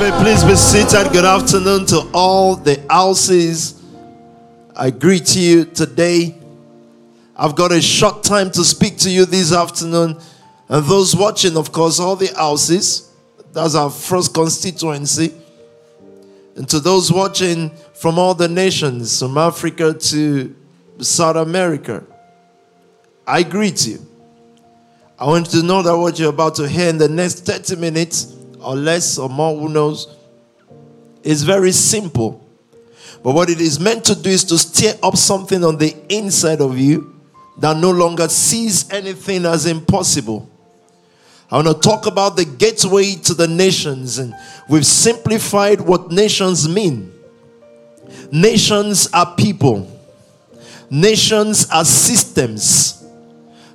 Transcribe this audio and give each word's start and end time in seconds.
may 0.00 0.10
please 0.12 0.42
be 0.44 0.54
seated. 0.56 1.12
Good 1.12 1.26
afternoon 1.26 1.84
to 1.88 2.10
all 2.14 2.56
the 2.56 2.82
houses. 2.88 3.82
I 4.74 4.88
greet 4.88 5.36
you 5.36 5.66
today. 5.66 6.38
I've 7.36 7.54
got 7.54 7.70
a 7.70 7.82
short 7.82 8.24
time 8.24 8.50
to 8.52 8.64
speak 8.64 8.96
to 8.98 9.10
you 9.10 9.26
this 9.26 9.52
afternoon. 9.52 10.18
And 10.70 10.86
those 10.86 11.14
watching, 11.14 11.54
of 11.54 11.70
course, 11.70 12.00
all 12.00 12.16
the 12.16 12.32
houses. 12.34 13.12
That's 13.52 13.74
our 13.74 13.90
first 13.90 14.32
constituency. 14.32 15.34
And 16.56 16.66
to 16.70 16.80
those 16.80 17.12
watching 17.12 17.68
from 17.92 18.18
all 18.18 18.32
the 18.32 18.48
nations, 18.48 19.18
from 19.18 19.36
Africa 19.36 19.92
to 19.92 20.56
South 21.00 21.36
America, 21.36 22.02
I 23.26 23.42
greet 23.42 23.86
you. 23.86 23.98
I 25.18 25.26
want 25.26 25.52
you 25.52 25.60
to 25.60 25.66
know 25.66 25.82
that 25.82 25.94
what 25.94 26.18
you're 26.18 26.30
about 26.30 26.54
to 26.54 26.66
hear 26.66 26.88
in 26.88 26.96
the 26.96 27.08
next 27.08 27.44
30 27.44 27.76
minutes 27.76 28.39
or 28.62 28.76
less 28.76 29.18
or 29.18 29.28
more, 29.28 29.58
who 29.58 29.68
knows, 29.68 30.16
It's 31.22 31.42
very 31.42 31.72
simple. 31.72 32.46
But 33.22 33.34
what 33.34 33.50
it 33.50 33.60
is 33.60 33.78
meant 33.78 34.04
to 34.06 34.14
do 34.14 34.30
is 34.30 34.44
to 34.44 34.56
stir 34.56 34.94
up 35.02 35.16
something 35.16 35.62
on 35.62 35.76
the 35.76 35.94
inside 36.08 36.60
of 36.60 36.78
you 36.78 37.20
that 37.58 37.76
no 37.76 37.90
longer 37.90 38.28
sees 38.28 38.90
anything 38.90 39.44
as 39.44 39.66
impossible. 39.66 40.48
I 41.50 41.56
want 41.56 41.68
to 41.68 41.74
talk 41.74 42.06
about 42.06 42.36
the 42.36 42.44
gateway 42.44 43.16
to 43.16 43.34
the 43.34 43.48
nations, 43.48 44.18
and 44.18 44.34
we've 44.68 44.86
simplified 44.86 45.80
what 45.80 46.10
nations 46.10 46.68
mean. 46.68 47.12
Nations 48.32 49.08
are 49.12 49.34
people, 49.34 49.90
nations 50.88 51.68
are 51.70 51.84
systems. 51.84 53.04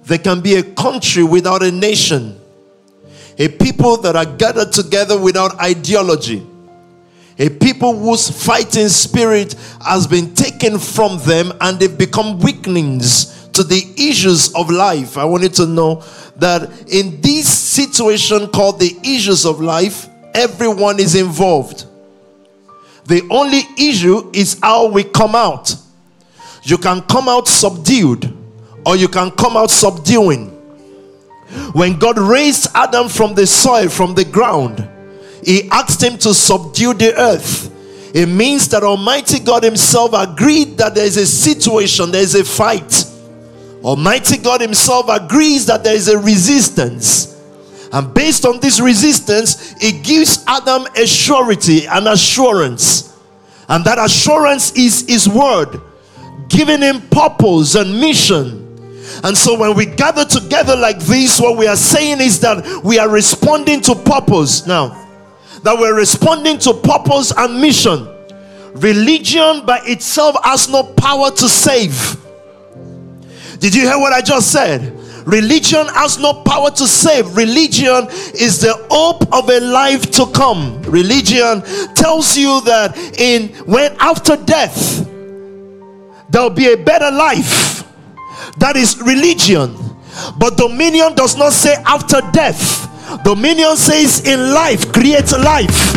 There 0.03 0.19
can 0.19 0.41
be 0.41 0.55
a 0.55 0.63
country 0.63 1.23
without 1.23 1.63
a 1.63 1.71
nation 1.71 2.39
a 3.37 3.47
people 3.47 3.97
that 3.97 4.15
are 4.15 4.25
gathered 4.25 4.71
together 4.71 5.19
without 5.19 5.59
ideology, 5.59 6.45
a 7.37 7.49
people 7.49 7.97
whose 7.97 8.29
fighting 8.29 8.87
spirit 8.87 9.55
has 9.85 10.07
been 10.07 10.33
taken 10.33 10.79
from 10.79 11.19
them 11.19 11.51
and 11.61 11.79
they've 11.79 11.97
become 11.97 12.39
weaklings 12.39 13.49
to 13.49 13.63
the 13.63 13.83
issues 13.97 14.53
of 14.53 14.69
life. 14.69 15.17
I 15.17 15.25
want 15.25 15.43
you 15.43 15.49
to 15.49 15.65
know 15.65 16.03
that 16.37 16.89
in 16.91 17.19
this 17.21 17.47
situation 17.47 18.47
called 18.47 18.79
the 18.79 18.97
issues 19.03 19.45
of 19.45 19.59
life, 19.61 20.07
everyone 20.33 20.99
is 20.99 21.15
involved. 21.15 21.85
The 23.05 23.27
only 23.29 23.61
issue 23.77 24.31
is 24.33 24.59
how 24.61 24.87
we 24.87 25.03
come 25.03 25.35
out. 25.35 25.75
You 26.63 26.77
can 26.77 27.01
come 27.01 27.29
out 27.29 27.47
subdued, 27.47 28.33
or 28.85 28.95
you 28.95 29.07
can 29.07 29.29
come 29.31 29.55
out 29.55 29.69
subduing. 29.69 30.54
When 31.73 31.97
God 31.99 32.17
raised 32.17 32.67
Adam 32.73 33.09
from 33.09 33.35
the 33.35 33.45
soil, 33.45 33.89
from 33.89 34.15
the 34.15 34.25
ground, 34.25 34.87
He 35.43 35.69
asked 35.69 36.01
him 36.01 36.17
to 36.19 36.33
subdue 36.33 36.93
the 36.93 37.13
earth. 37.19 37.71
It 38.15 38.27
means 38.27 38.69
that 38.69 38.83
Almighty 38.83 39.39
God 39.39 39.63
Himself 39.63 40.11
agreed 40.13 40.77
that 40.77 40.95
there 40.95 41.05
is 41.05 41.17
a 41.17 41.25
situation, 41.25 42.11
there 42.11 42.21
is 42.21 42.35
a 42.35 42.43
fight. 42.43 43.05
Almighty 43.83 44.37
God 44.37 44.61
Himself 44.61 45.07
agrees 45.09 45.65
that 45.67 45.83
there 45.83 45.95
is 45.95 46.07
a 46.07 46.17
resistance. 46.17 47.31
And 47.91 48.13
based 48.13 48.45
on 48.45 48.59
this 48.59 48.79
resistance, 48.79 49.73
He 49.79 49.91
gives 49.91 50.43
Adam 50.47 50.87
a 50.95 51.05
surety, 51.05 51.85
an 51.85 52.07
assurance. 52.07 53.15
And 53.69 53.85
that 53.85 53.99
assurance 53.99 54.71
is 54.75 55.05
His 55.07 55.29
word, 55.29 55.79
giving 56.49 56.81
him 56.81 57.01
purpose 57.09 57.75
and 57.75 57.99
mission 57.99 58.64
and 59.23 59.37
so 59.37 59.57
when 59.57 59.75
we 59.75 59.85
gather 59.85 60.25
together 60.25 60.75
like 60.75 60.99
this, 60.99 61.39
what 61.39 61.57
we 61.57 61.67
are 61.67 61.75
saying 61.75 62.21
is 62.21 62.39
that 62.41 62.83
we 62.83 62.99
are 62.99 63.09
responding 63.09 63.81
to 63.81 63.95
purpose 63.95 64.65
now. 64.65 65.01
That 65.63 65.77
we're 65.77 65.95
responding 65.95 66.59
to 66.59 66.73
purpose 66.73 67.33
and 67.35 67.59
mission. 67.59 68.07
Religion 68.75 69.65
by 69.65 69.79
itself 69.83 70.35
has 70.43 70.69
no 70.69 70.83
power 70.83 71.31
to 71.31 71.49
save. 71.49 72.17
Did 73.59 73.73
you 73.73 73.81
hear 73.81 73.97
what 73.97 74.13
I 74.13 74.21
just 74.21 74.51
said? 74.51 74.93
Religion 75.25 75.87
has 75.87 76.19
no 76.19 76.33
power 76.43 76.69
to 76.69 76.87
save. 76.87 77.35
Religion 77.35 78.07
is 78.35 78.61
the 78.61 78.75
hope 78.91 79.33
of 79.33 79.49
a 79.49 79.59
life 79.59 80.11
to 80.11 80.27
come. 80.27 80.81
Religion 80.83 81.61
tells 81.95 82.37
you 82.37 82.61
that 82.61 82.95
in 83.19 83.47
when 83.65 83.95
after 83.99 84.35
death 84.35 85.09
there'll 86.29 86.49
be 86.51 86.71
a 86.73 86.77
better 86.77 87.09
life 87.09 87.84
that 88.57 88.75
is 88.75 89.01
religion. 89.01 89.75
But 90.37 90.57
dominion 90.57 91.15
does 91.15 91.37
not 91.37 91.53
say 91.53 91.75
after 91.85 92.21
death. 92.31 92.89
Dominion 93.23 93.75
says 93.77 94.25
in 94.25 94.53
life, 94.53 94.91
create 94.91 95.31
life. 95.31 95.93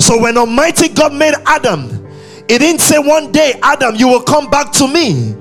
So 0.00 0.20
when 0.20 0.36
Almighty 0.36 0.88
God 0.88 1.12
made 1.14 1.34
Adam, 1.46 2.06
He 2.48 2.58
didn't 2.58 2.80
say 2.80 2.98
one 2.98 3.30
day, 3.32 3.58
Adam, 3.62 3.94
you 3.94 4.08
will 4.08 4.22
come 4.22 4.50
back 4.50 4.72
to 4.72 4.88
me 4.88 5.34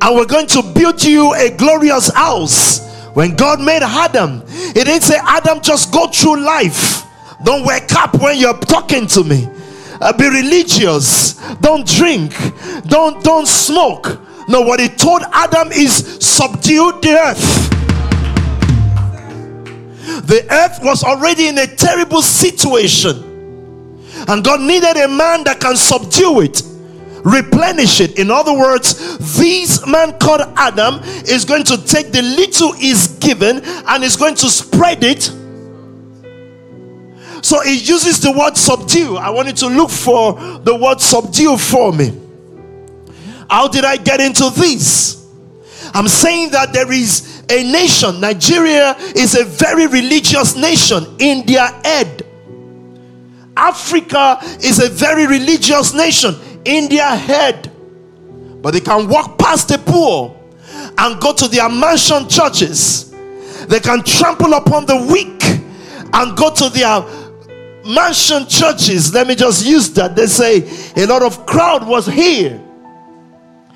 and 0.00 0.14
we're 0.16 0.26
going 0.26 0.46
to 0.48 0.62
build 0.62 1.02
you 1.02 1.34
a 1.34 1.50
glorious 1.50 2.12
house. 2.14 2.84
When 3.14 3.34
God 3.34 3.60
made 3.60 3.82
Adam, 3.82 4.42
He 4.48 4.72
didn't 4.84 5.02
say, 5.02 5.18
Adam, 5.22 5.60
just 5.60 5.92
go 5.92 6.06
through 6.06 6.40
life. 6.40 7.04
Don't 7.44 7.64
wake 7.64 7.92
up 7.94 8.14
when 8.20 8.38
you're 8.38 8.58
talking 8.58 9.06
to 9.08 9.24
me. 9.24 9.48
Uh, 10.00 10.12
be 10.12 10.28
religious. 10.28 11.34
Don't 11.60 11.86
drink. 11.86 12.34
Don't 12.86 13.22
don't 13.22 13.46
smoke. 13.48 14.20
No, 14.48 14.60
what 14.60 14.78
he 14.78 14.88
told 14.88 15.22
Adam 15.32 15.72
is 15.72 16.18
subdue 16.20 16.92
the 17.02 17.18
earth. 17.18 17.70
The 20.26 20.46
earth 20.50 20.80
was 20.82 21.02
already 21.02 21.48
in 21.48 21.58
a 21.58 21.66
terrible 21.66 22.22
situation, 22.22 23.16
and 24.28 24.44
God 24.44 24.60
needed 24.60 24.96
a 24.96 25.08
man 25.08 25.44
that 25.44 25.60
can 25.60 25.76
subdue 25.76 26.40
it, 26.40 26.62
replenish 27.24 28.00
it. 28.00 28.18
In 28.18 28.30
other 28.30 28.52
words, 28.52 29.18
this 29.38 29.86
man 29.86 30.18
called 30.18 30.42
Adam 30.56 31.00
is 31.26 31.44
going 31.44 31.64
to 31.64 31.84
take 31.84 32.12
the 32.12 32.22
little 32.22 32.72
is 32.74 33.08
given 33.20 33.60
and 33.64 34.04
is 34.04 34.16
going 34.16 34.34
to 34.36 34.48
spread 34.48 35.02
it. 35.02 35.30
So 37.46 37.60
he 37.60 37.76
uses 37.76 38.18
the 38.20 38.32
word 38.32 38.56
subdue. 38.56 39.18
I 39.18 39.30
want 39.30 39.46
you 39.46 39.54
to 39.54 39.66
look 39.68 39.88
for 39.88 40.32
the 40.64 40.74
word 40.74 41.00
subdue 41.00 41.56
for 41.56 41.92
me. 41.92 42.12
How 43.48 43.68
did 43.68 43.84
I 43.84 43.98
get 43.98 44.20
into 44.20 44.50
this? 44.50 45.24
I'm 45.94 46.08
saying 46.08 46.50
that 46.50 46.72
there 46.72 46.90
is 46.90 47.44
a 47.48 47.62
nation, 47.62 48.20
Nigeria 48.20 48.96
is 49.14 49.36
a 49.36 49.44
very 49.44 49.86
religious 49.86 50.56
nation 50.56 51.06
in 51.20 51.46
their 51.46 51.68
head. 51.84 52.26
Africa 53.56 54.38
is 54.64 54.80
a 54.80 54.88
very 54.88 55.28
religious 55.28 55.94
nation 55.94 56.34
in 56.64 56.88
their 56.88 57.14
head. 57.14 57.70
But 58.60 58.72
they 58.72 58.80
can 58.80 59.06
walk 59.06 59.38
past 59.38 59.68
the 59.68 59.78
poor 59.78 60.36
and 60.98 61.20
go 61.20 61.32
to 61.32 61.46
their 61.46 61.68
mansion 61.68 62.28
churches. 62.28 63.12
They 63.68 63.78
can 63.78 64.02
trample 64.02 64.54
upon 64.54 64.86
the 64.86 64.96
weak 64.96 65.44
and 66.12 66.36
go 66.36 66.52
to 66.52 66.68
their 66.70 67.04
mansion 67.86 68.46
churches. 68.46 69.12
Let 69.14 69.26
me 69.26 69.34
just 69.34 69.66
use 69.66 69.90
that. 69.94 70.16
They 70.16 70.26
say 70.26 70.68
a 70.96 71.06
lot 71.06 71.22
of 71.22 71.46
crowd 71.46 71.86
was 71.86 72.06
here 72.06 72.62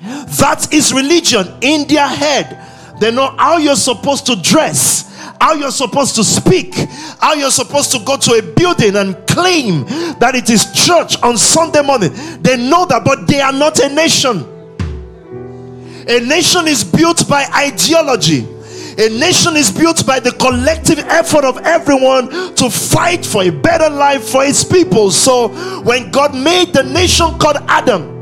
that 0.01 0.73
is 0.73 0.93
religion 0.93 1.47
in 1.61 1.87
their 1.87 2.07
head. 2.07 2.67
They 2.99 3.11
know 3.11 3.35
how 3.37 3.57
you're 3.57 3.75
supposed 3.75 4.25
to 4.27 4.35
dress, 4.35 5.15
how 5.39 5.53
you're 5.53 5.71
supposed 5.71 6.15
to 6.15 6.23
speak, 6.23 6.73
how 7.19 7.33
you're 7.33 7.51
supposed 7.51 7.91
to 7.91 7.99
go 7.99 8.17
to 8.17 8.33
a 8.33 8.41
building 8.41 8.95
and 8.95 9.15
claim 9.27 9.85
that 10.19 10.33
it 10.35 10.49
is 10.49 10.71
church 10.73 11.21
on 11.23 11.37
Sunday 11.37 11.81
morning. 11.81 12.11
They 12.41 12.57
know 12.57 12.85
that, 12.85 13.03
but 13.03 13.27
they 13.27 13.41
are 13.41 13.53
not 13.53 13.79
a 13.79 13.89
nation. 13.89 14.45
A 16.07 16.19
nation 16.19 16.67
is 16.67 16.83
built 16.83 17.27
by 17.29 17.45
ideology. 17.55 18.47
A 18.97 19.09
nation 19.09 19.55
is 19.55 19.71
built 19.71 20.05
by 20.05 20.19
the 20.19 20.31
collective 20.33 20.99
effort 20.99 21.45
of 21.45 21.57
everyone 21.59 22.29
to 22.55 22.69
fight 22.69 23.25
for 23.25 23.43
a 23.43 23.49
better 23.49 23.89
life 23.89 24.27
for 24.29 24.43
its 24.43 24.63
people. 24.63 25.11
So, 25.11 25.47
when 25.81 26.11
God 26.11 26.35
made 26.35 26.73
the 26.73 26.83
nation 26.83 27.37
called 27.39 27.57
Adam, 27.67 28.19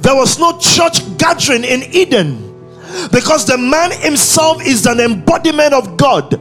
there 0.00 0.14
was 0.14 0.38
no 0.38 0.58
church 0.58 1.18
gathering 1.18 1.64
in 1.64 1.82
Eden 1.92 2.46
because 3.12 3.46
the 3.46 3.58
man 3.58 3.92
himself 3.92 4.66
is 4.66 4.86
an 4.86 5.00
embodiment 5.00 5.74
of 5.74 5.96
God. 5.96 6.40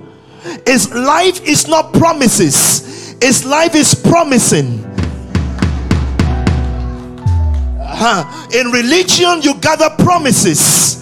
His 0.66 0.92
life 0.94 1.46
is 1.46 1.68
not 1.68 1.94
promises, 1.94 3.16
his 3.22 3.46
life 3.46 3.76
is 3.76 3.94
promising. 3.94 4.86
Uh, 8.02 8.48
in 8.54 8.72
religion, 8.72 9.42
you 9.42 9.56
gather 9.60 9.90
promises. 10.02 11.00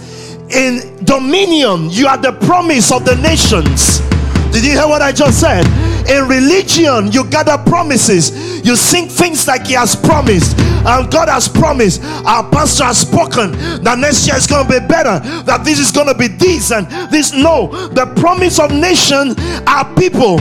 In 0.50 1.04
dominion, 1.04 1.90
you 1.90 2.08
are 2.08 2.18
the 2.18 2.32
promise 2.32 2.92
of 2.92 3.04
the 3.06 3.16
nations. 3.16 4.00
Did 4.52 4.64
you 4.64 4.72
hear 4.72 4.88
what 4.88 5.02
I 5.02 5.12
just 5.12 5.40
said? 5.42 5.66
In 6.10 6.28
religion, 6.28 7.12
you 7.12 7.30
gather 7.30 7.58
promises. 7.70 8.66
You 8.66 8.78
sing 8.78 9.10
things 9.10 9.46
like 9.46 9.68
He 9.68 9.74
has 9.74 9.96
promised. 9.96 10.58
And 10.86 11.12
God 11.12 11.28
has 11.28 11.50
promised. 11.50 12.02
Our 12.26 12.50
pastor 12.50 12.86
has 12.86 13.00
spoken 13.02 13.52
that 13.84 13.98
next 14.00 14.26
year 14.26 14.38
is 14.38 14.48
going 14.48 14.66
to 14.66 14.80
be 14.80 14.88
better. 14.88 15.20
That 15.44 15.66
this 15.66 15.80
is 15.80 15.92
going 15.92 16.08
to 16.08 16.16
be 16.16 16.28
this 16.28 16.72
and 16.72 16.88
this. 17.12 17.34
No, 17.34 17.68
the 17.90 18.06
promise 18.16 18.60
of 18.60 18.72
nation 18.72 19.36
are 19.68 19.94
people. 19.96 20.40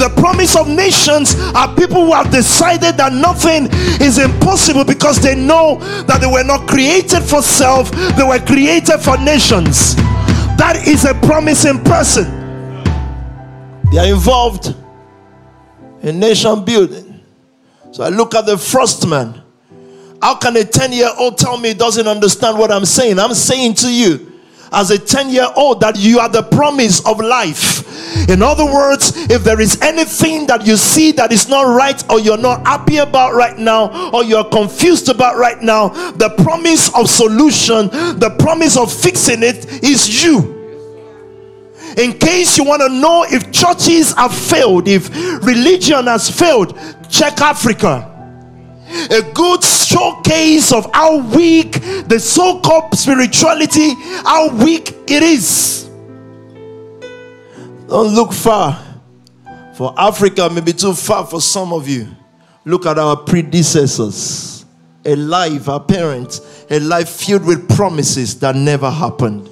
The 0.00 0.08
promise 0.16 0.56
of 0.56 0.66
nations 0.66 1.36
are 1.54 1.68
people 1.76 2.06
who 2.06 2.14
have 2.14 2.30
decided 2.30 2.96
that 2.96 3.12
nothing 3.12 3.68
is 4.00 4.16
impossible 4.16 4.82
because 4.82 5.20
they 5.20 5.34
know 5.34 5.76
that 6.04 6.22
they 6.22 6.26
were 6.26 6.42
not 6.42 6.66
created 6.66 7.20
for 7.20 7.42
self, 7.42 7.90
they 8.16 8.22
were 8.22 8.38
created 8.38 8.96
for 8.96 9.18
nations. 9.18 9.96
That 10.56 10.84
is 10.88 11.04
a 11.04 11.12
promising 11.12 11.84
person. 11.84 12.24
They 13.92 13.98
are 13.98 14.06
involved 14.06 14.74
in 16.00 16.18
nation 16.18 16.64
building. 16.64 17.20
So 17.92 18.02
I 18.02 18.08
look 18.08 18.34
at 18.34 18.46
the 18.46 18.56
first 18.56 19.06
man. 19.06 19.42
How 20.22 20.36
can 20.36 20.56
a 20.56 20.64
10 20.64 20.92
year 20.92 21.10
old 21.18 21.36
tell 21.36 21.58
me 21.58 21.68
he 21.68 21.74
doesn't 21.74 22.06
understand 22.06 22.58
what 22.58 22.72
I'm 22.72 22.86
saying? 22.86 23.18
I'm 23.18 23.34
saying 23.34 23.74
to 23.74 23.92
you, 23.92 24.29
as 24.72 24.90
a 24.90 24.98
10 24.98 25.30
year 25.30 25.48
old 25.56 25.80
that 25.80 25.98
you 25.98 26.18
are 26.18 26.28
the 26.28 26.42
promise 26.42 27.04
of 27.06 27.20
life. 27.20 28.28
In 28.28 28.42
other 28.42 28.64
words, 28.64 29.12
if 29.30 29.42
there 29.42 29.60
is 29.60 29.80
anything 29.80 30.46
that 30.46 30.66
you 30.66 30.76
see 30.76 31.12
that 31.12 31.32
is 31.32 31.48
not 31.48 31.62
right 31.62 32.02
or 32.10 32.20
you're 32.20 32.38
not 32.38 32.66
happy 32.66 32.98
about 32.98 33.34
right 33.34 33.58
now 33.58 34.10
or 34.12 34.24
you're 34.24 34.44
confused 34.44 35.08
about 35.08 35.36
right 35.36 35.60
now, 35.62 35.88
the 36.12 36.30
promise 36.42 36.94
of 36.94 37.08
solution, 37.08 37.88
the 38.18 38.34
promise 38.38 38.76
of 38.76 38.92
fixing 38.92 39.42
it 39.42 39.82
is 39.82 40.22
you. 40.22 40.56
In 41.96 42.12
case 42.12 42.56
you 42.56 42.64
want 42.64 42.82
to 42.82 42.88
know 42.88 43.24
if 43.28 43.50
churches 43.50 44.12
have 44.12 44.34
failed, 44.34 44.86
if 44.86 45.10
religion 45.44 46.06
has 46.06 46.30
failed, 46.30 46.78
check 47.08 47.40
Africa 47.40 48.09
a 49.10 49.22
good 49.32 49.62
showcase 49.62 50.72
of 50.72 50.90
how 50.92 51.18
weak 51.34 51.72
the 52.08 52.18
so 52.18 52.60
called 52.60 52.94
spirituality, 52.94 53.94
how 54.24 54.54
weak 54.64 54.94
it 55.06 55.22
is. 55.22 55.88
Don't 57.88 58.14
look 58.14 58.32
far. 58.32 58.86
For 59.74 59.94
Africa, 59.96 60.50
may 60.50 60.60
be 60.60 60.72
too 60.72 60.94
far 60.94 61.26
for 61.26 61.40
some 61.40 61.72
of 61.72 61.88
you. 61.88 62.08
Look 62.64 62.86
at 62.86 62.98
our 62.98 63.16
predecessors. 63.16 64.64
A 65.04 65.16
life, 65.16 65.68
our 65.68 65.80
parents, 65.80 66.66
a 66.68 66.78
life 66.78 67.08
filled 67.08 67.46
with 67.46 67.68
promises 67.74 68.38
that 68.40 68.54
never 68.54 68.90
happened. 68.90 69.48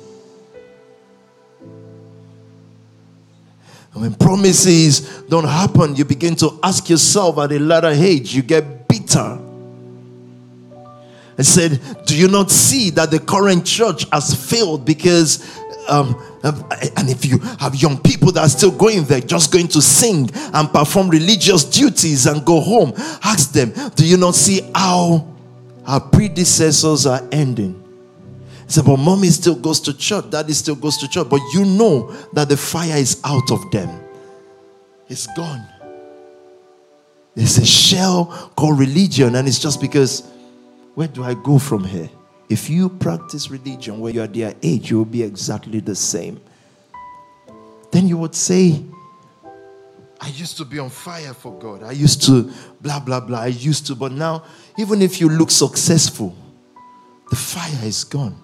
When 3.95 4.15
promises 4.15 5.23
don't 5.23 5.49
happen, 5.49 5.97
you 5.97 6.05
begin 6.05 6.37
to 6.37 6.61
ask 6.63 6.89
yourself 6.89 7.39
at 7.39 7.51
a 7.51 7.59
later 7.59 7.89
age, 7.89 8.35
you 8.35 8.43
get 8.43 8.78
Peter 8.89 9.39
and 11.37 11.47
said, 11.47 11.81
Do 12.07 12.17
you 12.17 12.29
not 12.29 12.51
see 12.51 12.91
that 12.91 13.11
the 13.11 13.21
current 13.21 13.65
church 13.65 14.05
has 14.13 14.35
failed 14.35 14.85
because 14.85 15.59
um, 15.89 16.15
um, 16.43 16.69
and 16.97 17.09
if 17.09 17.25
you 17.25 17.39
have 17.59 17.75
young 17.75 17.99
people 17.99 18.31
that 18.33 18.41
are 18.43 18.49
still 18.49 18.71
going 18.71 19.05
there, 19.05 19.21
just 19.21 19.51
going 19.51 19.69
to 19.69 19.81
sing 19.81 20.31
and 20.35 20.71
perform 20.71 21.09
religious 21.09 21.65
duties 21.65 22.27
and 22.27 22.45
go 22.45 22.61
home, 22.61 22.93
ask 23.25 23.53
them, 23.53 23.73
Do 23.95 24.07
you 24.07 24.17
not 24.17 24.35
see 24.35 24.61
how 24.75 25.27
our 25.87 26.01
predecessors 26.01 27.07
are 27.07 27.27
ending? 27.33 27.83
He 28.67 28.73
said, 28.73 28.85
But 28.85 28.99
mommy 28.99 29.29
still 29.29 29.55
goes 29.55 29.81
to 29.81 29.97
church, 29.97 30.31
daddy 30.31 30.53
still 30.53 30.77
goes 30.77 30.99
to 30.99 31.09
church, 31.09 31.29
but 31.29 31.41
you 31.55 31.65
know 31.65 32.13
that 32.35 32.49
the 32.49 32.57
fire 32.57 32.97
is 32.97 33.21
out 33.25 33.51
of 33.51 33.71
them, 33.71 33.89
it's 35.09 35.27
gone. 35.35 35.67
There's 37.39 37.57
a 37.59 37.65
shell 37.65 38.51
called 38.57 38.81
religion, 38.81 39.37
and 39.37 39.47
it's 39.47 39.61
just 39.61 39.81
because 39.81 40.29
where 40.97 41.07
do 41.07 41.23
I 41.23 41.35
go 41.35 41.61
from 41.61 41.85
here? 41.85 42.11
If 42.49 42.69
you 42.69 42.89
practice 42.89 43.49
religion 43.49 44.01
where 44.01 44.13
you're 44.13 44.27
their 44.27 44.57
age, 44.61 44.91
you 44.91 44.99
will 44.99 45.05
be 45.05 45.23
exactly 45.23 45.79
the 45.79 45.95
same. 45.95 46.41
Then 47.93 48.09
you 48.09 48.19
would 48.19 48.35
say, 48.35 48.83
I 50.21 50.31
used 50.31 50.57
to 50.57 50.65
be 50.65 50.81
on 50.81 50.91
fire 50.91 51.33
for 51.33 51.57
God. 51.57 51.85
I 51.85 51.93
used 51.93 52.25
to 52.25 52.51
blah, 52.81 52.99
blah, 52.99 53.21
blah. 53.21 53.43
I 53.43 53.47
used 53.47 53.87
to, 53.87 53.95
but 53.95 54.11
now, 54.11 54.43
even 54.77 55.01
if 55.01 55.21
you 55.21 55.29
look 55.29 55.53
successful, 55.53 56.35
the 57.31 57.37
fire 57.37 57.85
is 57.87 58.03
gone. 58.03 58.35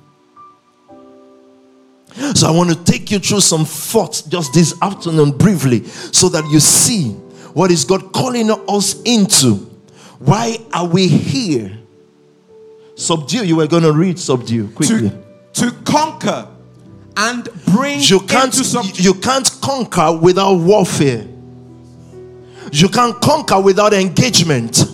So 2.36 2.46
I 2.46 2.52
want 2.52 2.70
to 2.70 2.84
take 2.84 3.10
you 3.10 3.18
through 3.18 3.40
some 3.40 3.64
thoughts 3.64 4.22
just 4.22 4.54
this 4.54 4.80
afternoon 4.80 5.32
briefly 5.32 5.84
so 5.84 6.28
that 6.28 6.48
you 6.48 6.60
see 6.60 7.16
what 7.54 7.70
is 7.70 7.84
God 7.84 8.12
calling 8.12 8.50
us 8.68 9.00
into? 9.02 9.70
Why 10.18 10.58
are 10.72 10.86
we 10.86 11.06
here? 11.08 11.78
Subdue. 12.96 13.46
You 13.46 13.56
were 13.56 13.66
going 13.66 13.84
to 13.84 13.92
read 13.92 14.18
subdue 14.18 14.68
quickly. 14.68 15.10
To, 15.10 15.22
to 15.54 15.70
conquer 15.84 16.48
and 17.16 17.48
bring 17.66 18.00
you 18.00 18.20
can't 18.20 18.54
you 18.98 19.14
can't 19.14 19.50
conquer 19.62 20.16
without 20.16 20.54
warfare. 20.54 21.26
You 22.72 22.88
can't 22.88 23.20
conquer 23.20 23.60
without 23.60 23.94
engagement. 23.94 24.84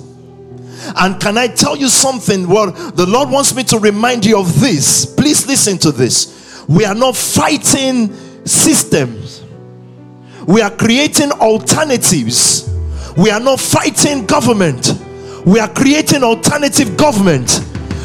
And 0.96 1.20
can 1.20 1.38
I 1.38 1.46
tell 1.46 1.76
you 1.76 1.88
something? 1.88 2.46
Well, 2.46 2.72
the 2.72 3.06
Lord 3.06 3.30
wants 3.30 3.54
me 3.54 3.62
to 3.64 3.78
remind 3.78 4.26
you 4.26 4.38
of 4.38 4.60
this. 4.60 5.06
Please 5.06 5.46
listen 5.46 5.78
to 5.78 5.92
this. 5.92 6.64
We 6.68 6.84
are 6.84 6.94
not 6.94 7.16
fighting 7.16 8.12
systems 8.44 9.39
we 10.46 10.62
are 10.62 10.70
creating 10.70 11.32
alternatives. 11.32 12.68
We 13.16 13.30
are 13.30 13.40
not 13.40 13.60
fighting 13.60 14.26
government. 14.26 14.94
We 15.44 15.58
are 15.58 15.68
creating 15.68 16.22
alternative 16.22 16.96
government. 16.96 17.50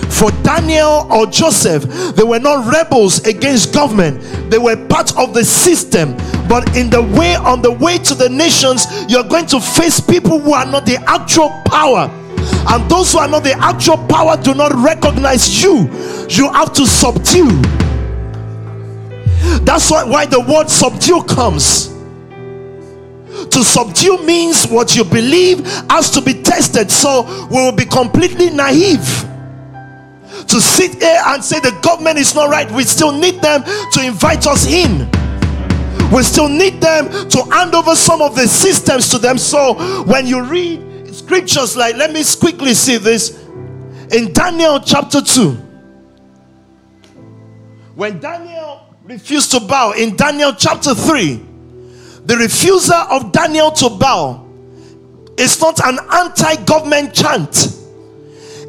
For 0.10 0.32
Daniel 0.44 1.08
or 1.12 1.26
Joseph, 1.26 1.84
they 2.16 2.24
were 2.24 2.40
not 2.40 2.72
rebels 2.72 3.26
against 3.26 3.74
government. 3.74 4.22
They 4.50 4.58
were 4.58 4.76
part 4.88 5.18
of 5.18 5.34
the 5.34 5.44
system. 5.44 6.16
But 6.48 6.76
in 6.76 6.90
the 6.90 7.02
way, 7.02 7.36
on 7.36 7.62
the 7.62 7.72
way 7.72 7.98
to 8.00 8.16
the 8.16 8.30
nations, 8.30 8.86
you're 9.10 9.24
going 9.24 9.46
to 9.48 9.60
face 9.60 10.00
people 10.00 10.40
who 10.40 10.54
are 10.54 10.66
not 10.66 10.86
the 10.86 10.98
actual 11.08 11.50
power. 11.66 12.10
And 12.68 12.90
those 12.90 13.14
who 13.14 13.20
are 13.20 13.28
not 13.28 13.44
the 13.44 13.58
actual 13.58 13.98
power 14.08 14.38
do 14.38 14.54
not 14.54 14.74
recognize 14.74 15.62
you. 15.62 15.90
You 16.30 16.52
have 16.54 16.74
to 16.74 16.86
subdue. 16.86 17.62
That's 19.64 19.90
why, 19.92 20.04
why 20.04 20.26
the 20.26 20.40
word 20.40 20.70
subdue 20.70 21.24
comes 21.24 21.95
to 23.50 23.64
subdue 23.64 24.24
means 24.24 24.66
what 24.68 24.96
you 24.96 25.04
believe 25.04 25.66
has 25.90 26.10
to 26.12 26.22
be 26.22 26.34
tested. 26.34 26.90
So 26.92 27.24
we 27.50 27.58
will 27.58 27.72
be 27.72 27.86
completely 27.86 28.50
naive 28.50 29.06
to 30.48 30.62
sit 30.62 31.02
here 31.02 31.22
and 31.28 31.44
say 31.44 31.60
the 31.60 31.78
government 31.82 32.18
is 32.18 32.36
not 32.36 32.50
right. 32.50 32.70
We 32.72 32.84
still 32.84 33.12
need 33.12 33.42
them 33.42 33.64
to 33.64 34.06
invite 34.06 34.48
us 34.48 34.68
in. 34.68 35.10
We 36.12 36.24
still 36.24 36.50
need 36.50 36.82
them 36.82 37.30
to 37.30 37.44
hand 37.52 37.74
over 37.74 37.96
some 37.96 38.22
of 38.22 38.36
the 38.36 38.48
systems 38.48 39.10
to 39.10 39.18
them. 39.18 39.38
So 39.38 40.04
when 40.04 40.28
you 40.28 40.44
read 40.44 41.14
scriptures 41.14 41.76
like, 41.76 41.96
let 41.96 42.12
me 42.12 42.24
quickly 42.40 42.74
see 42.74 42.98
this 42.98 43.44
in 44.12 44.32
Daniel 44.34 44.80
chapter 44.80 45.22
2. 45.22 45.52
When 47.96 48.20
Daniel 48.20 48.82
refused 49.04 49.52
to 49.52 49.60
bow 49.60 49.92
in 49.92 50.16
Daniel 50.16 50.54
chapter 50.54 50.94
3 50.94 51.45
the 52.26 52.38
refusal 52.38 52.96
of 52.96 53.32
Daniel 53.32 53.72
to 53.72 53.90
bow 53.90 54.46
is 55.38 55.60
not 55.62 55.80
an 55.86 56.00
anti 56.14 56.64
government 56.66 57.14
chant, 57.14 57.68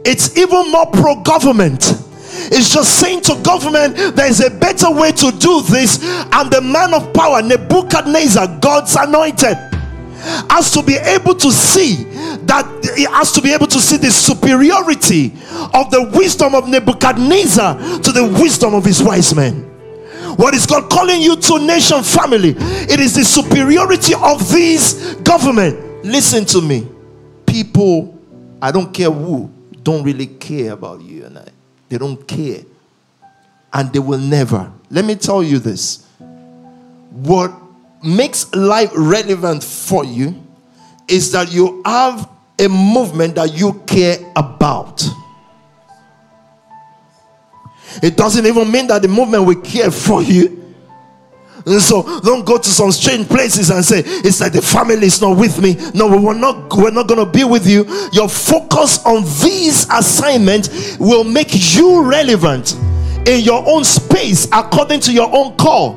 it's 0.05 0.37
even 0.37 0.71
more 0.71 0.87
pro 0.87 1.17
government. 1.23 2.03
It's 2.49 2.73
just 2.73 3.01
saying 3.01 3.23
to 3.23 3.35
government 3.43 3.97
there 4.15 4.29
is 4.29 4.41
a 4.45 4.51
better 4.51 4.91
way 4.91 5.11
to 5.13 5.33
do 5.33 5.63
this, 5.63 5.99
and 6.05 6.51
the 6.51 6.61
man 6.61 6.95
of 6.95 7.13
power, 7.13 7.43
Nebuchadnezzar, 7.43 8.59
God's 8.61 8.95
anointed, 8.95 9.57
has 10.51 10.71
to 10.73 10.83
be 10.83 10.95
able 10.95 11.35
to 11.35 11.51
see 11.51 12.05
that 12.47 12.67
he 12.97 13.05
has 13.05 13.33
to 13.33 13.41
be 13.41 13.53
able 13.53 13.67
to 13.67 13.81
see 13.81 13.97
the 13.97 14.11
superiority 14.11 15.33
of 15.75 15.91
the 15.91 16.11
wisdom 16.15 16.55
of 16.55 16.69
Nebuchadnezzar 16.69 18.01
to 18.01 18.13
the 18.13 18.25
wisdom 18.41 18.75
of 18.75 18.85
his 18.85 19.03
wise 19.03 19.35
men. 19.35 19.76
What 20.37 20.55
is 20.55 20.67
God 20.67 20.91
calling 20.91 21.23
you 21.23 21.37
to, 21.37 21.59
nation 21.59 22.03
family? 22.03 22.55
It 22.59 23.01
is 23.01 23.15
the 23.15 23.25
superiority 23.25 24.15
of 24.15 24.49
this 24.51 25.15
government. 25.17 26.05
Listen 26.05 26.45
to 26.47 26.61
me. 26.61 26.87
People, 27.47 28.19
I 28.61 28.71
don't 28.71 28.93
care 28.93 29.11
who, 29.11 29.51
don't 29.83 30.03
really 30.03 30.27
care 30.27 30.73
about 30.73 31.01
you 31.01 31.25
and 31.25 31.39
I. 31.39 31.49
They 31.89 31.99
don't 31.99 32.27
care. 32.27 32.63
And 33.73 33.93
they 33.93 33.99
will 33.99 34.19
never. 34.19 34.71
Let 34.91 35.05
me 35.05 35.15
tell 35.15 35.43
you 35.43 35.59
this. 35.59 36.07
What 37.11 37.53
makes 38.03 38.55
life 38.55 38.91
relevant 38.95 39.65
for 39.65 40.05
you 40.05 40.43
is 41.09 41.33
that 41.33 41.53
you 41.53 41.83
have 41.85 42.29
a 42.59 42.69
movement 42.69 43.35
that 43.37 43.55
you 43.55 43.83
care 43.87 44.19
about. 44.35 45.03
It 48.03 48.17
doesn't 48.17 48.47
even 48.47 48.71
mean 48.71 48.87
that 48.89 49.03
the 49.03 49.09
movement 49.09 49.45
will 49.45 49.61
care 49.61 49.91
for 49.91 50.23
you. 50.23 50.63
And 51.67 51.83
so 51.83 52.21
don't 52.21 52.47
go 52.47 52.59
to 52.59 52.69
some 52.69 52.93
strange 52.93 53.27
places 53.27 53.71
and 53.71 53.85
say 53.85 54.03
it's 54.05 54.41
like 54.41 54.53
the 54.53 54.63
family 54.63 55.07
is 55.07 55.21
not 55.21 55.37
with 55.37 55.61
me. 55.61 55.77
No, 55.95 56.07
we're 56.07 56.33
not 56.33 56.73
we're 56.77 56.93
not 56.93 57.09
gonna 57.09 57.27
be 57.27 57.43
with 57.43 57.67
you. 57.67 57.85
Your 58.13 58.29
focus 58.29 59.05
on 59.05 59.25
these 59.43 59.87
assignments 59.91 60.97
will 60.99 61.25
make 61.25 61.49
you 61.75 62.09
relevant 62.09 62.75
in 63.27 63.41
your 63.41 63.69
own 63.69 63.83
space 63.83 64.47
according 64.53 65.01
to 65.01 65.13
your 65.13 65.29
own 65.35 65.57
call. 65.57 65.97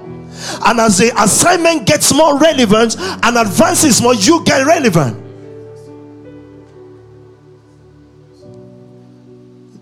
And 0.65 0.79
as 0.79 0.97
the 0.97 1.11
assignment 1.21 1.85
gets 1.85 2.11
more 2.13 2.39
relevant 2.39 2.95
and 2.97 3.37
advances 3.37 4.01
more, 4.01 4.15
you 4.15 4.43
get 4.45 4.65
relevant. 4.65 5.17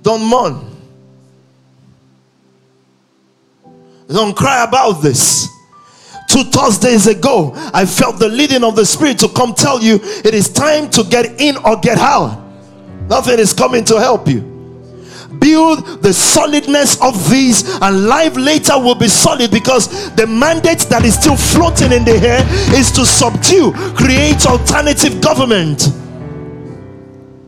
Don't 0.02 0.24
mourn. 0.26 0.77
Don't 4.08 4.36
cry 4.36 4.64
about 4.64 5.02
this. 5.02 5.50
Two 6.30 6.44
Thursdays 6.44 7.08
ago, 7.08 7.52
I 7.74 7.86
felt 7.86 8.20
the 8.20 8.28
leading 8.28 8.64
of 8.64 8.76
the 8.76 8.86
Spirit 8.86 9.20
to 9.20 9.30
come 9.30 9.54
tell 9.54 9.82
you 9.82 10.00
it 10.24 10.34
is 10.34 10.50
time 10.50 10.90
to 10.92 11.04
get 11.04 11.40
in 11.40 11.58
or 11.58 11.78
get 11.78 11.98
out. 11.98 12.44
Nothing 13.10 13.40
is 13.40 13.54
coming 13.54 13.84
to 13.86 14.00
help 14.00 14.28
you. 14.28 14.42
Build 15.40 16.02
the 16.02 16.14
solidness 16.14 17.02
of 17.02 17.30
these, 17.30 17.78
and 17.82 18.08
life 18.08 18.36
later 18.36 18.78
will 18.78 18.96
be 18.96 19.08
solid 19.08 19.52
because 19.52 20.14
the 20.16 20.26
mandate 20.26 20.80
that 20.90 21.04
is 21.06 21.16
still 21.16 21.38
floating 21.38 21.92
in 21.92 22.04
the 22.04 22.18
air 22.18 22.44
is 22.78 22.92
to 22.92 23.06
subdue, 23.06 23.72
create 23.94 24.46
alternative 24.46 25.22
government. 25.22 25.90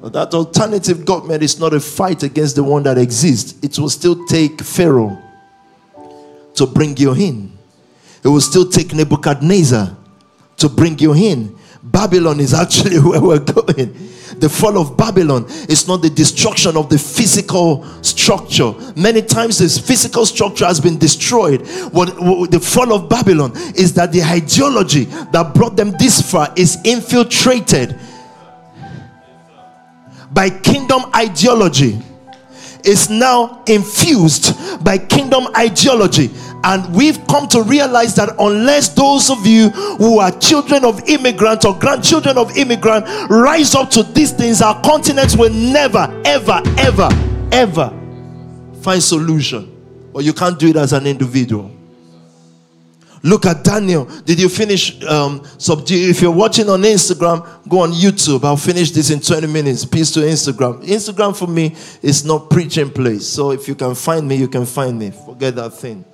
But 0.02 0.14
that 0.14 0.34
alternative 0.34 1.04
government 1.04 1.44
is 1.44 1.60
not 1.60 1.74
a 1.74 1.80
fight 1.80 2.24
against 2.24 2.56
the 2.56 2.64
one 2.64 2.84
that 2.84 2.98
exists, 2.98 3.58
it 3.64 3.78
will 3.80 3.90
still 3.90 4.26
take 4.28 4.62
Pharaoh 4.62 5.29
to 6.60 6.68
bring 6.68 6.96
you 6.98 7.14
in. 7.14 7.52
It 8.24 8.28
will 8.28 8.42
still 8.42 8.70
take 8.70 8.94
Nebuchadnezzar 8.94 9.96
to 10.58 10.70
bring 10.70 11.00
you 11.00 11.14
in. 11.14 11.58
Babylon 11.82 12.42
is 12.42 12.54
actually 12.54 13.00
where 13.00 13.22
we're 13.22 13.40
going. 13.40 13.94
The 14.40 14.50
fall 14.50 14.78
of 14.78 14.98
Babylon 14.98 15.46
is 15.70 15.88
not 15.88 16.02
the 16.02 16.10
destruction 16.10 16.76
of 16.76 16.90
the 16.90 17.00
physical 17.00 17.86
structure. 18.04 18.74
Many 18.96 19.22
times, 19.22 19.60
this 19.60 19.80
physical 19.80 20.26
structure 20.26 20.66
has 20.66 20.82
been 20.82 20.98
destroyed. 20.98 21.62
What, 21.94 22.20
what 22.22 22.52
the 22.52 22.60
fall 22.60 22.94
of 22.94 23.10
Babylon 23.10 23.54
is 23.76 23.94
that 23.94 24.12
the 24.12 24.22
ideology 24.22 25.06
that 25.06 25.54
brought 25.56 25.78
them 25.78 25.94
this 25.98 26.30
far 26.30 26.54
is 26.58 26.78
infiltrated 26.84 27.98
by 30.32 30.50
kingdom 30.50 31.04
ideology 31.16 32.00
is 32.90 33.10
now 33.10 33.64
infused 33.68 34.84
by 34.84 34.98
kingdom 34.98 35.48
ideology. 35.56 36.32
And 36.64 36.94
we've 36.94 37.26
come 37.28 37.48
to 37.50 37.62
realize 37.62 38.16
that 38.16 38.36
unless 38.40 38.90
those 38.90 39.30
of 39.30 39.46
you 39.46 39.70
who 39.70 40.20
are 40.20 40.32
children 40.40 40.84
of 40.84 41.08
immigrants 41.08 41.66
or 41.66 41.78
grandchildren 41.78 42.38
of 42.38 42.58
immigrants 42.58 43.10
rise 43.30 43.76
up 43.76 43.90
to 43.92 44.04
these 44.04 44.32
things, 44.32 44.62
our 44.62 44.82
continent 44.82 45.36
will 45.38 45.54
never, 45.54 46.22
ever, 46.26 46.62
ever, 46.78 47.10
ever 47.52 47.90
find 48.82 49.02
solution. 49.02 49.76
Or 50.12 50.22
you 50.22 50.34
can't 50.34 50.60
do 50.60 50.68
it 50.68 50.76
as 50.76 50.92
an 50.92 51.06
individual. 51.06 51.79
Look 53.24 53.46
at 53.46 53.64
Daniel. 53.64 54.06
Did 54.06 54.40
you 54.40 54.50
finish 54.50 55.04
um, 55.04 55.44
subdue? 55.58 56.10
If 56.10 56.22
you're 56.22 56.32
watching 56.32 56.70
on 56.70 56.82
Instagram, 56.84 57.68
go 57.68 57.80
on 57.80 57.92
YouTube. 57.92 58.44
I'll 58.44 58.58
finish 58.58 58.92
this 58.92 59.10
in 59.10 59.20
20 59.20 59.48
minutes. 59.48 59.86
Peace 59.86 60.12
to 60.12 60.22
Instagram. 60.22 60.84
Instagram 60.84 61.36
for 61.36 61.48
me 61.48 61.76
is 62.02 62.24
not 62.24 62.50
preaching 62.50 62.90
place. 62.90 63.28
So 63.28 63.52
if 63.52 63.68
you 63.68 63.76
can 63.76 63.96
find 63.96 64.28
me, 64.28 64.36
you 64.36 64.48
can 64.48 64.66
find 64.66 64.98
me. 64.98 65.12
Forget 65.12 65.56
that 65.56 65.72
thing. 65.72 66.06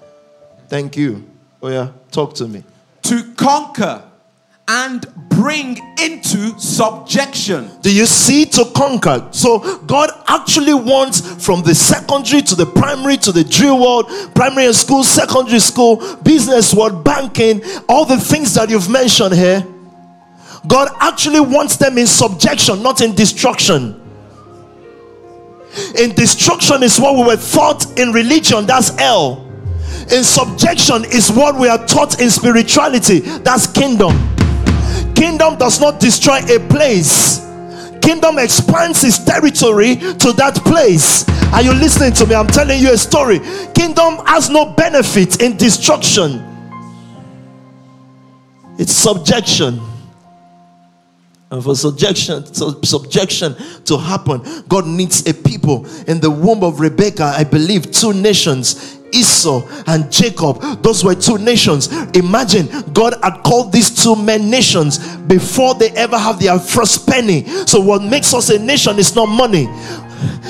Thank 0.68 0.98
you. 0.98 1.30
Oh 1.62 1.70
yeah, 1.70 1.92
talk 2.12 2.34
to 2.36 2.48
me. 2.48 2.64
To 3.04 3.34
conquer 3.36 4.04
and 4.67 5.05
bring 5.29 5.77
into 6.01 6.57
subjection. 6.57 7.69
Do 7.81 7.93
you 7.93 8.05
see 8.05 8.45
to 8.45 8.65
conquer? 8.75 9.27
So 9.31 9.79
God 9.79 10.10
actually 10.27 10.74
wants 10.74 11.22
from 11.43 11.62
the 11.62 11.75
secondary 11.75 12.41
to 12.43 12.55
the 12.55 12.65
primary 12.65 13.17
to 13.17 13.31
the 13.31 13.43
drill 13.43 13.79
world, 13.79 14.10
primary 14.34 14.74
school, 14.74 15.03
secondary 15.03 15.60
school, 15.60 16.17
business 16.24 16.74
world, 16.74 17.03
banking, 17.03 17.62
all 17.88 18.05
the 18.05 18.17
things 18.17 18.55
that 18.55 18.69
you've 18.69 18.89
mentioned 18.89 19.36
here. 19.36 19.65
God 20.67 20.89
actually 21.00 21.41
wants 21.41 21.77
them 21.77 21.98
in 21.98 22.07
subjection, 22.07 22.81
not 22.81 23.01
in 23.01 23.13
destruction. 23.13 24.01
In 26.00 26.15
destruction 26.15 26.81
is 26.81 27.00
what 27.00 27.15
we 27.15 27.24
were 27.24 27.36
taught 27.36 28.00
in 28.00 28.12
religion, 28.13 28.65
that's 28.65 28.89
hell. 28.98 29.45
In 30.12 30.24
subjection 30.24 31.03
is 31.05 31.31
what 31.31 31.60
we 31.60 31.67
are 31.67 31.86
taught 31.86 32.19
in 32.19 32.31
spirituality, 32.31 33.19
that's 33.19 33.67
kingdom. 33.67 34.35
Kingdom 35.15 35.57
does 35.57 35.79
not 35.79 36.00
destroy 36.00 36.39
a 36.50 36.60
place. 36.69 37.39
Kingdom 38.01 38.38
expands 38.38 39.03
its 39.03 39.24
territory 39.24 39.95
to 39.95 40.34
that 40.34 40.55
place. 40.63 41.27
Are 41.53 41.62
you 41.62 41.74
listening 41.74 42.13
to 42.13 42.27
me? 42.27 42.36
I'm 42.36 42.48
telling 42.48 42.79
you 42.79 42.91
a 42.91 42.98
story. 42.98 43.39
Kingdom 43.74 44.25
has 44.25 44.50
no 44.50 44.74
benefit 44.74 45.41
in 45.41 45.57
destruction. 45.57 46.43
It's 48.77 48.91
subjection. 48.91 49.79
And 51.50 51.63
for 51.63 51.75
subjection, 51.75 52.45
subjection 52.84 53.55
to 53.86 53.98
happen, 53.98 54.41
God 54.67 54.86
needs 54.86 55.25
a 55.27 55.34
people. 55.34 55.86
In 56.07 56.19
the 56.19 56.29
womb 56.29 56.63
of 56.63 56.79
Rebecca, 56.79 57.34
I 57.36 57.43
believe 57.43 57.91
two 57.91 58.13
nations 58.13 59.00
Esau 59.15 59.67
and 59.88 60.12
Jacob. 60.12 60.62
Those 60.81 61.03
were 61.03 61.15
two 61.15 61.38
nations. 61.38 61.91
Imagine 62.15 62.67
God 62.93 63.15
had 63.24 63.41
called 63.43 63.72
these 63.72 64.03
two 64.03 64.15
men 64.15 64.50
nations 64.50 65.15
before 65.17 65.75
they 65.75 65.89
ever 65.91 66.17
have 66.17 66.39
their 66.39 66.60
first 66.60 67.07
penny. 67.07 67.45
So, 67.65 67.79
what 67.79 68.03
makes 68.03 68.34
us 68.34 68.50
a 68.50 68.60
nation 68.60 69.00
is 69.00 69.15
not 69.15 69.27
money, 69.27 69.67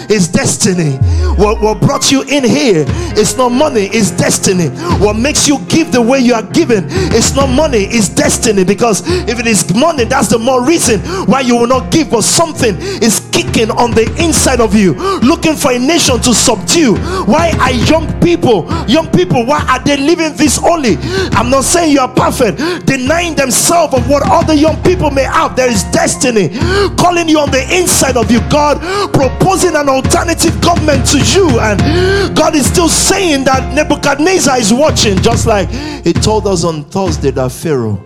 is 0.10 0.28
destiny. 0.28 0.98
What, 1.36 1.62
what 1.62 1.82
brought 1.82 2.12
you 2.12 2.22
in 2.24 2.44
here 2.44 2.86
is 3.18 3.38
not 3.38 3.50
money, 3.50 3.90
it's 3.92 4.12
destiny. 4.12 4.70
What 5.04 5.16
makes 5.16 5.48
you 5.48 5.60
give 5.68 5.92
the 5.92 6.02
way 6.02 6.20
you 6.20 6.34
are 6.34 6.44
given 6.44 6.86
is 7.14 7.36
not 7.36 7.48
money, 7.48 7.86
it's 7.86 8.10
destiny. 8.10 8.64
Because 8.64 9.04
if 9.28 9.40
it 9.40 9.48
is 9.48 9.74
money, 9.76 10.06
that's 10.06 10.30
the 10.30 10.40
more 10.40 10.66
reason 10.66 11.00
why 11.28 11.42
you 11.42 11.56
will 11.58 11.68
not 11.68 11.92
give. 11.92 12.12
But 12.12 12.24
something 12.24 12.76
is 12.80 13.28
kicking 13.32 13.72
on 13.72 13.92
the 13.92 14.06
inside 14.20 14.62
of 14.62 14.76
you, 14.76 14.94
looking 15.20 15.56
for 15.56 15.72
a 15.72 15.80
nation 15.80 16.20
to 16.22 16.34
subdue. 16.34 16.96
Why 17.26 17.52
are 17.60 17.72
young 17.72 18.08
people, 18.22 18.68
young 18.88 19.10
people, 19.12 19.46
why 19.46 19.66
are 19.68 19.84
they 19.84 19.98
living 19.98 20.36
this 20.36 20.58
only? 20.60 20.98
I'm 21.32 21.50
not 21.50 21.64
saying 21.64 21.92
you 21.92 22.00
are 22.00 22.14
perfect, 22.14 22.86
denying 22.86 23.36
themselves 23.36 23.94
of 23.94 24.10
what 24.10 24.24
other 24.26 24.54
young 24.54 24.82
people 24.84 25.12
may 25.12 25.24
have. 25.24 25.56
There 25.56 25.70
is 25.70 25.84
destiny 25.86 26.50
calling 26.98 27.28
you 27.28 27.40
on 27.40 27.52
the 27.52 27.64
inside 27.76 28.18
of 28.18 28.32
you. 28.32 28.40
God 28.50 28.80
proposing 29.14 29.76
an 29.76 29.90
alternative 29.96 30.60
government 30.62 31.06
to 31.08 31.20
you, 31.20 31.60
and 31.60 32.36
God 32.36 32.56
is 32.56 32.68
still 32.68 32.90
saying 32.90 33.46
that 33.46 33.74
Nebuchadnezzar 33.74 34.58
is 34.58 34.74
watching, 34.74 35.18
just 35.22 35.48
like 35.48 35.70
He 36.04 36.14
told 36.14 36.48
us 36.48 36.64
on 36.64 36.84
Thursday 36.86 37.32
that 37.32 37.52
Pharaoh 37.52 38.04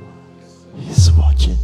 is 0.89 1.11
watching. 1.13 1.57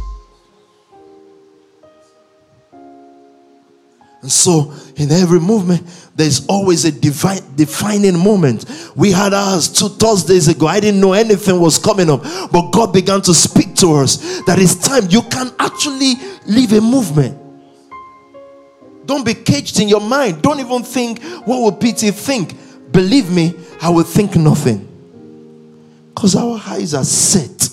And 4.22 4.32
so, 4.32 4.72
in 4.96 5.12
every 5.12 5.38
movement, 5.38 5.82
there's 6.16 6.44
always 6.48 6.84
a 6.84 6.90
divine, 6.90 7.42
defining 7.54 8.18
moment. 8.18 8.64
We 8.96 9.12
had 9.12 9.32
ours 9.32 9.68
two 9.68 9.88
Thursdays 9.88 10.48
ago. 10.48 10.66
I 10.66 10.80
didn't 10.80 11.00
know 11.00 11.12
anything 11.12 11.60
was 11.60 11.78
coming 11.78 12.10
up, 12.10 12.22
but 12.50 12.72
God 12.72 12.92
began 12.92 13.22
to 13.22 13.32
speak 13.32 13.76
to 13.76 13.94
us 13.94 14.40
that 14.46 14.58
it's 14.58 14.74
time 14.74 15.04
you 15.10 15.22
can 15.22 15.52
actually 15.60 16.14
leave 16.46 16.72
a 16.72 16.80
movement. 16.80 17.45
Don't 19.06 19.24
be 19.24 19.34
caged 19.34 19.80
in 19.80 19.88
your 19.88 20.00
mind. 20.00 20.42
Don't 20.42 20.60
even 20.60 20.82
think, 20.82 21.22
what 21.46 21.60
will 21.60 21.72
PT 21.72 22.14
think? 22.14 22.54
Believe 22.92 23.30
me, 23.30 23.54
I 23.80 23.88
will 23.90 24.04
think 24.04 24.36
nothing. 24.36 24.86
Because 26.14 26.34
our 26.34 26.60
eyes 26.66 26.94
are 26.94 27.04
set 27.04 27.65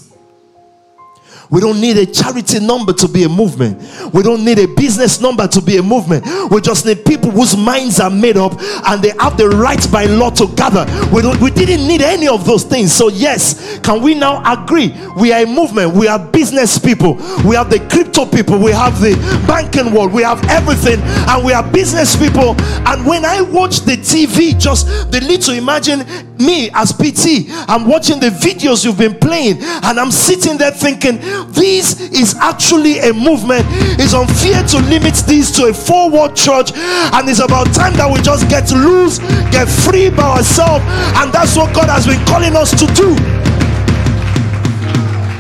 we 1.54 1.60
don't 1.62 1.80
need 1.80 1.98
a 1.98 2.06
charity 2.08 2.60
number 2.60 2.94
to 2.94 3.08
be 3.08 3.26
a 3.26 3.30
movement. 3.30 3.78
We 4.12 4.24
don't 4.24 4.44
need 4.44 4.58
a 4.58 4.68
business 4.68 5.22
number 5.22 5.48
to 5.48 5.62
be 5.62 5.78
a 5.78 5.84
movement. 5.84 6.26
We 6.50 6.60
just 6.62 6.84
need 6.84 7.06
people 7.06 7.30
whose 7.30 7.56
minds 7.56 8.00
are 8.00 8.10
made 8.10 8.38
up 8.38 8.60
and 8.60 9.04
they 9.04 9.14
have 9.20 9.38
the 9.38 9.50
right 9.50 9.80
by 9.92 10.06
law 10.06 10.32
to 10.32 10.48
gather. 10.56 10.84
We, 11.14 11.22
don't, 11.22 11.40
we 11.40 11.52
didn't 11.52 11.88
need 11.88 12.02
any 12.02 12.28
of 12.28 12.44
those 12.44 12.64
things. 12.64 12.92
So, 12.92 13.10
yes, 13.10 13.78
can 13.82 14.02
we 14.02 14.16
now 14.16 14.42
agree? 14.52 14.96
We 15.16 15.32
are 15.32 15.44
a 15.44 15.46
movement. 15.46 15.94
We 15.94 16.08
are 16.08 16.18
business 16.18 16.80
people. 16.80 17.18
We 17.46 17.56
have 17.56 17.70
the 17.70 17.86
crypto 17.88 18.26
people. 18.26 18.58
We 18.58 18.72
have 18.72 19.00
the 19.00 19.14
banking 19.46 19.94
world. 19.94 20.12
We 20.12 20.24
have 20.24 20.44
everything. 20.50 21.02
And 21.02 21.46
we 21.46 21.54
are 21.54 21.62
business 21.72 22.16
people. 22.16 22.56
And 22.88 23.06
when 23.06 23.26
I 23.26 23.44
watch 23.44 23.82
the 23.82 23.98
TV, 23.98 24.60
just 24.60 24.88
the 25.12 25.22
little 25.22 25.54
imagine 25.54 26.00
me 26.44 26.70
as 26.74 26.92
PT, 26.92 27.46
I'm 27.70 27.88
watching 27.88 28.20
the 28.20 28.30
videos 28.30 28.84
you've 28.84 28.98
been 28.98 29.18
playing, 29.18 29.58
and 29.62 30.00
I'm 30.00 30.12
sitting 30.12 30.58
there 30.58 30.72
thinking, 30.72 31.20
this 31.50 32.00
is 32.12 32.36
actually 32.36 33.00
a 33.00 33.14
movement. 33.14 33.66
It's 34.00 34.14
unfair 34.14 34.64
to 34.68 34.78
limit 34.90 35.16
this 35.28 35.52
to 35.58 35.66
a 35.66 35.74
forward 35.74 36.36
church, 36.36 36.72
and 36.74 37.30
it's 37.30 37.40
about 37.40 37.74
time 37.74 37.94
that 37.94 38.10
we 38.12 38.22
just 38.22 38.50
get 38.50 38.72
loose, 38.72 39.20
get 39.52 39.68
free 39.68 40.10
by 40.10 40.38
ourselves, 40.38 40.84
and 41.20 41.32
that's 41.32 41.56
what 41.56 41.74
God 41.74 41.90
has 41.90 42.06
been 42.06 42.24
calling 42.26 42.56
us 42.56 42.72
to 42.72 42.86
do. 42.94 43.16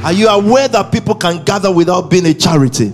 Are 0.03 0.13
you 0.13 0.27
aware 0.27 0.67
that 0.67 0.91
people 0.91 1.15
can 1.15 1.43
gather 1.43 1.71
without 1.71 2.09
being 2.09 2.25
a 2.25 2.33
charity? 2.33 2.91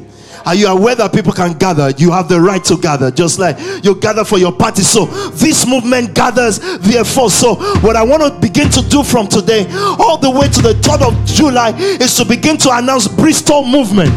Are 0.49 0.55
you 0.55 0.65
aware 0.65 0.95
that 0.95 1.13
people 1.13 1.31
can 1.31 1.53
gather? 1.53 1.91
You 1.91 2.09
have 2.09 2.27
the 2.27 2.41
right 2.41 2.63
to 2.63 2.75
gather, 2.75 3.11
just 3.11 3.37
like 3.37 3.55
you 3.85 3.93
gather 3.93 4.25
for 4.25 4.39
your 4.39 4.51
party. 4.51 4.81
So 4.81 5.05
this 5.37 5.67
movement 5.67 6.15
gathers, 6.15 6.57
therefore. 6.79 7.29
So 7.29 7.53
what 7.81 7.95
I 7.95 8.01
want 8.01 8.23
to 8.23 8.31
begin 8.41 8.67
to 8.71 8.81
do 8.89 9.03
from 9.03 9.27
today, 9.27 9.67
all 9.99 10.17
the 10.17 10.31
way 10.31 10.47
to 10.47 10.61
the 10.63 10.73
3rd 10.73 11.07
of 11.07 11.25
July, 11.27 11.77
is 11.77 12.15
to 12.15 12.25
begin 12.25 12.57
to 12.65 12.75
announce 12.75 13.07
Bristol 13.07 13.63
movement, 13.63 14.09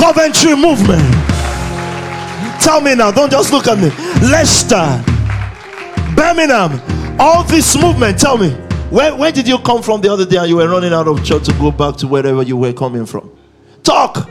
Coventry 0.00 0.56
movement. 0.56 1.04
Tell 2.64 2.80
me 2.80 2.94
now, 2.94 3.10
don't 3.10 3.30
just 3.30 3.52
look 3.52 3.66
at 3.66 3.76
me. 3.76 3.90
Leicester, 4.26 5.04
Birmingham, 6.16 6.80
all 7.20 7.44
this 7.44 7.76
movement. 7.76 8.18
Tell 8.18 8.38
me, 8.38 8.52
where, 8.88 9.14
where 9.14 9.32
did 9.32 9.46
you 9.46 9.58
come 9.58 9.82
from 9.82 10.00
the 10.00 10.10
other 10.10 10.24
day 10.24 10.38
and 10.38 10.48
you 10.48 10.56
were 10.56 10.68
running 10.70 10.94
out 10.94 11.08
of 11.08 11.22
church 11.22 11.44
to 11.44 11.52
go 11.52 11.70
back 11.70 11.96
to 11.96 12.06
wherever 12.06 12.42
you 12.42 12.56
were 12.56 12.72
coming 12.72 13.04
from? 13.04 13.37
Talk. 13.88 14.28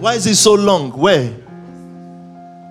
Why 0.00 0.14
is 0.14 0.26
it 0.26 0.36
so 0.36 0.54
long? 0.54 0.92
Where? 0.92 1.30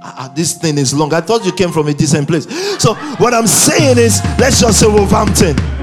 Ah, 0.02 0.34
this 0.36 0.58
thing 0.58 0.80
is 0.80 0.96
long. 0.96 1.14
I 1.14 1.22
thought 1.22 1.46
you 1.46 1.52
came 1.52 1.72
from 1.72 1.88
a 1.88 1.94
decent 1.94 2.28
place. 2.28 2.48
So, 2.82 2.96
what 3.20 3.36
I'm 3.36 3.46
saying 3.46 4.00
is, 4.00 4.20
let's 4.40 4.62
just 4.62 4.80
say 4.80 4.88
Wolverhampton. 4.88 5.77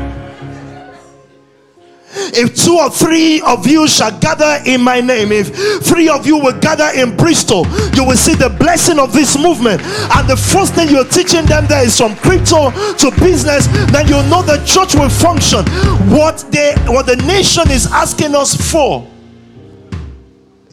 If 2.17 2.55
two 2.55 2.77
or 2.77 2.91
three 2.91 3.41
of 3.43 3.67
you 3.67 3.89
shall 3.89 4.17
gather 4.19 4.59
in 4.67 4.81
my 4.81 5.01
name, 5.01 5.33
if 5.33 5.55
three 5.85 6.09
of 6.09 6.27
you 6.27 6.39
will 6.39 6.59
gather 6.61 6.91
in 6.95 7.17
Bristol, 7.17 7.67
you 7.95 8.05
will 8.05 8.17
see 8.17 8.35
the 8.35 8.49
blessing 8.49 8.99
of 8.99 9.13
this 9.13 9.37
movement. 9.37 9.83
And 9.83 10.29
the 10.29 10.37
first 10.37 10.75
thing 10.75 10.89
you're 10.89 11.05
teaching 11.05 11.45
them 11.47 11.67
there 11.67 11.85
is 11.85 11.97
from 11.97 12.15
crypto 12.17 12.71
to 12.71 13.11
business, 13.21 13.67
then 13.91 14.07
you 14.07 14.23
know 14.31 14.43
the 14.43 14.63
church 14.65 14.95
will 14.95 15.09
function. 15.09 15.65
What 16.11 16.45
they 16.51 16.75
what 16.87 17.07
the 17.07 17.17
nation 17.17 17.71
is 17.71 17.87
asking 17.87 18.35
us 18.35 18.55
for 18.71 19.07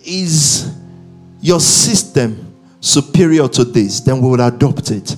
is 0.04 0.72
your 1.42 1.60
system 1.60 2.56
superior 2.80 3.48
to 3.48 3.64
this, 3.64 4.00
then 4.02 4.22
we 4.22 4.30
will 4.30 4.42
adopt 4.42 4.92
it. 4.92 5.16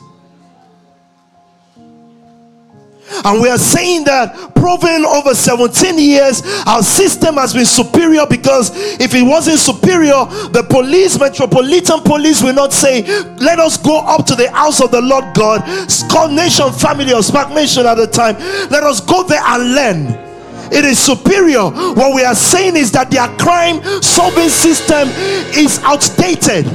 And 3.26 3.42
we 3.42 3.50
are 3.50 3.58
saying 3.58 4.06
that 4.06 4.56
proven 4.56 5.06
over 5.06 5.34
17 5.34 5.98
years, 6.00 6.42
our 6.66 6.82
system 6.84 7.36
has 7.36 7.54
been 7.54 7.66
superior 7.66 8.26
because 8.26 8.72
if 9.00 9.14
it 9.14 9.24
wasn't 9.24 9.60
superior, 9.60 10.26
the 10.52 10.66
police, 10.70 11.20
metropolitan 11.20 12.02
police, 12.02 12.42
will 12.42 12.54
not 12.54 12.74
say, 12.74 13.04
Let 13.38 13.60
us 13.60 13.78
go 13.78 14.00
up 14.00 14.26
to 14.28 14.36
the 14.36 14.52
house 14.52 14.82
of 14.82 14.92
the 14.92 15.02
Lord 15.02 15.26
God, 15.34 15.62
call 16.10 16.30
Nation 16.30 16.72
Family 16.72 17.14
or 17.14 17.22
SPAC 17.22 17.54
Nation 17.54 17.86
at 17.86 17.96
the 17.96 18.08
time. 18.08 18.36
Let 18.70 18.84
us 18.84 19.00
go 19.00 19.24
there 19.24 19.42
and 19.44 19.76
learn 19.76 20.34
it 20.72 20.86
is 20.86 20.98
superior. 20.98 21.70
What 21.70 22.16
we 22.16 22.24
are 22.24 22.34
saying 22.34 22.78
is 22.78 22.92
that 22.94 23.12
their 23.12 23.28
crime 23.38 23.84
solving 24.02 24.50
system 24.50 25.08
is 25.54 25.80
outdated. 25.84 26.66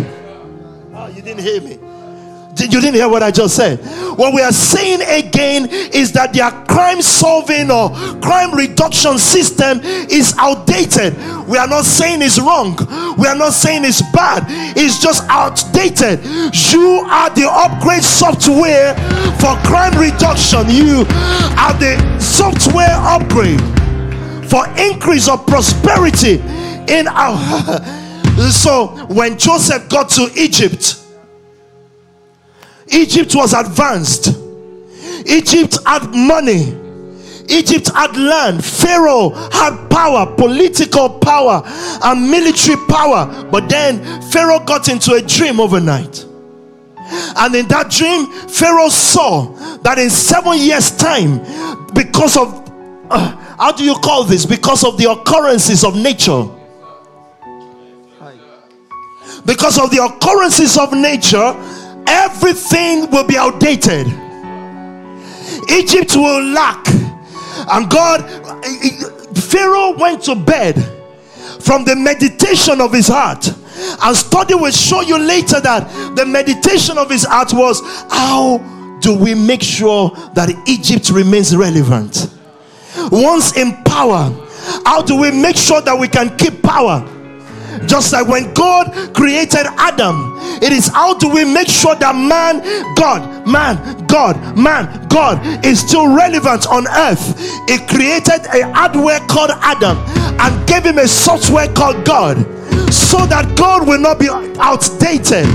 Oh, 0.95 1.09
you 1.09 1.21
didn't 1.21 1.43
hear 1.43 1.61
me. 1.61 1.88
You 2.61 2.81
didn't 2.81 2.95
hear 2.95 3.09
what 3.09 3.23
I 3.23 3.31
just 3.31 3.57
said. 3.57 3.79
What 4.17 4.35
we 4.35 4.43
are 4.43 4.53
saying 4.53 5.01
again 5.03 5.69
is 5.71 6.13
that 6.13 6.33
their 6.33 6.51
crime 6.67 7.03
solving 7.03 7.71
or 7.71 7.91
crime 8.21 8.55
reduction 8.55 9.19
system 9.19 9.81
is 9.83 10.35
outdated. 10.39 11.17
We 11.47 11.57
are 11.57 11.69
not 11.69 11.85
saying 11.85 12.21
it's 12.23 12.39
wrong, 12.39 12.77
we 13.17 13.27
are 13.27 13.37
not 13.37 13.53
saying 13.53 13.85
it's 13.85 14.03
bad, 14.13 14.45
it's 14.77 15.01
just 15.01 15.25
outdated. 15.29 16.25
You 16.25 17.07
are 17.09 17.31
the 17.31 17.49
upgrade 17.49 18.03
software 18.03 18.95
for 19.39 19.57
crime 19.67 19.97
reduction, 19.99 20.69
you 20.69 21.07
are 21.57 21.75
the 21.79 22.19
software 22.21 22.91
upgrade 22.91 23.61
for 24.51 24.67
increase 24.79 25.29
of 25.29 25.47
prosperity 25.47 26.41
in 26.89 27.07
our. 27.09 27.39
so 28.51 28.89
when 29.09 29.39
Joseph 29.39 29.89
got 29.89 30.09
to 30.11 30.31
Egypt, 30.37 30.98
Egypt 32.91 33.35
was 33.35 33.53
advanced. 33.53 34.29
Egypt 35.27 35.79
had 35.87 36.15
money. 36.15 36.75
Egypt 37.49 37.91
had 37.95 38.17
land. 38.17 38.65
Pharaoh 38.65 39.31
had 39.51 39.89
power, 39.89 40.27
political 40.37 41.09
power, 41.19 41.63
and 41.65 42.31
military 42.31 42.77
power. 42.89 43.45
But 43.51 43.69
then 43.69 44.23
Pharaoh 44.31 44.61
got 44.61 44.89
into 44.89 45.13
a 45.15 45.23
dream 45.23 45.61
overnight. 45.61 46.25
And 47.37 47.55
in 47.55 47.67
that 47.69 47.91
dream, 47.91 48.27
Pharaoh 48.49 48.91
saw 48.91 49.53
that 49.79 49.99
in 49.99 50.11
seven 50.11 50.59
years' 50.59 50.91
time, 50.97 51.39
because 51.95 52.37
of 52.37 52.69
uh, 53.11 53.37
how 53.59 53.73
do 53.73 53.83
you 53.83 53.95
call 53.95 54.25
this? 54.25 54.47
Because 54.47 54.85
of 54.85 54.99
the 54.99 55.11
occurrences 55.11 55.85
of 55.85 55.97
nature. 55.97 56.45
Because 59.45 59.79
of 59.79 59.91
the 59.91 60.05
occurrences 60.05 60.77
of 60.77 60.93
nature, 60.93 61.55
everything 62.09 63.11
will 63.11 63.27
be 63.27 63.37
outdated. 63.37 64.07
Egypt 65.71 66.17
will 66.17 66.43
lack. 66.43 66.87
And 67.71 67.91
God, 67.91 68.23
Pharaoh 69.37 69.97
went 69.97 70.23
to 70.25 70.35
bed 70.35 70.77
from 71.61 71.85
the 71.85 71.95
meditation 71.95 72.81
of 72.81 72.93
his 72.93 73.09
heart. 73.09 73.53
And 74.03 74.17
study 74.17 74.55
will 74.55 74.73
show 74.73 75.03
you 75.03 75.19
later 75.19 75.61
that 75.61 76.17
the 76.17 76.25
meditation 76.25 76.99
of 76.99 77.11
his 77.11 77.25
heart 77.25 77.53
was 77.53 77.81
how 78.11 78.59
do 79.01 79.17
we 79.17 79.35
make 79.35 79.63
sure 79.63 80.11
that 80.35 80.51
Egypt 80.67 81.11
remains 81.11 81.55
relevant? 81.55 82.35
Once 83.13 83.57
in 83.57 83.73
power, 83.85 84.35
how 84.85 85.03
do 85.03 85.21
we 85.21 85.31
make 85.31 85.57
sure 85.57 85.81
that 85.81 85.97
we 85.99 86.09
can 86.09 86.37
keep 86.37 86.63
power? 86.63 87.07
Just 87.87 88.13
like 88.13 88.27
when 88.27 88.53
God 88.55 89.15
created 89.15 89.67
Adam, 89.77 90.37
it 90.63 90.73
is 90.73 90.89
how 90.89 91.15
do 91.15 91.29
we 91.29 91.45
make 91.45 91.69
sure 91.69 91.95
that 91.97 92.15
man, 92.15 92.61
God, 92.95 93.47
man, 93.47 94.07
God, 94.07 94.57
man, 94.57 95.07
God 95.09 95.65
is 95.65 95.81
still 95.81 96.15
relevant 96.15 96.67
on 96.67 96.87
earth? 96.89 97.35
It 97.69 97.89
created 97.89 98.47
a 98.53 98.73
hardware 98.73 99.21
called 99.21 99.51
Adam 99.61 99.99
and 100.41 100.69
gave 100.69 100.85
him 100.85 100.99
a 100.99 101.09
software 101.09 101.69
called 101.75 102.05
God 102.05 102.37
so 102.93 103.27
that 103.27 103.57
God 103.57 103.87
will 103.87 104.01
not 104.01 104.19
be 104.19 104.29
outdated 104.29 105.47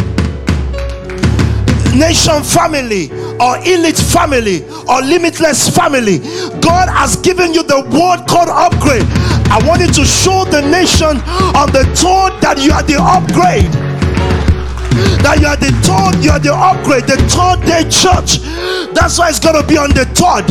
nation 1.95 2.41
family 2.43 3.11
or 3.39 3.57
elite 3.65 3.97
family 3.97 4.65
or 4.89 5.01
limitless 5.01 5.69
family. 5.69 6.19
God 6.59 6.89
has 6.89 7.15
given 7.17 7.53
you 7.53 7.63
the 7.63 7.81
word 7.81 8.25
called 8.27 8.49
upgrade. 8.49 9.05
I 9.53 9.61
want 9.67 9.81
you 9.81 9.87
to 9.87 10.03
show 10.03 10.45
the 10.45 10.61
nation 10.61 11.21
on 11.53 11.69
the 11.71 11.85
thought 11.95 12.41
that 12.41 12.57
you 12.57 12.71
are 12.73 12.81
the 12.81 12.97
upgrade. 12.97 13.71
That 15.21 15.37
you 15.41 15.45
are 15.45 15.55
the 15.55 15.69
third, 15.85 16.25
you 16.25 16.31
are 16.31 16.39
the 16.39 16.55
upgrade, 16.55 17.03
the 17.03 17.21
third 17.29 17.61
day 17.61 17.85
church. 17.85 18.41
That's 18.95 19.19
why 19.19 19.29
it's 19.29 19.37
gonna 19.39 19.61
be 19.61 19.77
on 19.77 19.91
the 19.91 20.05
third. 20.17 20.49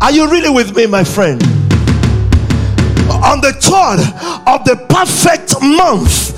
Are 0.00 0.12
you 0.12 0.30
really 0.30 0.50
with 0.50 0.76
me, 0.76 0.86
my 0.86 1.02
friend? 1.02 1.42
On 3.10 3.40
the 3.40 3.52
third 3.58 3.98
of 4.46 4.64
the 4.64 4.76
perfect 4.88 5.60
month 5.60 6.30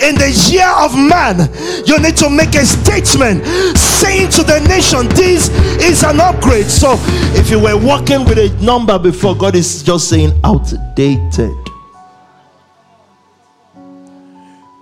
in 0.00 0.14
the 0.14 0.30
year 0.50 0.68
of 0.68 0.96
man, 0.96 1.48
you 1.86 1.98
need 1.98 2.16
to 2.16 2.30
make 2.30 2.54
a 2.54 2.64
statement 2.64 3.44
saying 3.76 4.30
to 4.30 4.42
the 4.42 4.60
nation, 4.68 5.08
This 5.16 5.48
is 5.82 6.02
an 6.04 6.20
upgrade. 6.20 6.66
So, 6.66 6.96
if 7.34 7.50
you 7.50 7.58
were 7.58 7.76
working 7.76 8.24
with 8.24 8.38
a 8.38 8.50
number 8.62 8.98
before, 8.98 9.36
God 9.36 9.54
is 9.54 9.82
just 9.82 10.08
saying 10.08 10.32
outdated. 10.44 11.54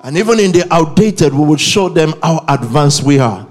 And 0.03 0.17
even 0.17 0.39
in 0.39 0.53
the 0.53 0.67
outdated, 0.71 1.35
we 1.35 1.45
will 1.45 1.57
show 1.57 1.89
them 1.89 2.15
how 2.23 2.45
advanced 2.49 3.03
we 3.03 3.19
are. 3.19 3.47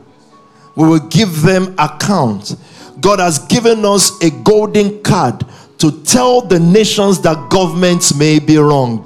We 0.76 0.88
will 0.88 1.08
give 1.10 1.42
them 1.42 1.76
account. 1.78 2.56
God 3.02 3.20
has 3.20 3.40
given 3.40 3.84
us 3.84 4.22
a 4.24 4.30
golden 4.30 5.04
card 5.04 5.44
to 5.80 6.04
tell 6.04 6.42
the 6.42 6.60
nations 6.60 7.22
that 7.22 7.50
governments 7.50 8.16
may 8.16 8.40
be 8.40 8.58
wrong. 8.58 9.06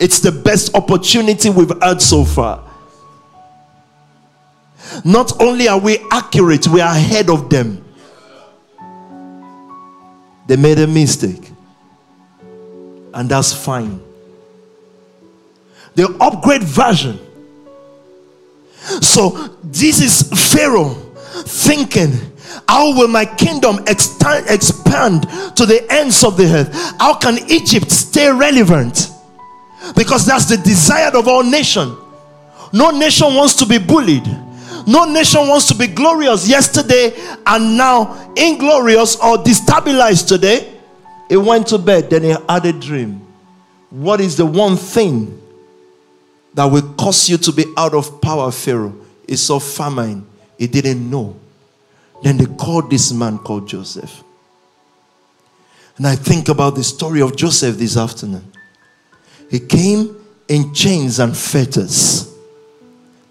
It's 0.00 0.20
the 0.20 0.32
best 0.32 0.74
opportunity 0.74 1.50
we've 1.50 1.72
had 1.82 2.00
so 2.00 2.24
far. 2.24 2.64
Not 5.04 5.40
only 5.40 5.68
are 5.68 5.78
we 5.78 5.98
accurate, 6.10 6.66
we 6.68 6.80
are 6.80 6.94
ahead 6.94 7.28
of 7.30 7.50
them. 7.50 7.84
They 10.46 10.56
made 10.56 10.78
a 10.78 10.86
mistake, 10.86 11.50
and 13.12 13.28
that's 13.28 13.52
fine. 13.52 14.00
The 15.94 16.16
upgrade 16.20 16.62
version. 16.62 17.18
So, 19.02 19.30
this 19.62 20.00
is 20.00 20.52
Pharaoh 20.52 20.94
thinking, 21.44 22.12
How 22.66 22.96
will 22.96 23.08
my 23.08 23.26
kingdom 23.26 23.80
expand, 23.86 24.46
to 24.48 25.66
the 25.66 25.86
ends 25.90 26.24
of 26.24 26.36
the 26.36 26.46
earth? 26.46 26.94
How 26.98 27.14
can 27.18 27.38
Egypt 27.50 27.90
stay 27.90 28.30
relevant? 28.30 29.10
Because 29.96 30.26
that's 30.26 30.46
the 30.46 30.56
desire 30.56 31.16
of 31.16 31.26
all 31.28 31.42
nation 31.42 31.96
no 32.72 32.90
nation 32.90 33.34
wants 33.34 33.54
to 33.54 33.66
be 33.66 33.78
bullied 33.78 34.26
No 34.88 35.04
nation 35.04 35.46
wants 35.46 35.66
to 35.66 35.74
be 35.74 35.86
glorious 35.86 36.48
yesterday 36.48 37.12
and 37.44 37.76
now 37.76 38.32
inglorious 38.34 39.16
or 39.16 39.36
destabilized 39.36 40.26
today. 40.28 40.72
He 41.28 41.36
went 41.36 41.66
to 41.66 41.76
bed, 41.78 42.08
then 42.08 42.22
he 42.22 42.30
had 42.30 42.64
a 42.64 42.72
dream. 42.72 43.20
What 43.90 44.18
is 44.22 44.38
the 44.38 44.46
one 44.46 44.76
thing 44.78 45.42
that 46.54 46.64
will 46.64 46.94
cause 46.94 47.28
you 47.28 47.36
to 47.36 47.52
be 47.52 47.66
out 47.76 47.92
of 47.92 48.22
power, 48.22 48.50
Pharaoh? 48.50 48.94
He 49.26 49.36
saw 49.36 49.58
famine. 49.58 50.26
He 50.56 50.66
didn't 50.66 51.10
know. 51.10 51.36
Then 52.22 52.38
they 52.38 52.46
called 52.46 52.88
this 52.88 53.12
man 53.12 53.36
called 53.36 53.68
Joseph. 53.68 54.24
And 55.98 56.06
I 56.06 56.16
think 56.16 56.48
about 56.48 56.76
the 56.76 56.82
story 56.82 57.20
of 57.20 57.36
Joseph 57.36 57.76
this 57.76 57.98
afternoon. 57.98 58.50
He 59.50 59.60
came 59.60 60.16
in 60.48 60.72
chains 60.74 61.18
and 61.18 61.36
fetters. 61.36 62.34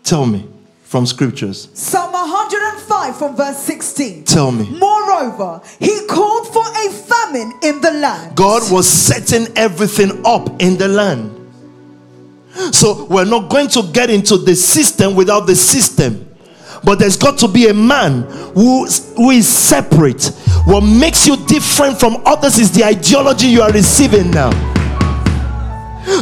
Tell 0.03 0.25
me 0.25 0.47
from 0.83 1.05
scriptures. 1.05 1.69
Psalm 1.73 2.13
105 2.13 3.17
from 3.17 3.35
verse 3.35 3.57
16. 3.57 4.23
Tell 4.23 4.51
me. 4.51 4.69
Moreover, 4.79 5.61
he 5.79 6.05
called 6.07 6.47
for 6.53 6.63
a 6.63 6.89
famine 6.91 7.53
in 7.61 7.81
the 7.81 7.91
land. 7.91 8.35
God 8.35 8.71
was 8.71 8.87
setting 8.87 9.47
everything 9.57 10.25
up 10.25 10.61
in 10.61 10.77
the 10.77 10.87
land. 10.87 11.33
So 12.71 13.05
we're 13.05 13.25
not 13.25 13.49
going 13.49 13.67
to 13.69 13.83
get 13.91 14.09
into 14.09 14.37
the 14.37 14.55
system 14.55 15.15
without 15.15 15.41
the 15.41 15.55
system. 15.55 16.23
But 16.83 16.99
there's 16.99 17.17
got 17.17 17.37
to 17.39 17.47
be 17.47 17.67
a 17.67 17.73
man 17.73 18.21
who, 18.53 18.85
who 19.15 19.31
is 19.31 19.47
separate. 19.47 20.31
What 20.65 20.81
makes 20.81 21.27
you 21.27 21.35
different 21.47 21.99
from 21.99 22.21
others 22.25 22.59
is 22.59 22.71
the 22.71 22.83
ideology 22.85 23.47
you 23.47 23.61
are 23.61 23.71
receiving 23.71 24.31
now. 24.31 24.51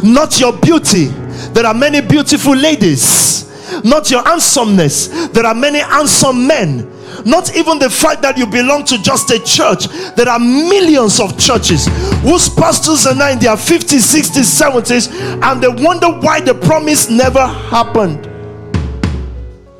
Not 0.02 0.40
your 0.40 0.52
beauty. 0.52 1.06
There 1.52 1.66
are 1.66 1.74
many 1.74 2.00
beautiful 2.00 2.54
ladies. 2.54 3.44
Not 3.84 4.10
your 4.10 4.22
handsomeness. 4.22 5.28
There 5.28 5.46
are 5.46 5.54
many 5.54 5.78
handsome 5.80 6.46
men. 6.46 6.92
Not 7.24 7.56
even 7.56 7.78
the 7.78 7.90
fact 7.90 8.22
that 8.22 8.36
you 8.36 8.46
belong 8.46 8.84
to 8.84 9.02
just 9.02 9.30
a 9.30 9.42
church. 9.42 9.86
There 10.16 10.28
are 10.28 10.38
millions 10.38 11.20
of 11.20 11.38
churches 11.38 11.86
whose 12.22 12.48
pastors 12.48 13.06
are 13.06 13.14
now 13.14 13.30
in 13.30 13.38
their 13.38 13.56
50s, 13.56 14.14
60s, 14.14 14.60
70s, 14.62 15.42
and 15.42 15.62
they 15.62 15.68
wonder 15.68 16.08
why 16.08 16.40
the 16.40 16.54
promise 16.54 17.08
never 17.08 17.46
happened. 17.46 18.28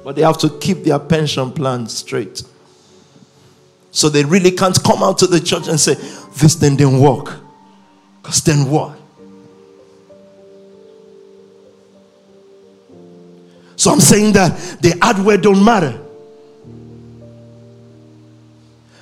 But 0.04 0.16
they 0.16 0.22
have 0.22 0.38
to 0.38 0.50
keep 0.58 0.84
their 0.84 0.98
pension 0.98 1.50
plan 1.52 1.88
straight. 1.88 2.42
So 3.90 4.08
they 4.08 4.24
really 4.24 4.50
can't 4.50 4.80
come 4.82 5.02
out 5.02 5.18
to 5.18 5.26
the 5.26 5.40
church 5.40 5.68
and 5.68 5.80
say, 5.80 5.94
This 6.36 6.54
thing 6.54 6.76
didn't 6.76 7.00
work. 7.00 7.34
Because 8.22 8.42
then 8.42 8.70
what? 8.70 8.95
So 13.76 13.92
I'm 13.92 14.00
saying 14.00 14.32
that 14.32 14.58
the 14.80 14.98
hardware 15.00 15.36
don't 15.36 15.64
matter. 15.64 15.96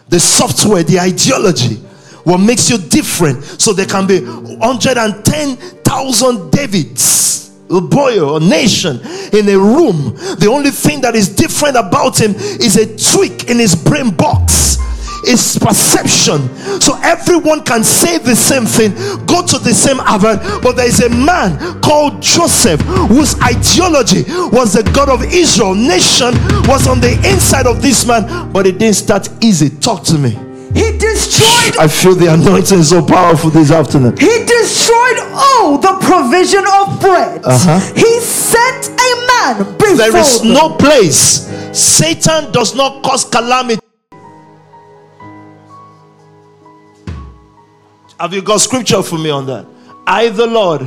The 0.09 0.21
software, 0.21 0.83
the 0.83 1.01
ideology, 1.01 1.77
what 2.25 2.37
makes 2.39 2.69
you 2.69 2.77
different. 2.79 3.45
So 3.45 3.73
there 3.73 3.87
can 3.87 4.07
be 4.07 4.21
110,000 4.21 6.51
Davids, 6.51 7.53
a 7.71 7.81
boy 7.81 8.21
or 8.21 8.41
nation 8.41 9.01
in 9.33 9.49
a 9.49 9.57
room. 9.57 10.15
The 10.39 10.49
only 10.51 10.71
thing 10.71 11.01
that 11.03 11.15
is 11.15 11.29
different 11.29 11.77
about 11.77 12.21
him 12.21 12.35
is 12.35 12.77
a 12.77 12.87
tweak 12.97 13.49
in 13.49 13.59
his 13.59 13.75
brain 13.75 14.11
box 14.11 14.77
is 15.27 15.59
perception. 15.59 16.49
So 16.81 16.99
everyone 17.03 17.63
can 17.65 17.85
say 17.85 18.19
the 18.19 18.37
same 18.37 18.65
thing, 18.65 18.93
go 19.27 19.45
to 19.47 19.59
the 19.59 19.75
same 19.75 19.99
Harvard, 19.99 20.41
but 20.63 20.77
there 20.77 20.87
is 20.87 21.03
a 21.03 21.09
man 21.09 21.81
called 21.81 22.23
Joseph 22.23 22.81
whose 23.09 23.35
ideology 23.41 24.25
was 24.53 24.75
the 24.75 24.83
God 24.95 25.09
of 25.09 25.23
Israel. 25.25 25.75
Nation 25.75 26.35
was 26.69 26.87
on 26.87 27.01
the 27.01 27.13
inside 27.29 27.67
of 27.67 27.83
this 27.83 28.07
man, 28.07 28.53
but 28.53 28.67
it 28.67 28.79
didn't 28.79 28.97
start 28.97 29.29
easy. 29.43 29.71
Talk 29.71 30.05
to 30.05 30.19
me. 30.19 30.31
He 30.75 30.99
destroyed 30.99 31.79
I 31.79 31.89
feel 31.89 32.15
the 32.15 32.33
anointing 32.33 32.81
is 32.81 32.91
so 32.91 33.05
powerful 33.05 33.51
this 33.51 33.71
afternoon. 33.71 34.17
He 34.17 34.45
destroyed 34.45 35.19
all 35.33 35.79
the 35.79 35.97
provision 36.01 36.65
of 36.67 37.01
bread. 37.01 37.43
Uh-huh. 37.45 37.81
He 37.95 38.21
sent 38.21 38.89
a 38.89 39.11
man 39.27 39.77
before 39.79 39.97
There 39.97 40.17
is 40.17 40.43
no 40.43 40.77
place. 40.77 41.49
Satan 41.73 42.53
does 42.53 42.75
not 42.75 43.03
cause 43.03 43.25
calamity. 43.25 43.81
Have 48.19 48.33
you 48.33 48.43
got 48.43 48.61
scripture 48.61 49.03
for 49.03 49.19
me 49.19 49.31
on 49.31 49.47
that? 49.47 49.67
I, 50.07 50.29
the 50.29 50.47
Lord, 50.47 50.87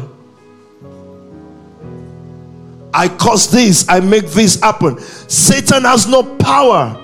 I 2.93 3.09
cause 3.09 3.51
this, 3.51 3.87
I 3.89 3.99
make 3.99 4.27
this 4.27 4.59
happen. 4.61 4.99
Satan 4.99 5.83
has 5.83 6.07
no 6.07 6.23
power 6.37 7.03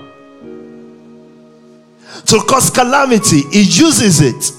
to 2.26 2.40
cause 2.48 2.70
calamity, 2.70 3.42
he 3.50 3.62
uses 3.62 4.20
it. 4.20 4.52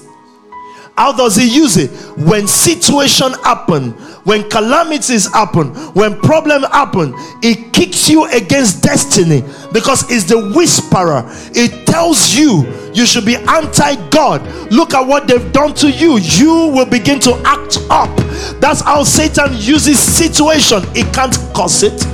How 0.96 1.12
does 1.12 1.36
he 1.36 1.46
use 1.46 1.76
it? 1.76 1.90
When 2.18 2.46
situation 2.46 3.32
happen, 3.44 3.92
when 4.26 4.50
calamities 4.50 5.32
happen, 5.32 5.68
when 5.94 6.20
problem 6.20 6.64
happen, 6.64 7.14
it 7.44 7.72
kicks 7.72 8.10
you 8.10 8.28
against 8.32 8.82
destiny 8.82 9.42
because 9.72 10.10
it's 10.10 10.24
the 10.24 10.52
whisperer. 10.52 11.22
It 11.54 11.86
tells 11.86 12.34
you 12.34 12.66
you 12.92 13.06
should 13.06 13.24
be 13.24 13.36
anti-God. 13.36 14.42
Look 14.72 14.94
at 14.94 15.06
what 15.06 15.28
they've 15.28 15.52
done 15.52 15.74
to 15.74 15.88
you. 15.88 16.18
You 16.18 16.72
will 16.74 16.86
begin 16.86 17.20
to 17.20 17.40
act 17.44 17.78
up. 17.88 18.14
That's 18.60 18.80
how 18.80 19.04
Satan 19.04 19.52
uses 19.52 20.00
situation. 20.00 20.82
It 20.96 21.14
can't 21.14 21.36
cause 21.54 21.84
it. 21.84 22.04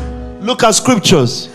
Look 0.42 0.62
at 0.64 0.75
scriptures. 0.75 1.48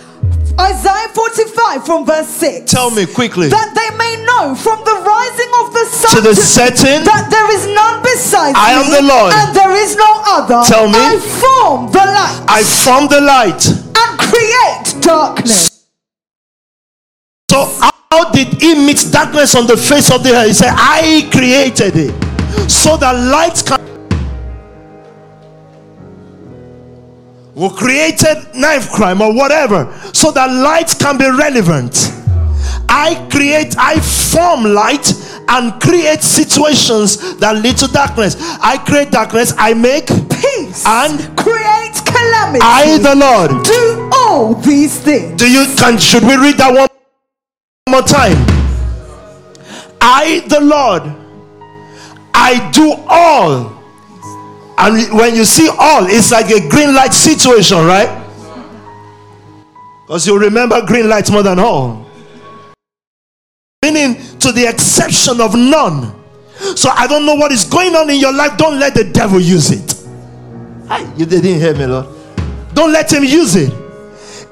Isaiah 0.59 1.09
45 1.13 1.85
from 1.85 2.05
verse 2.05 2.27
6. 2.27 2.71
Tell 2.71 2.89
me 2.89 3.05
quickly. 3.05 3.47
That 3.49 3.73
they 3.77 3.89
may 3.97 4.25
know 4.25 4.55
from 4.55 4.83
the 4.83 4.97
rising 5.05 5.51
of 5.61 5.73
the 5.73 5.85
sun 5.85 6.15
To 6.15 6.21
the 6.21 6.35
setting. 6.35 7.05
that 7.05 7.29
there 7.29 7.49
is 7.53 7.67
none 7.67 8.01
besides 8.01 8.57
I 8.57 8.71
am 8.73 8.89
me, 8.89 8.97
the 8.97 9.03
Lord. 9.05 9.33
and 9.33 9.55
there 9.55 9.75
is 9.75 9.95
no 9.95 10.09
other. 10.25 10.61
Tell 10.67 10.87
me. 10.87 10.97
I 10.97 11.17
form 11.21 11.91
the 11.91 11.99
light 12.05 12.41
I 12.49 12.63
form 12.63 13.07
the 13.07 13.21
light. 13.21 13.61
and 13.69 14.11
create 14.19 15.01
darkness. 15.03 15.85
So 17.51 17.65
how 18.11 18.31
did 18.31 18.59
he 18.61 18.73
meet 18.75 19.05
darkness 19.11 19.53
on 19.55 19.67
the 19.67 19.77
face 19.77 20.09
of 20.11 20.23
the 20.23 20.33
earth? 20.35 20.47
He 20.47 20.53
said, 20.53 20.73
I 20.75 21.29
created 21.31 21.93
it. 21.95 22.13
So 22.69 22.97
that 22.97 23.13
light 23.13 23.61
can 23.65 23.77
we 27.57 27.67
created 27.71 28.53
knife 28.53 28.91
crime 28.91 29.19
or 29.19 29.33
whatever 29.33 29.91
so 30.13 30.29
that 30.31 30.45
light 30.45 30.95
can 30.99 31.17
be 31.17 31.25
relevant. 31.25 32.13
I 32.87 33.27
create, 33.31 33.75
I 33.79 33.99
form 33.99 34.63
light 34.63 35.11
and 35.49 35.81
create 35.81 36.21
situations 36.21 37.39
that 37.39 37.55
lead 37.55 37.77
to 37.77 37.87
darkness. 37.87 38.35
I 38.61 38.77
create 38.77 39.09
darkness, 39.09 39.55
I 39.57 39.73
make 39.73 40.05
Peace 40.05 40.85
And 40.85 41.17
create 41.35 41.97
calamity. 42.05 42.61
I 42.61 42.99
the 43.01 43.15
Lord. 43.15 43.65
do 43.65 44.09
all 44.13 44.53
these 44.53 44.99
things. 44.99 45.35
Do 45.41 45.51
you 45.51 45.65
can 45.77 45.97
should 45.97 46.23
we 46.23 46.35
read 46.37 46.57
that 46.57 46.71
one 46.71 46.87
more 47.89 48.03
time? 48.03 48.37
I 49.99 50.45
the 50.47 50.61
Lord 50.61 51.01
I 52.35 52.69
do 52.71 52.93
all. 53.07 53.76
And 54.79 55.11
when 55.17 55.35
you 55.35 55.43
see 55.43 55.69
all, 55.69 56.05
it's 56.05 56.31
like 56.31 56.49
a 56.51 56.67
green 56.69 56.93
light 56.93 57.13
situation, 57.13 57.77
right? 57.79 58.25
Because 60.05 60.27
you 60.27 60.39
remember 60.39 60.85
green 60.85 61.09
light 61.09 61.29
more 61.31 61.43
than 61.43 61.59
all. 61.59 62.05
Meaning 63.83 64.15
to 64.39 64.51
the 64.51 64.67
exception 64.67 65.41
of 65.41 65.55
none. 65.55 66.13
So 66.75 66.89
I 66.89 67.07
don't 67.07 67.25
know 67.25 67.35
what 67.35 67.51
is 67.51 67.63
going 67.63 67.95
on 67.95 68.09
in 68.09 68.17
your 68.17 68.33
life. 68.33 68.57
Don't 68.57 68.79
let 68.79 68.93
the 68.93 69.03
devil 69.03 69.39
use 69.39 69.71
it. 69.71 70.05
Hi, 70.87 71.11
you 71.15 71.25
didn't 71.25 71.59
hear 71.59 71.75
me, 71.75 71.85
Lord. 71.85 72.07
Don't 72.73 72.91
let 72.91 73.11
him 73.11 73.23
use 73.23 73.55
it. 73.55 73.73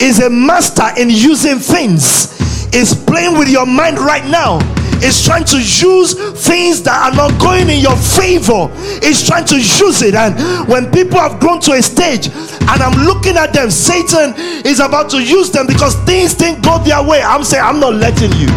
Is 0.02 0.20
a 0.20 0.30
master 0.30 0.90
in 1.00 1.10
using 1.10 1.60
things. 1.60 2.74
Is 2.74 2.94
playing 2.94 3.38
with 3.38 3.48
your 3.48 3.66
mind 3.66 4.00
right 4.00 4.26
now. 4.26 4.60
Is 5.06 5.24
trying 5.24 5.46
to 5.46 5.58
use 5.58 6.13
things 6.48 6.82
that 6.82 6.98
are 6.98 7.15
not 7.15 7.39
going 7.39 7.70
in 7.70 7.80
your 7.80 7.96
favor. 7.96 8.74
Is 9.06 9.22
trying 9.24 9.46
to 9.46 9.56
use 9.56 10.02
it. 10.02 10.15
And 10.15 10.34
when 10.68 10.91
people 10.91 11.20
have 11.20 11.39
grown 11.39 11.60
to 11.62 11.74
a 11.74 11.82
stage 11.82 12.28
and 12.28 12.82
I'm 12.82 13.06
looking 13.06 13.38
at 13.38 13.54
them, 13.54 13.70
Satan 13.70 14.34
is 14.65 14.80
about 14.80 15.12
to 15.12 15.22
use 15.22 15.52
them 15.52 15.68
because 15.68 15.94
things 16.06 16.34
didn't 16.34 16.63
go 16.63 16.80
their 16.80 17.04
way. 17.04 17.22
I'm 17.22 17.44
saying, 17.44 17.63
I'm 17.63 17.80
not 17.80 17.94
letting 17.94 18.32
you. 18.34 18.50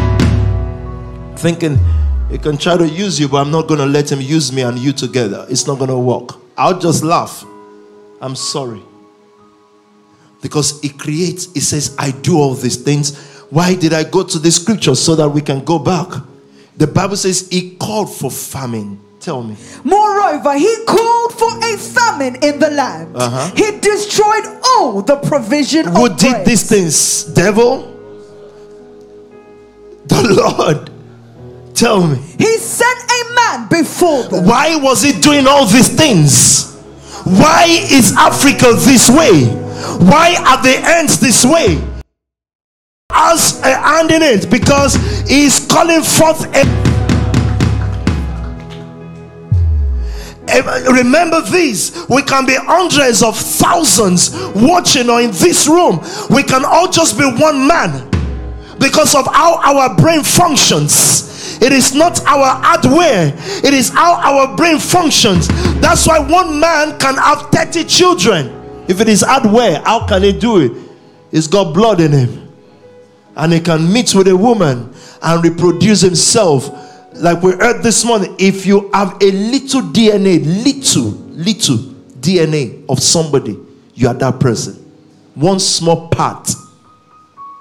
Thinking 1.36 1.78
he 2.30 2.38
can 2.38 2.56
try 2.56 2.78
to 2.78 2.88
use 2.88 3.20
you, 3.20 3.28
but 3.28 3.42
I'm 3.44 3.50
not 3.50 3.68
going 3.68 3.80
to 3.80 3.86
let 3.86 4.10
him 4.10 4.22
use 4.22 4.50
me 4.50 4.62
and 4.62 4.78
you 4.78 4.92
together. 4.92 5.46
It's 5.50 5.66
not 5.66 5.78
going 5.78 5.90
to 5.90 5.98
work. 5.98 6.30
I'll 6.56 6.78
just 6.78 7.04
laugh. 7.04 7.44
I'm 8.22 8.34
sorry. 8.34 8.82
Because 10.40 10.80
he 10.80 10.88
creates, 10.88 11.52
he 11.52 11.60
says, 11.60 11.94
I 11.98 12.10
do 12.10 12.38
all 12.38 12.54
these 12.54 12.76
things. 12.76 13.18
Why 13.50 13.74
did 13.74 13.92
I 13.92 14.04
go 14.04 14.22
to 14.22 14.38
the 14.38 14.50
scripture 14.50 14.94
so 14.94 15.14
that 15.16 15.28
we 15.28 15.42
can 15.42 15.64
go 15.64 15.78
back? 15.78 16.08
The 16.78 16.86
Bible 16.86 17.16
says 17.16 17.48
he 17.48 17.76
called 17.76 18.14
for 18.14 18.30
famine. 18.30 19.00
Tell 19.18 19.42
me. 19.42 19.56
Moreover, 19.82 20.56
he 20.56 20.84
called 20.86 21.34
for 21.34 21.50
a 21.58 21.76
famine 21.76 22.36
in 22.36 22.60
the 22.60 22.70
land. 22.70 23.16
Uh-huh. 23.16 23.50
He 23.56 23.78
destroyed 23.80 24.44
all 24.64 25.02
the 25.02 25.16
provision 25.16 25.86
Who 25.88 26.08
did 26.14 26.46
these 26.46 26.68
things? 26.68 27.24
Devil? 27.24 27.82
The 30.06 30.22
Lord. 30.56 30.90
Tell 31.74 32.06
me. 32.06 32.16
He 32.38 32.58
sent 32.58 32.98
a 33.10 33.34
man 33.34 33.68
before 33.68 34.22
them. 34.24 34.46
Why 34.46 34.76
was 34.76 35.02
he 35.02 35.20
doing 35.20 35.48
all 35.48 35.66
these 35.66 35.88
things? 35.94 36.76
Why 37.24 37.66
is 37.90 38.14
Africa 38.16 38.72
this 38.72 39.10
way? 39.10 39.46
Why 39.98 40.36
are 40.46 40.62
the 40.62 40.80
ends 40.84 41.18
this 41.18 41.44
way? 41.44 41.82
As 43.20 43.60
a 43.62 43.74
hand 43.74 44.12
in 44.12 44.22
it 44.22 44.48
because 44.48 44.94
he's 45.28 45.66
calling 45.66 46.02
forth 46.02 46.46
a 46.54 46.64
Remember 50.92 51.42
this, 51.42 52.06
we 52.08 52.22
can 52.22 52.46
be 52.46 52.54
hundreds 52.54 53.22
of 53.22 53.36
thousands 53.36 54.30
watching 54.54 55.10
or 55.10 55.20
in 55.20 55.30
this 55.32 55.68
room. 55.68 56.00
We 56.30 56.42
can 56.42 56.64
all 56.64 56.90
just 56.90 57.18
be 57.18 57.24
one 57.24 57.66
man 57.66 58.08
because 58.78 59.14
of 59.14 59.26
how 59.26 59.60
our 59.62 59.94
brain 59.96 60.22
functions. 60.22 61.60
It 61.60 61.72
is 61.72 61.94
not 61.94 62.24
our 62.24 62.62
hardware, 62.62 63.34
it 63.36 63.74
is 63.74 63.90
how 63.90 64.14
our 64.14 64.56
brain 64.56 64.78
functions. 64.78 65.48
That's 65.80 66.06
why 66.06 66.18
one 66.18 66.58
man 66.60 66.98
can 66.98 67.16
have 67.16 67.50
30 67.50 67.84
children. 67.84 68.84
If 68.88 69.00
it 69.00 69.08
is 69.08 69.22
hardware, 69.22 69.82
how 69.84 70.06
can 70.06 70.22
he 70.22 70.32
do 70.32 70.58
it? 70.60 70.72
He's 71.30 71.46
got 71.46 71.74
blood 71.74 72.00
in 72.00 72.12
him, 72.12 72.47
and 73.38 73.52
he 73.52 73.60
can 73.60 73.90
meet 73.92 74.14
with 74.14 74.28
a 74.28 74.36
woman 74.36 74.92
and 75.22 75.44
reproduce 75.44 76.00
himself. 76.02 76.68
Like 77.14 77.42
we 77.42 77.52
heard 77.52 77.82
this 77.82 78.04
morning, 78.04 78.34
if 78.38 78.66
you 78.66 78.90
have 78.92 79.14
a 79.22 79.30
little 79.30 79.80
DNA, 79.82 80.44
little, 80.64 81.10
little 81.32 81.76
DNA 82.20 82.84
of 82.88 83.00
somebody, 83.00 83.56
you 83.94 84.08
are 84.08 84.14
that 84.14 84.38
person. 84.40 84.74
One 85.34 85.60
small 85.60 86.08
part 86.08 86.50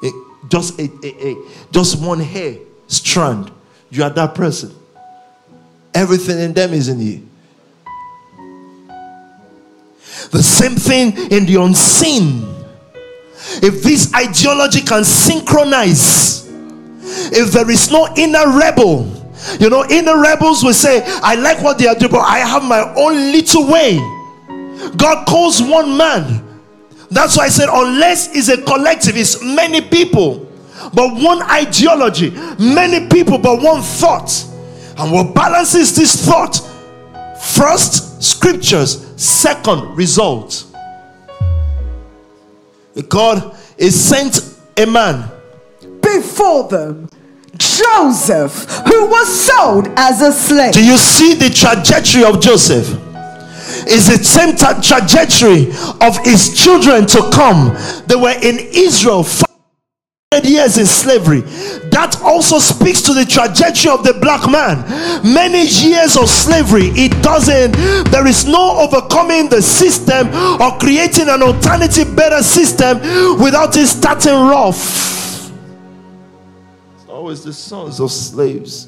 a- 0.03 0.11
just 0.49 0.79
a, 0.79 0.89
a, 1.03 1.29
a 1.31 1.35
just 1.71 2.01
one 2.01 2.19
hair 2.19 2.57
strand 2.87 3.51
you 3.89 4.03
are 4.03 4.09
that 4.09 4.33
person 4.33 4.73
everything 5.93 6.39
in 6.39 6.53
them 6.53 6.73
is 6.73 6.87
in 6.87 6.99
you 6.99 7.27
the 10.31 10.41
same 10.41 10.75
thing 10.75 11.11
in 11.31 11.45
the 11.45 11.55
unseen 11.61 12.41
if 13.61 13.83
this 13.83 14.13
ideology 14.13 14.81
can 14.81 15.03
synchronize 15.03 16.47
if 17.31 17.51
there 17.51 17.69
is 17.69 17.91
no 17.91 18.07
inner 18.17 18.57
rebel 18.57 19.13
you 19.59 19.69
know 19.69 19.85
inner 19.89 20.19
rebels 20.19 20.63
will 20.63 20.73
say 20.73 21.03
i 21.21 21.35
like 21.35 21.61
what 21.61 21.77
they 21.77 21.87
are 21.87 21.95
doing 21.95 22.11
but 22.11 22.21
i 22.21 22.39
have 22.39 22.63
my 22.63 22.81
own 22.95 23.31
little 23.31 23.67
way 23.71 23.97
god 24.97 25.25
calls 25.27 25.61
one 25.61 25.95
man 25.95 26.43
that's 27.09 27.37
why 27.37 27.45
I 27.45 27.49
said, 27.49 27.69
unless 27.71 28.35
it's 28.35 28.49
a 28.49 28.61
collective, 28.61 29.15
it's 29.15 29.41
many 29.41 29.81
people, 29.81 30.51
but 30.93 31.13
one 31.15 31.41
ideology, 31.43 32.31
many 32.59 33.07
people, 33.07 33.37
but 33.37 33.61
one 33.61 33.81
thought. 33.81 34.45
And 34.97 35.11
what 35.11 35.33
balances 35.33 35.95
this 35.95 36.25
thought? 36.25 36.59
First, 37.41 38.21
scriptures, 38.21 39.05
second, 39.15 39.95
result. 39.95 40.65
God 43.03 43.55
is 43.77 43.99
sent 43.99 44.55
a 44.77 44.85
man 44.85 45.29
before 46.01 46.67
them 46.67 47.09
Joseph, 47.57 48.65
who 48.85 49.07
was 49.07 49.45
sold 49.45 49.87
as 49.95 50.21
a 50.21 50.31
slave. 50.31 50.73
Do 50.73 50.85
you 50.85 50.97
see 50.97 51.33
the 51.33 51.49
trajectory 51.49 52.23
of 52.23 52.39
Joseph? 52.39 52.87
Is 53.87 54.07
the 54.07 54.23
same 54.23 54.55
tra- 54.55 54.81
trajectory 54.81 55.71
of 56.01 56.17
his 56.25 56.61
children 56.61 57.05
to 57.07 57.29
come. 57.31 57.75
They 58.07 58.15
were 58.15 58.35
in 58.41 58.59
Israel 58.73 59.23
500 60.37 60.49
years 60.49 60.77
in 60.77 60.85
slavery. 60.85 61.41
That 61.89 62.19
also 62.23 62.59
speaks 62.59 63.01
to 63.03 63.13
the 63.13 63.25
trajectory 63.25 63.91
of 63.91 64.03
the 64.03 64.13
black 64.13 64.49
man. 64.49 64.83
Many 65.23 65.65
years 65.67 66.15
of 66.17 66.29
slavery, 66.29 66.87
it 66.95 67.11
doesn't, 67.23 67.71
there 68.11 68.27
is 68.27 68.45
no 68.45 68.79
overcoming 68.79 69.49
the 69.49 69.61
system 69.61 70.27
or 70.61 70.77
creating 70.77 71.29
an 71.29 71.41
alternative, 71.41 72.15
better 72.15 72.43
system 72.43 72.99
without 73.41 73.75
it 73.77 73.87
starting 73.87 74.33
rough. 74.33 75.51
It's 76.95 77.09
always 77.09 77.43
the 77.43 77.53
sons 77.53 77.99
of 77.99 78.11
slaves. 78.11 78.87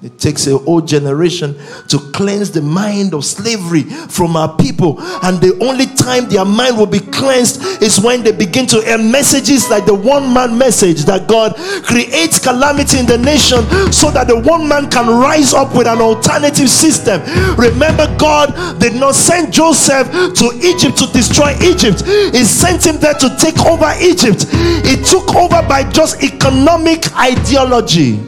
It 0.00 0.16
takes 0.16 0.46
a 0.46 0.56
whole 0.56 0.80
generation 0.80 1.58
to 1.88 1.98
cleanse 2.12 2.52
the 2.52 2.62
mind 2.62 3.14
of 3.14 3.24
slavery 3.24 3.82
from 3.82 4.36
our 4.36 4.56
people. 4.56 5.00
And 5.24 5.40
the 5.40 5.58
only 5.60 5.86
time 5.86 6.28
their 6.28 6.44
mind 6.44 6.78
will 6.78 6.86
be 6.86 7.00
cleansed 7.00 7.82
is 7.82 7.98
when 7.98 8.22
they 8.22 8.30
begin 8.30 8.66
to 8.68 8.80
hear 8.80 8.96
messages 8.96 9.68
like 9.68 9.86
the 9.86 9.94
one 9.94 10.32
man 10.32 10.56
message 10.56 11.02
that 11.06 11.26
God 11.26 11.56
creates 11.82 12.38
calamity 12.38 13.00
in 13.00 13.06
the 13.06 13.18
nation 13.18 13.58
so 13.92 14.12
that 14.12 14.28
the 14.28 14.38
one 14.38 14.68
man 14.68 14.88
can 14.88 15.08
rise 15.08 15.52
up 15.52 15.74
with 15.74 15.88
an 15.88 15.98
alternative 16.00 16.70
system. 16.70 17.20
Remember, 17.56 18.06
God 18.18 18.54
did 18.78 18.94
not 18.94 19.16
send 19.16 19.52
Joseph 19.52 20.06
to 20.12 20.46
Egypt 20.62 20.96
to 20.98 21.10
destroy 21.12 21.56
Egypt, 21.60 22.06
He 22.06 22.44
sent 22.44 22.86
him 22.86 22.98
there 22.98 23.14
to 23.14 23.36
take 23.36 23.58
over 23.66 23.90
Egypt. 23.98 24.46
He 24.86 24.94
took 25.02 25.34
over 25.34 25.60
by 25.66 25.90
just 25.90 26.22
economic 26.22 27.02
ideology. 27.18 28.20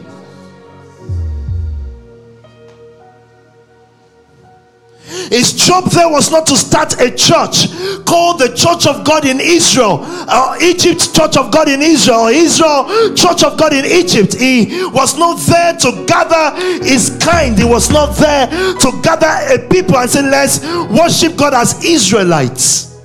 His 5.30 5.52
job 5.52 5.84
there 5.92 6.08
was 6.08 6.32
not 6.32 6.44
to 6.48 6.56
start 6.56 7.00
a 7.00 7.08
church 7.08 7.70
called 8.04 8.40
the 8.40 8.52
Church 8.56 8.88
of 8.88 9.04
God 9.04 9.24
in 9.24 9.38
Israel, 9.38 10.04
or 10.28 10.60
Egypt 10.60 11.14
Church 11.14 11.36
of 11.36 11.52
God 11.52 11.68
in 11.68 11.80
Israel, 11.80 12.26
Israel 12.26 13.14
Church 13.14 13.44
of 13.44 13.56
God 13.56 13.72
in 13.72 13.84
Egypt. 13.84 14.34
He 14.34 14.84
was 14.90 15.16
not 15.16 15.38
there 15.46 15.76
to 15.76 16.04
gather 16.06 16.60
his 16.84 17.16
kind, 17.22 17.56
he 17.56 17.64
was 17.64 17.92
not 17.92 18.16
there 18.16 18.48
to 18.48 19.00
gather 19.02 19.54
a 19.54 19.68
people 19.68 19.96
and 19.98 20.10
say, 20.10 20.22
Let's 20.22 20.66
worship 20.90 21.36
God 21.36 21.54
as 21.54 21.84
Israelites. 21.84 22.98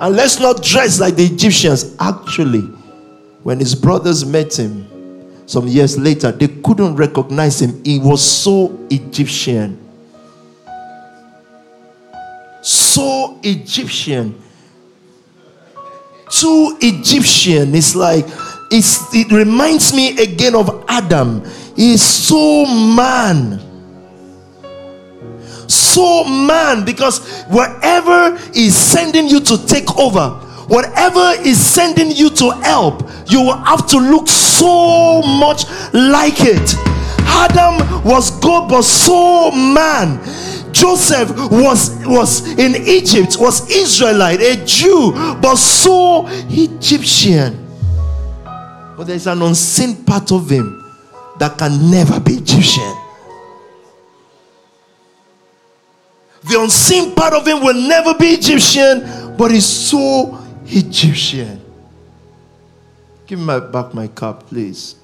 And 0.00 0.16
let's 0.16 0.40
not 0.40 0.62
dress 0.62 0.98
like 1.00 1.16
the 1.16 1.26
Egyptians. 1.26 1.94
Actually, 2.00 2.62
when 3.42 3.58
his 3.58 3.74
brothers 3.74 4.24
met 4.24 4.58
him 4.58 4.88
some 5.46 5.68
years 5.68 5.98
later, 5.98 6.32
they 6.32 6.48
couldn't 6.48 6.96
recognize 6.96 7.60
him. 7.60 7.84
He 7.84 7.98
was 7.98 8.24
so 8.24 8.86
Egyptian 8.90 9.81
so 12.92 13.38
Egyptian. 13.42 14.40
Too 16.30 16.76
Egyptian. 16.80 17.74
It's 17.74 17.94
like 17.94 18.24
it's, 18.70 19.14
it 19.14 19.30
reminds 19.30 19.94
me 19.94 20.18
again 20.22 20.54
of 20.54 20.84
Adam. 20.88 21.44
He's 21.76 22.02
so 22.02 22.64
man. 22.66 23.60
So 25.68 26.24
man, 26.24 26.84
because 26.84 27.44
wherever 27.44 28.36
he's 28.52 28.74
sending 28.76 29.28
you 29.28 29.40
to 29.40 29.66
take 29.66 29.98
over, 29.98 30.30
whatever 30.68 31.32
is 31.42 31.58
sending 31.58 32.10
you 32.10 32.30
to 32.30 32.50
help, 32.62 33.08
you 33.28 33.40
will 33.40 33.56
have 33.56 33.86
to 33.88 33.98
look 33.98 34.28
so 34.28 35.22
much 35.22 35.64
like 35.92 36.40
it. 36.40 36.74
Adam 37.24 38.04
was 38.04 38.30
God, 38.40 38.68
but 38.68 38.82
so 38.82 39.50
man. 39.50 40.18
Joseph 40.82 41.30
was 41.50 41.96
was 42.04 42.58
in 42.58 42.74
Egypt, 42.74 43.36
was 43.38 43.70
Israelite, 43.70 44.40
a 44.40 44.56
Jew, 44.66 45.12
but 45.40 45.54
so 45.54 46.26
Egyptian. 46.50 47.68
But 48.96 49.06
there's 49.06 49.28
an 49.28 49.40
unseen 49.42 50.04
part 50.04 50.32
of 50.32 50.50
him 50.50 50.84
that 51.38 51.56
can 51.56 51.88
never 51.88 52.18
be 52.18 52.32
Egyptian. 52.32 52.94
The 56.50 56.60
unseen 56.60 57.14
part 57.14 57.34
of 57.34 57.46
him 57.46 57.62
will 57.62 57.80
never 57.88 58.14
be 58.14 58.26
Egyptian, 58.34 59.36
but 59.36 59.52
he's 59.52 59.64
so 59.64 60.36
Egyptian. 60.66 61.60
Give 63.24 63.38
me 63.38 63.44
my, 63.44 63.60
back 63.60 63.94
my 63.94 64.08
cup, 64.08 64.48
please. 64.48 64.96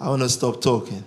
I 0.00 0.08
want 0.08 0.22
to 0.22 0.28
stop 0.28 0.60
talking. 0.60 1.02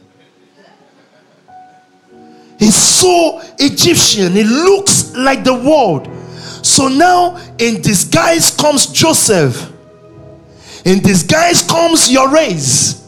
He's 2.57 2.75
so 2.75 3.41
Egyptian, 3.57 4.33
he 4.33 4.43
looks 4.43 5.15
like 5.15 5.43
the 5.43 5.53
world. 5.53 6.09
So 6.65 6.89
now, 6.89 7.37
in 7.57 7.81
disguise 7.81 8.55
comes 8.55 8.87
Joseph, 8.87 9.71
in 10.83 10.99
disguise 10.99 11.61
comes 11.61 12.11
your 12.11 12.29
race. 12.29 13.07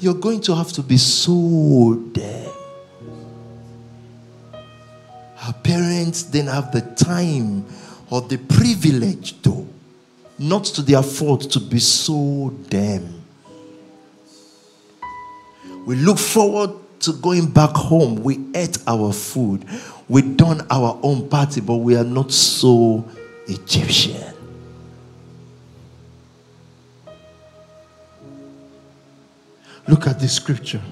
You're 0.00 0.14
going 0.14 0.42
to 0.42 0.54
have 0.54 0.72
to 0.74 0.82
be 0.82 0.98
so 0.98 1.94
damn. 2.12 2.52
Her 5.36 5.52
parents 5.62 6.24
didn't 6.24 6.50
have 6.50 6.72
the 6.72 6.82
time 6.82 7.64
or 8.10 8.20
the 8.20 8.36
privilege, 8.36 9.40
though 9.40 9.66
not 10.38 10.64
to 10.64 10.82
their 10.82 11.02
fault 11.02 11.50
to 11.52 11.60
be 11.60 11.78
so 11.78 12.54
damn. 12.68 13.22
We 15.86 15.96
look 15.96 16.18
forward 16.18 16.70
to 17.00 17.12
going 17.12 17.46
back 17.46 17.70
home. 17.70 18.22
We 18.22 18.46
ate 18.54 18.78
our 18.86 19.12
food. 19.12 19.64
We 20.08 20.22
done 20.22 20.66
our 20.70 20.98
own 21.02 21.28
party, 21.28 21.60
but 21.60 21.76
we 21.76 21.96
are 21.96 22.04
not 22.04 22.32
so 22.32 23.08
Egyptian. 23.46 24.34
Look 29.88 30.06
at 30.06 30.18
this 30.18 30.32
scripture. 30.34 30.82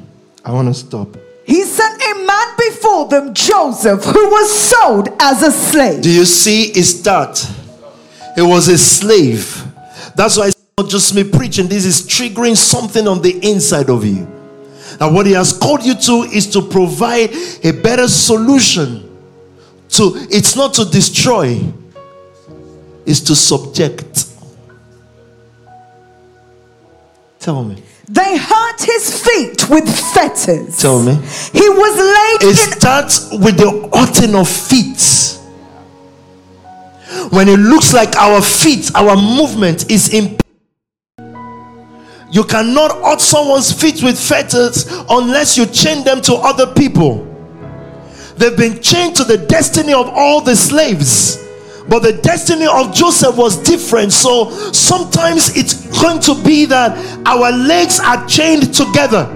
I 0.45 0.53
want 0.53 0.69
to 0.69 0.75
stop. 0.75 1.17
He 1.45 1.63
sent 1.65 2.01
a 2.01 2.25
man 2.25 2.47
before 2.57 3.09
them, 3.09 3.35
Joseph, 3.35 4.05
who 4.05 4.31
was 4.31 4.71
sold 4.71 5.09
as 5.21 5.43
a 5.43 5.51
slave. 5.51 6.03
Do 6.03 6.11
you 6.11 6.25
see 6.25 6.73
his 6.73 7.01
start? 7.01 7.45
He 8.35 8.43
was 8.43 8.69
a 8.69 8.79
slave. 8.79 9.65
That's 10.17 10.37
why 10.37 10.49
it's 10.49 10.57
not 10.79 10.89
just 10.89 11.15
me 11.15 11.25
preaching. 11.25 11.69
This 11.69 11.85
is 11.85 12.03
triggering 12.03 12.57
something 12.57 13.07
on 13.07 13.23
the 13.23 13.39
inside 13.49 13.91
of 13.91 14.05
you. 14.05 14.27
And 15.01 15.15
what 15.15 15.27
he 15.27 15.33
has 15.33 15.53
called 15.53 15.85
you 15.85 15.95
to 15.95 16.13
is 16.33 16.51
to 16.53 16.63
provide 16.63 17.31
a 17.65 17.73
better 17.73 18.09
solution. 18.09 19.11
To 19.91 20.13
it's 20.31 20.57
not 20.57 20.75
to 20.75 20.85
destroy, 20.85 21.61
it's 23.07 23.21
to 23.21 23.37
subject. 23.37 24.27
Tell 27.39 27.63
me. 27.63 27.83
They 28.09 28.37
hurt 28.37 28.81
his 28.81 29.23
feet 29.23 29.69
with 29.69 29.89
fetters. 30.13 30.79
Tell 30.79 31.03
me. 31.03 31.15
He 31.15 31.69
was 31.69 31.97
laid 31.97 32.43
It 32.43 32.49
in 32.49 32.55
starts 32.55 33.31
with 33.31 33.57
the 33.57 33.91
hurting 33.93 34.35
of 34.35 34.49
feet. 34.49 35.14
When 37.31 37.49
it 37.49 37.59
looks 37.59 37.93
like 37.93 38.17
our 38.17 38.41
feet, 38.41 38.91
our 38.95 39.17
movement 39.17 39.91
is 39.91 40.13
in. 40.13 40.39
You 42.31 42.45
cannot 42.45 42.91
hurt 43.03 43.21
someone's 43.21 43.73
feet 43.73 44.03
with 44.03 44.19
fetters 44.19 44.87
unless 45.09 45.57
you 45.57 45.67
chain 45.67 46.05
them 46.05 46.21
to 46.23 46.35
other 46.35 46.73
people. 46.75 47.31
They've 48.37 48.57
been 48.57 48.83
chained 48.83 49.15
to 49.17 49.25
the 49.25 49.39
destiny 49.39 49.93
of 49.93 50.09
all 50.09 50.41
the 50.41 50.57
slaves. 50.57 51.39
But 51.89 52.01
the 52.01 52.15
destiny 52.15 52.67
of 52.67 52.95
Joseph 52.95 53.37
was 53.37 53.63
different. 53.63 54.13
So 54.13 54.51
sometimes 54.73 55.57
it's 55.57 55.87
going 56.01 56.21
to 56.21 56.35
be 56.43 56.65
that 56.67 56.97
our 57.27 57.53
legs 57.53 58.01
are 58.01 58.27
chained 58.27 58.75
together. 58.75 59.29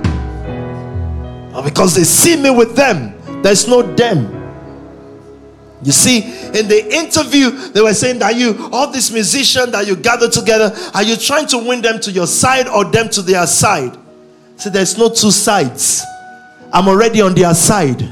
And 1.54 1.64
because 1.64 1.94
they 1.94 2.04
see 2.04 2.36
me 2.36 2.50
with 2.50 2.74
them, 2.74 3.14
there's 3.42 3.68
no 3.68 3.82
them. 3.82 4.37
You 5.82 5.92
see, 5.92 6.18
in 6.22 6.66
the 6.66 6.88
interview, 6.92 7.50
they 7.70 7.80
were 7.80 7.94
saying 7.94 8.18
that 8.18 8.34
you, 8.34 8.68
all 8.72 8.90
these 8.90 9.12
musicians 9.12 9.70
that 9.72 9.86
you 9.86 9.94
gather 9.94 10.28
together, 10.28 10.74
are 10.92 11.02
you 11.04 11.16
trying 11.16 11.46
to 11.48 11.58
win 11.58 11.82
them 11.82 12.00
to 12.00 12.10
your 12.10 12.26
side 12.26 12.66
or 12.66 12.84
them 12.84 13.08
to 13.10 13.22
their 13.22 13.46
side? 13.46 13.96
See, 14.56 14.70
there's 14.70 14.98
no 14.98 15.08
two 15.08 15.30
sides. 15.30 16.02
I'm 16.72 16.88
already 16.88 17.20
on 17.20 17.34
their 17.34 17.54
side. 17.54 18.02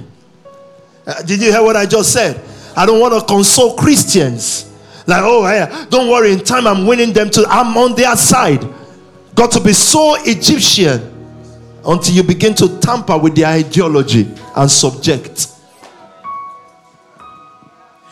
Uh, 1.07 1.22
did 1.22 1.40
you 1.40 1.50
hear 1.50 1.62
what 1.62 1.74
I 1.76 1.87
just 1.87 2.12
said? 2.12 2.40
I 2.76 2.87
don't 2.87 3.00
want 3.00 3.14
to 3.14 3.26
console 3.26 3.76
Christians. 3.76 4.72
Like, 5.07 5.22
oh, 5.22 5.46
yeah, 5.48 5.87
don't 5.88 6.09
worry, 6.09 6.33
in 6.33 6.40
time 6.40 6.66
I'm 6.66 6.87
winning 6.87 7.12
them 7.12 7.31
to, 7.31 7.44
I'm 7.48 7.76
on 7.76 7.96
their 7.96 8.14
side. 8.16 8.64
Got 9.35 9.50
to 9.52 9.61
be 9.61 9.72
so 9.72 10.16
Egyptian 10.20 11.12
until 11.85 12.14
you 12.14 12.22
begin 12.22 12.55
to 12.55 12.79
tamper 12.81 13.18
with 13.18 13.35
their 13.35 13.48
ideology 13.48 14.29
and 14.55 14.70
subject. 14.70 15.48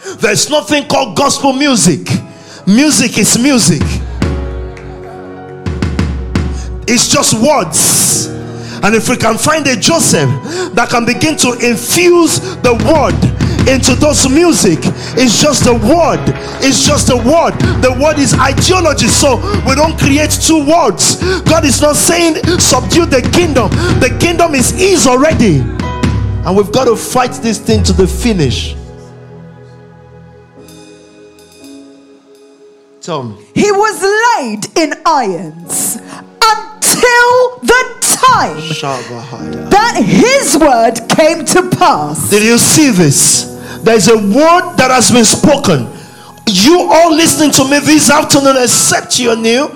There's 0.05 0.51
nothing 0.51 0.87
called 0.87 1.17
gospel 1.17 1.55
music. 1.55 2.07
Music 2.67 3.19
is 3.19 3.39
music. 3.39 3.83
It's 6.87 7.09
just 7.09 7.33
words. 7.41 8.27
And 8.85 8.95
if 8.95 9.09
we 9.09 9.17
can 9.17 9.39
find 9.39 9.67
a 9.67 9.77
Joseph 9.77 10.29
that 10.75 10.89
can 10.91 11.07
begin 11.07 11.37
to 11.39 11.53
infuse 11.55 12.39
the 12.61 12.75
word 12.85 13.17
into 13.67 13.95
those 13.95 14.29
music, 14.29 14.79
it's 15.17 15.41
just 15.41 15.67
a 15.67 15.73
word. 15.73 16.21
It's 16.61 16.87
just 16.87 17.09
a 17.09 17.17
word. 17.17 17.57
The 17.81 17.97
word 17.99 18.19
is 18.19 18.35
ideology. 18.35 19.09
So 19.09 19.37
we 19.67 19.75
don't 19.75 19.99
create 19.99 20.33
two 20.33 20.69
words. 20.69 21.17
God 21.45 21.65
is 21.65 21.81
not 21.81 21.97
saying 21.97 22.37
subdue 22.61 23.07
the 23.07 23.23
kingdom. 23.33 23.71
The 24.01 24.15
kingdom 24.21 24.55
is 24.55 24.71
his 24.71 25.07
already. 25.07 25.61
And 26.45 26.55
we've 26.55 26.73
got 26.73 26.85
to 26.85 26.97
fight 26.97 27.33
this 27.41 27.59
thing 27.59 27.83
to 27.85 27.95
the 27.95 28.07
finish. 28.07 28.77
Me. 33.07 33.37
he 33.55 33.71
was 33.71 34.03
laid 34.39 34.79
in 34.79 34.95
irons 35.05 35.97
until 35.97 37.59
the 37.61 37.99
time 38.01 38.57
that 39.69 40.03
his 40.03 40.57
word 40.57 41.07
came 41.11 41.45
to 41.45 41.69
pass. 41.77 42.31
Did 42.31 42.43
you 42.43 42.57
see 42.57 42.91
this? 42.91 43.61
There's 43.83 44.09
a 44.09 44.17
word 44.17 44.77
that 44.77 44.91
has 44.91 45.11
been 45.11 45.27
spoken. 45.27 45.87
You 46.47 46.89
all 46.91 47.15
listening 47.15 47.51
to 47.53 47.65
me 47.65 47.79
this 47.81 48.11
afternoon, 48.11 48.57
except 48.57 49.19
you're 49.19 49.37
new, 49.37 49.71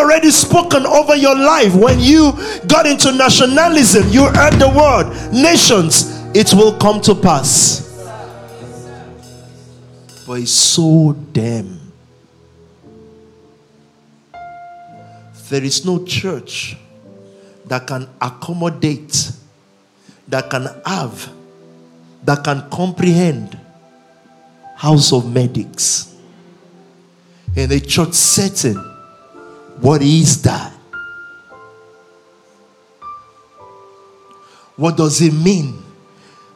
already 0.00 0.32
spoken 0.32 0.86
over 0.86 1.14
your 1.14 1.36
life. 1.36 1.76
When 1.76 2.00
you 2.00 2.32
got 2.66 2.86
into 2.86 3.12
nationalism, 3.12 4.08
you 4.08 4.24
heard 4.24 4.54
the 4.54 4.68
word 4.68 5.32
nations, 5.32 6.20
it 6.34 6.52
will 6.54 6.76
come 6.76 7.00
to 7.02 7.14
pass. 7.14 7.84
But 10.26 10.40
it's 10.40 10.50
so 10.50 11.12
damn. 11.32 11.83
There 15.48 15.62
is 15.62 15.84
no 15.84 16.04
church 16.04 16.76
that 17.66 17.86
can 17.86 18.08
accommodate, 18.20 19.32
that 20.28 20.48
can 20.50 20.68
have, 20.84 21.30
that 22.24 22.42
can 22.44 22.68
comprehend 22.70 23.58
house 24.76 25.12
of 25.12 25.30
medics 25.32 26.14
in 27.56 27.70
a 27.72 27.80
church 27.80 28.14
setting. 28.14 28.76
What 29.80 30.02
is 30.02 30.42
that? 30.42 30.72
What 34.76 34.96
does 34.96 35.20
it 35.20 35.32
mean? 35.32 35.82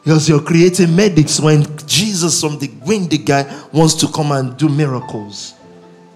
Because 0.03 0.27
you're 0.27 0.41
creating 0.41 0.95
medics 0.95 1.39
when 1.39 1.65
Jesus 1.85 2.41
from 2.41 2.57
the 2.59 2.69
windy 2.85 3.17
guy 3.17 3.45
wants 3.71 3.93
to 3.95 4.07
come 4.07 4.31
and 4.31 4.57
do 4.57 4.67
miracles. 4.67 5.53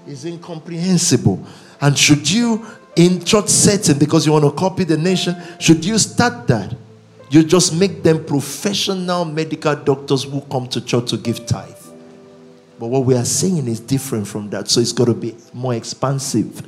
It's 0.05 0.25
incomprehensible. 0.25 1.45
And 1.81 1.97
should 1.97 2.29
you, 2.29 2.65
in 2.95 3.23
church 3.23 3.49
setting, 3.49 3.97
because 3.97 4.25
you 4.25 4.31
want 4.31 4.45
to 4.45 4.51
copy 4.51 4.83
the 4.83 4.97
nation, 4.97 5.35
should 5.59 5.83
you 5.83 5.97
start 5.97 6.47
that? 6.47 6.75
You 7.29 7.43
just 7.43 7.73
make 7.73 8.03
them 8.03 8.23
professional 8.23 9.25
medical 9.25 9.75
doctors 9.75 10.23
who 10.23 10.41
come 10.41 10.67
to 10.67 10.81
church 10.81 11.09
to 11.09 11.17
give 11.17 11.45
tithe. 11.45 11.71
But 12.79 12.87
what 12.87 13.05
we 13.05 13.15
are 13.15 13.25
saying 13.25 13.67
is 13.67 13.79
different 13.79 14.27
from 14.27 14.49
that. 14.51 14.69
So 14.69 14.81
it's 14.81 14.91
got 14.91 15.05
to 15.05 15.13
be 15.13 15.35
more 15.53 15.73
expansive. 15.73 16.61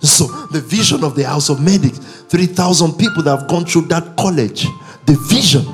So 0.00 0.26
the 0.52 0.60
vision 0.60 1.02
of 1.02 1.16
the 1.16 1.24
house 1.24 1.48
of 1.48 1.60
medics, 1.60 1.98
3,000 1.98 2.92
people 2.98 3.22
that 3.24 3.38
have 3.38 3.48
gone 3.48 3.64
through 3.64 3.82
that 3.82 4.16
college, 4.16 4.66
the 5.06 5.16
vision 5.28 5.64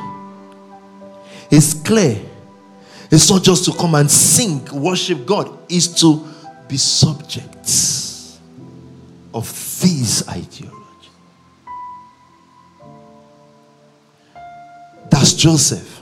is 1.51 1.75
clear. 1.85 2.21
It's 3.13 3.29
not 3.29 3.43
just 3.45 3.67
to 3.67 3.73
come 3.73 3.95
and 3.95 4.11
sing, 4.11 4.65
worship 4.73 5.27
God, 5.27 5.51
it's 5.69 5.87
to 6.01 6.27
be 6.67 6.79
subjects 6.79 8.41
of 9.35 9.45
this 9.83 10.27
ideology. 10.27 10.79
That's 15.11 15.35
Joseph. 15.35 16.01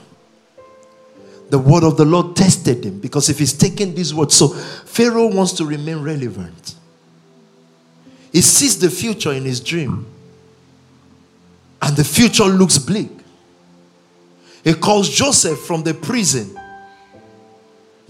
The 1.49 1.59
word 1.59 1.83
of 1.83 1.97
the 1.97 2.05
Lord 2.05 2.37
tested 2.37 2.85
him 2.85 3.01
because 3.01 3.27
if 3.27 3.39
he's 3.39 3.51
taking 3.51 3.93
this 3.93 4.13
word, 4.13 4.31
so 4.31 4.47
Pharaoh 4.47 5.27
wants 5.27 5.51
to 5.53 5.65
remain 5.65 6.01
relevant. 6.01 6.75
He 8.31 8.39
sees 8.39 8.79
the 8.79 8.89
future 8.89 9.33
in 9.33 9.43
his 9.43 9.59
dream, 9.59 10.05
and 11.81 11.97
the 11.97 12.05
future 12.05 12.45
looks 12.45 12.77
bleak. 12.77 13.11
He 14.63 14.73
calls 14.75 15.09
Joseph 15.09 15.59
from 15.59 15.83
the 15.83 15.93
prison 15.93 16.57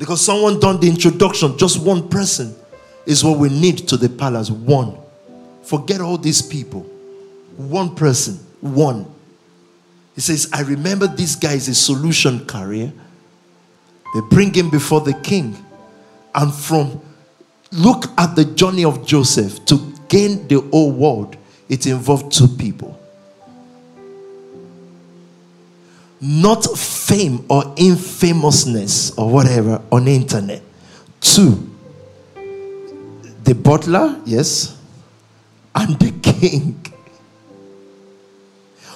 because 0.01 0.19
someone 0.19 0.59
done 0.59 0.79
the 0.79 0.87
introduction. 0.87 1.55
Just 1.59 1.79
one 1.79 2.09
person 2.09 2.55
is 3.05 3.23
what 3.23 3.37
we 3.37 3.49
need 3.49 3.87
to 3.89 3.97
the 3.97 4.09
palace. 4.09 4.49
One. 4.49 4.97
Forget 5.61 6.01
all 6.01 6.17
these 6.17 6.41
people. 6.41 6.81
One 7.55 7.93
person. 7.93 8.39
One. 8.61 9.05
He 10.15 10.21
says, 10.21 10.49
I 10.51 10.63
remember 10.63 11.05
this 11.05 11.35
guy 11.35 11.53
is 11.53 11.67
a 11.67 11.75
solution 11.75 12.47
carrier. 12.47 12.91
They 14.15 14.21
bring 14.31 14.51
him 14.55 14.71
before 14.71 15.01
the 15.01 15.13
king. 15.13 15.55
And 16.33 16.51
from 16.51 16.99
look 17.71 18.05
at 18.17 18.35
the 18.35 18.45
journey 18.45 18.85
of 18.85 19.05
Joseph 19.05 19.63
to 19.65 19.93
gain 20.09 20.47
the 20.47 20.61
whole 20.71 20.91
world, 20.91 21.37
it 21.69 21.85
involved 21.85 22.31
two 22.31 22.47
people. 22.47 22.99
Not 26.21 26.63
fame 26.77 27.45
or 27.49 27.73
infamousness 27.77 29.17
or 29.17 29.31
whatever 29.31 29.81
on 29.91 30.05
the 30.05 30.15
internet. 30.15 30.61
Two, 31.19 31.67
the 33.43 33.55
butler, 33.55 34.21
yes, 34.23 34.77
and 35.73 35.97
the 35.99 36.11
king. 36.21 36.79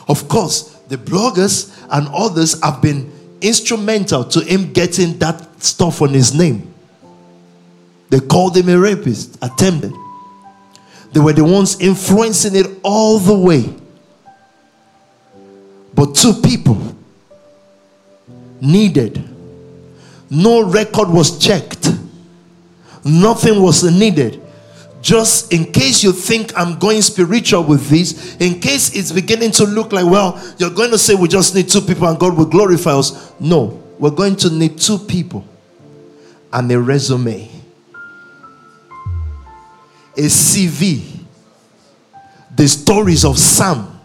Of 0.07 0.27
course, 0.27 0.75
the 0.87 0.97
bloggers 0.97 1.75
and 1.89 2.07
others 2.09 2.61
have 2.61 2.81
been 2.81 3.11
instrumental 3.41 4.23
to 4.25 4.41
him 4.41 4.71
getting 4.71 5.17
that 5.17 5.63
stuff 5.63 6.03
on 6.03 6.09
his 6.09 6.33
name. 6.33 6.73
They 8.09 8.19
called 8.19 8.55
him 8.55 8.69
a 8.69 8.77
rapist, 8.77 9.37
attempted. 9.41 9.93
They 11.11 11.19
were 11.19 11.33
the 11.33 11.43
ones 11.43 11.79
influencing 11.79 12.55
it 12.55 12.67
all 12.83 13.17
the 13.17 13.35
way. 13.35 13.73
But 15.95 16.13
two 16.13 16.33
people 16.33 16.94
needed. 18.61 19.23
No 20.29 20.63
record 20.63 21.09
was 21.09 21.37
checked. 21.37 21.89
Nothing 23.03 23.61
was 23.61 23.83
needed. 23.83 24.41
Just 25.01 25.53
in 25.53 25.71
case 25.71 26.03
you 26.03 26.11
think 26.11 26.57
I'm 26.57 26.79
going 26.79 27.03
spiritual 27.03 27.63
with 27.63 27.89
this, 27.89 28.35
in 28.37 28.59
case 28.59 28.95
it's 28.95 29.11
beginning 29.11 29.51
to 29.51 29.63
look 29.65 29.91
like, 29.91 30.05
well, 30.05 30.41
you're 30.57 30.71
going 30.71 30.89
to 30.89 30.97
say 30.97 31.13
we 31.13 31.27
just 31.27 31.53
need 31.53 31.69
two 31.69 31.81
people 31.81 32.07
and 32.07 32.17
God 32.17 32.35
will 32.35 32.47
glorify 32.47 32.91
us. 32.91 33.31
No, 33.39 33.83
we're 33.99 34.09
going 34.09 34.35
to 34.37 34.49
need 34.49 34.79
two 34.79 34.97
people 34.97 35.45
and 36.51 36.71
a 36.71 36.79
resume, 36.79 37.47
a 40.17 40.21
CV, 40.21 41.03
the 42.55 42.67
stories 42.67 43.25
of 43.25 43.37
Sam, 43.37 43.99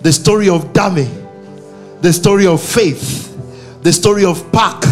the 0.00 0.12
story 0.12 0.48
of 0.48 0.72
Dami, 0.72 1.10
the 2.00 2.12
story 2.12 2.46
of 2.46 2.62
faith, 2.62 3.36
the 3.82 3.92
story 3.92 4.24
of 4.24 4.50
Park, 4.52 4.84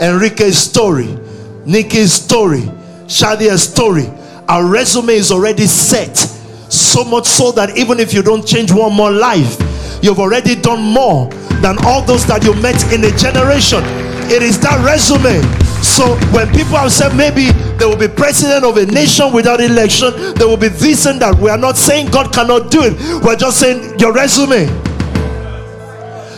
Enrique's 0.00 0.58
story, 0.58 1.18
Nikki's 1.66 2.12
story, 2.12 2.62
Shadia's 3.06 3.62
story. 3.62 4.06
Our 4.48 4.66
resume 4.66 5.10
is 5.14 5.30
already 5.30 5.66
set. 5.66 6.16
So 6.16 7.04
much 7.04 7.26
so 7.26 7.52
that 7.52 7.76
even 7.76 7.98
if 7.98 8.14
you 8.14 8.22
don't 8.22 8.46
change 8.46 8.72
one 8.72 8.94
more 8.94 9.10
life, 9.10 9.58
you've 10.02 10.20
already 10.20 10.54
done 10.54 10.80
more 10.80 11.28
than 11.60 11.76
all 11.84 12.02
those 12.02 12.24
that 12.26 12.44
you 12.44 12.54
met 12.54 12.80
in 12.92 13.04
a 13.04 13.10
generation. 13.16 13.82
It 14.30 14.42
is 14.42 14.58
that 14.60 14.84
resume. 14.84 15.42
So 15.82 16.14
when 16.30 16.46
people 16.52 16.76
have 16.76 16.92
said 16.92 17.16
maybe 17.16 17.50
there 17.78 17.88
will 17.88 17.96
be 17.96 18.08
president 18.08 18.64
of 18.64 18.76
a 18.76 18.86
nation 18.86 19.32
without 19.32 19.60
election, 19.60 20.34
there 20.34 20.46
will 20.46 20.56
be 20.56 20.68
this 20.68 21.06
and 21.06 21.20
that. 21.20 21.34
We 21.36 21.50
are 21.50 21.58
not 21.58 21.76
saying 21.76 22.10
God 22.10 22.32
cannot 22.32 22.70
do 22.70 22.82
it. 22.84 22.94
We're 23.24 23.36
just 23.36 23.58
saying 23.58 23.98
your 23.98 24.12
resume 24.12 24.68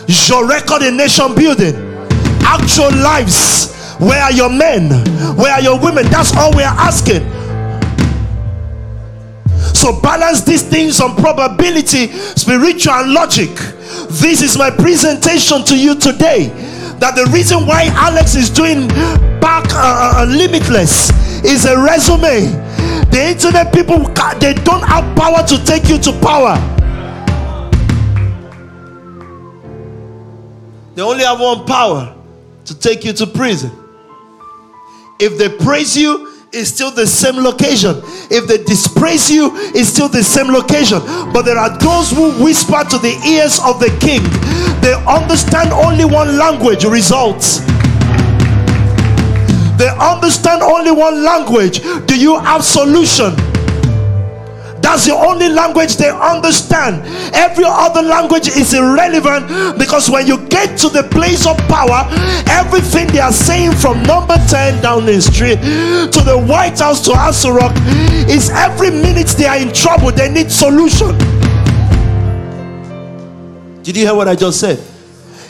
your 0.07 0.47
record 0.47 0.81
in 0.83 0.97
nation 0.97 1.35
building, 1.35 1.75
actual 2.43 2.91
lives. 2.91 3.71
Where 3.99 4.21
are 4.21 4.31
your 4.31 4.49
men? 4.49 4.89
Where 5.37 5.53
are 5.53 5.61
your 5.61 5.79
women? 5.79 6.05
That's 6.09 6.35
all 6.35 6.51
we 6.55 6.63
are 6.63 6.75
asking. 6.75 7.23
So 9.73 9.99
balance 10.01 10.41
these 10.41 10.63
things 10.63 10.99
on 10.99 11.15
probability, 11.15 12.07
spiritual, 12.07 12.93
and 12.93 13.13
logic. 13.13 13.49
This 14.09 14.41
is 14.41 14.57
my 14.57 14.69
presentation 14.69 15.63
to 15.65 15.77
you 15.77 15.95
today. 15.95 16.47
That 16.99 17.15
the 17.15 17.29
reason 17.33 17.65
why 17.65 17.91
Alex 17.93 18.35
is 18.35 18.49
doing 18.49 18.87
back 19.39 19.65
uh, 19.73 20.23
uh 20.23 20.25
limitless 20.25 21.11
is 21.43 21.65
a 21.65 21.77
resume. 21.77 22.47
The 23.11 23.29
internet 23.29 23.73
people 23.73 23.99
they 24.39 24.53
don't 24.53 24.83
have 24.83 25.15
power 25.15 25.45
to 25.47 25.63
take 25.65 25.89
you 25.89 25.97
to 25.99 26.11
power. 26.19 26.55
They 30.95 31.01
only 31.01 31.23
have 31.23 31.39
one 31.39 31.65
power 31.65 32.15
to 32.65 32.79
take 32.79 33.03
you 33.03 33.13
to 33.13 33.27
prison. 33.27 33.71
If 35.19 35.37
they 35.37 35.49
praise 35.49 35.97
you, 35.97 36.31
it's 36.51 36.69
still 36.69 36.91
the 36.91 37.07
same 37.07 37.37
location. 37.37 37.95
If 38.29 38.47
they 38.47 38.63
dispraise 38.63 39.29
you, 39.31 39.51
it's 39.73 39.89
still 39.89 40.07
the 40.07 40.23
same 40.23 40.47
location. 40.47 40.99
But 41.33 41.43
there 41.43 41.57
are 41.57 41.75
those 41.79 42.11
who 42.11 42.43
whisper 42.43 42.83
to 42.83 42.97
the 42.99 43.19
ears 43.25 43.59
of 43.65 43.79
the 43.79 43.89
king. 43.99 44.21
They 44.81 44.93
understand 45.09 45.71
only 45.71 46.05
one 46.05 46.37
language 46.37 46.85
results. 46.85 47.59
They 49.77 49.89
understand 49.99 50.61
only 50.61 50.91
one 50.91 51.23
language. 51.23 51.81
Do 52.05 52.19
you 52.19 52.37
have 52.39 52.63
solution? 52.63 53.33
That's 54.83 55.05
the 55.05 55.15
only 55.15 55.47
language 55.47 55.95
they 55.95 56.09
understand. 56.09 57.01
Every 57.33 57.63
other 57.65 58.01
language 58.01 58.49
is 58.49 58.73
irrelevant 58.73 59.79
because 59.79 60.09
when 60.09 60.27
you 60.27 60.37
get 60.49 60.77
to 60.79 60.89
the 60.89 61.03
place 61.03 61.47
of 61.47 61.57
power, 61.69 62.03
everything 62.51 63.07
they 63.07 63.19
are 63.19 63.31
saying 63.31 63.71
from 63.71 64.03
number 64.03 64.35
10 64.49 64.81
down 64.83 65.05
the 65.05 65.21
street 65.21 65.55
to 66.11 66.19
the 66.21 66.37
White 66.37 66.77
House 66.79 67.01
to 67.05 67.11
Aso 67.11 67.55
Rock 67.55 67.73
is 68.29 68.49
every 68.49 68.91
minute 68.91 69.27
they 69.37 69.45
are 69.45 69.57
in 69.57 69.71
trouble. 69.73 70.11
They 70.11 70.29
need 70.29 70.51
solution. 70.51 71.17
Did 73.83 73.95
you 73.95 74.05
hear 74.05 74.13
what 74.15 74.27
I 74.27 74.35
just 74.35 74.59
said? 74.59 74.92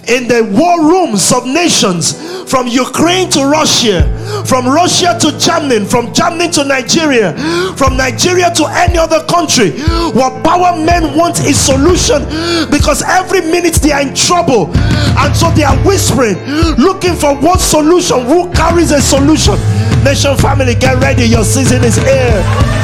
In 0.07 0.27
the 0.27 0.43
war 0.43 0.81
rooms 0.83 1.31
of 1.31 1.45
nations 1.45 2.19
from 2.49 2.67
Ukraine 2.67 3.29
to 3.31 3.45
Russia, 3.45 4.03
from 4.45 4.67
Russia 4.67 5.17
to 5.21 5.37
Germany, 5.39 5.85
from 5.85 6.13
Germany 6.13 6.49
to 6.51 6.65
Nigeria, 6.65 7.33
from 7.77 7.95
Nigeria 7.95 8.53
to 8.55 8.65
any 8.67 8.97
other 8.97 9.23
country. 9.25 9.71
What 10.11 10.43
power 10.43 10.75
men 10.77 11.17
want 11.17 11.39
is 11.45 11.57
solution 11.59 12.23
because 12.69 13.01
every 13.03 13.41
minute 13.41 13.75
they 13.75 13.91
are 13.91 14.01
in 14.01 14.13
trouble, 14.13 14.75
and 14.75 15.35
so 15.35 15.49
they 15.51 15.63
are 15.63 15.77
whispering, 15.85 16.35
looking 16.77 17.15
for 17.15 17.35
what 17.35 17.59
solution, 17.61 18.25
who 18.25 18.51
carries 18.51 18.91
a 18.91 19.01
solution. 19.01 19.55
Nation 20.03 20.35
family, 20.37 20.75
get 20.75 20.99
ready, 20.99 21.23
your 21.23 21.45
season 21.45 21.83
is 21.83 21.95
here. 21.95 22.82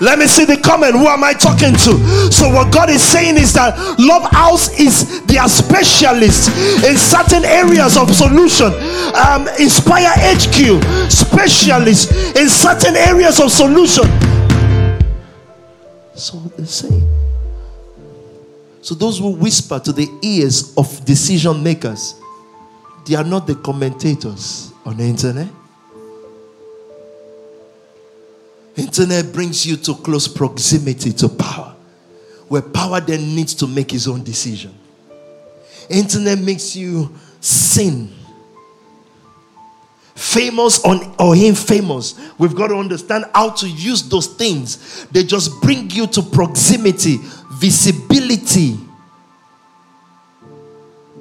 Let 0.00 0.18
me 0.18 0.26
see 0.26 0.44
the 0.44 0.58
comment. 0.58 0.92
Who 0.92 1.06
am 1.06 1.24
I 1.24 1.32
talking 1.32 1.72
to? 1.72 2.30
So, 2.30 2.50
what 2.50 2.72
God 2.72 2.90
is 2.90 3.02
saying 3.02 3.36
is 3.36 3.52
that 3.54 3.78
Love 3.98 4.30
House 4.30 4.78
is 4.78 5.24
their 5.24 5.48
specialist 5.48 6.50
in 6.84 6.96
certain 6.96 7.44
areas 7.44 7.96
of 7.96 8.14
solution. 8.14 8.72
Um, 9.16 9.48
Inspire 9.58 10.12
HQ, 10.16 10.82
specialist 11.10 12.12
in 12.36 12.48
certain 12.48 12.94
areas 12.96 13.40
of 13.40 13.50
solution. 13.50 14.04
So, 16.14 16.38
they 16.58 16.64
say. 16.64 17.02
So, 18.82 18.94
those 18.94 19.18
who 19.18 19.30
whisper 19.30 19.80
to 19.80 19.92
the 19.92 20.08
ears 20.22 20.74
of 20.76 21.04
decision 21.06 21.62
makers, 21.62 22.14
they 23.06 23.14
are 23.14 23.24
not 23.24 23.46
the 23.46 23.54
commentators 23.54 24.72
on 24.84 24.98
the 24.98 25.04
internet. 25.04 25.48
Internet 28.76 29.32
brings 29.32 29.66
you 29.66 29.76
to 29.76 29.94
close 29.94 30.28
proximity 30.28 31.12
to 31.12 31.28
power, 31.28 31.74
where 32.48 32.62
power 32.62 33.00
then 33.00 33.34
needs 33.34 33.54
to 33.54 33.66
make 33.66 33.90
his 33.90 34.06
own 34.06 34.22
decision. 34.22 34.74
Internet 35.88 36.38
makes 36.40 36.76
you 36.76 37.14
sin. 37.40 38.12
Famous 40.14 40.82
on, 40.84 41.14
or 41.18 41.36
infamous, 41.36 42.14
we've 42.38 42.54
got 42.54 42.68
to 42.68 42.76
understand 42.76 43.26
how 43.34 43.50
to 43.50 43.68
use 43.68 44.02
those 44.08 44.26
things. 44.26 45.06
They 45.06 45.24
just 45.24 45.60
bring 45.60 45.90
you 45.90 46.06
to 46.08 46.22
proximity, 46.22 47.18
visibility, 47.52 48.72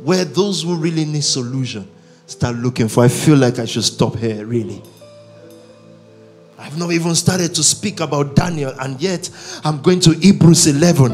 where 0.04 0.24
those 0.24 0.64
who 0.64 0.76
really 0.76 1.04
need 1.06 1.24
solution 1.24 1.90
start 2.26 2.56
looking 2.56 2.88
for. 2.88 3.04
I 3.04 3.08
feel 3.08 3.38
like 3.38 3.60
I 3.60 3.66
should 3.66 3.84
stop 3.84 4.16
here, 4.16 4.46
really. 4.46 4.82
I've 6.58 6.78
not 6.78 6.92
even 6.92 7.16
started 7.16 7.54
to 7.56 7.64
speak 7.64 8.00
about 8.00 8.36
Daniel, 8.36 8.74
and 8.80 9.00
yet 9.02 9.30
I'm 9.64 9.82
going 9.82 10.00
to 10.02 10.12
Hebrews 10.12 10.68
11. 10.68 11.12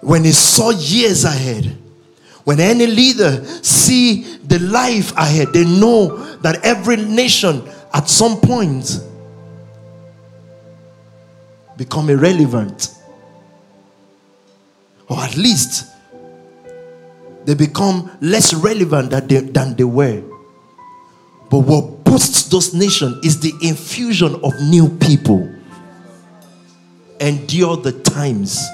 When 0.00 0.24
he 0.24 0.32
saw 0.32 0.70
years 0.70 1.24
ahead, 1.24 1.76
when 2.44 2.60
any 2.60 2.86
leader 2.86 3.44
see 3.62 4.22
the 4.38 4.60
life 4.60 5.12
ahead, 5.16 5.52
they 5.52 5.64
know 5.64 6.16
that 6.36 6.64
every 6.64 6.96
nation 6.96 7.68
at 7.92 8.08
some 8.08 8.40
point 8.40 9.00
become 11.76 12.08
irrelevant. 12.08 12.94
Or 15.08 15.18
at 15.18 15.36
least 15.36 15.86
they 17.44 17.54
become 17.54 18.16
less 18.20 18.54
relevant 18.54 19.10
than 19.10 19.26
they, 19.26 19.40
than 19.40 19.74
they 19.74 19.84
were. 19.84 20.22
But 21.50 21.60
what 21.60 22.04
boosts 22.04 22.44
those 22.44 22.74
nations 22.74 23.24
is 23.24 23.40
the 23.40 23.52
infusion 23.62 24.34
of 24.42 24.52
new 24.60 24.88
people. 24.98 25.52
Endure 27.20 27.76
the 27.76 27.92
times. 27.92 28.66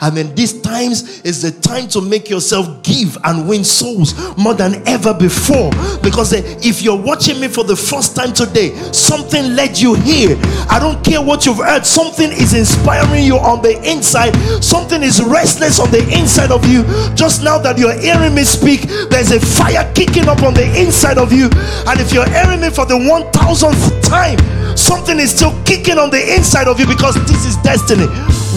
I 0.00 0.10
mean, 0.10 0.34
these 0.34 0.60
times 0.60 1.20
is 1.22 1.42
the 1.42 1.50
time 1.50 1.88
to 1.88 2.00
make 2.00 2.28
yourself 2.28 2.82
give 2.82 3.16
and 3.24 3.48
win 3.48 3.64
souls 3.64 4.14
more 4.36 4.54
than 4.54 4.86
ever 4.86 5.14
before. 5.14 5.70
Because 6.02 6.32
eh, 6.32 6.42
if 6.62 6.82
you're 6.82 7.00
watching 7.00 7.40
me 7.40 7.48
for 7.48 7.64
the 7.64 7.76
first 7.76 8.16
time 8.16 8.32
today, 8.32 8.74
something 8.92 9.54
led 9.54 9.78
you 9.78 9.94
here. 9.94 10.36
I 10.68 10.78
don't 10.80 11.04
care 11.04 11.22
what 11.22 11.46
you've 11.46 11.58
heard, 11.58 11.86
something 11.86 12.30
is 12.32 12.54
inspiring 12.54 13.24
you 13.24 13.38
on 13.38 13.62
the 13.62 13.80
inside, 13.88 14.34
something 14.62 15.02
is 15.02 15.22
restless 15.22 15.80
on 15.80 15.90
the 15.90 16.02
inside 16.18 16.50
of 16.50 16.66
you. 16.66 16.84
Just 17.14 17.42
now 17.42 17.58
that 17.58 17.78
you're 17.78 17.98
hearing 17.98 18.34
me 18.34 18.44
speak, 18.44 18.82
there's 19.10 19.30
a 19.32 19.40
fire 19.40 19.90
kicking 19.94 20.28
up 20.28 20.42
on 20.42 20.54
the 20.54 20.66
inside 20.80 21.18
of 21.18 21.32
you. 21.32 21.48
And 21.86 22.00
if 22.00 22.12
you're 22.12 22.28
hearing 22.28 22.60
me 22.60 22.70
for 22.70 22.86
the 22.86 22.94
1000th 22.94 24.02
time, 24.02 24.38
something 24.76 25.18
is 25.18 25.34
still 25.34 25.52
kicking 25.64 25.98
on 25.98 26.10
the 26.10 26.34
inside 26.34 26.68
of 26.68 26.78
you 26.78 26.86
because 26.86 27.14
this 27.26 27.44
is 27.46 27.56
destiny. 27.58 28.06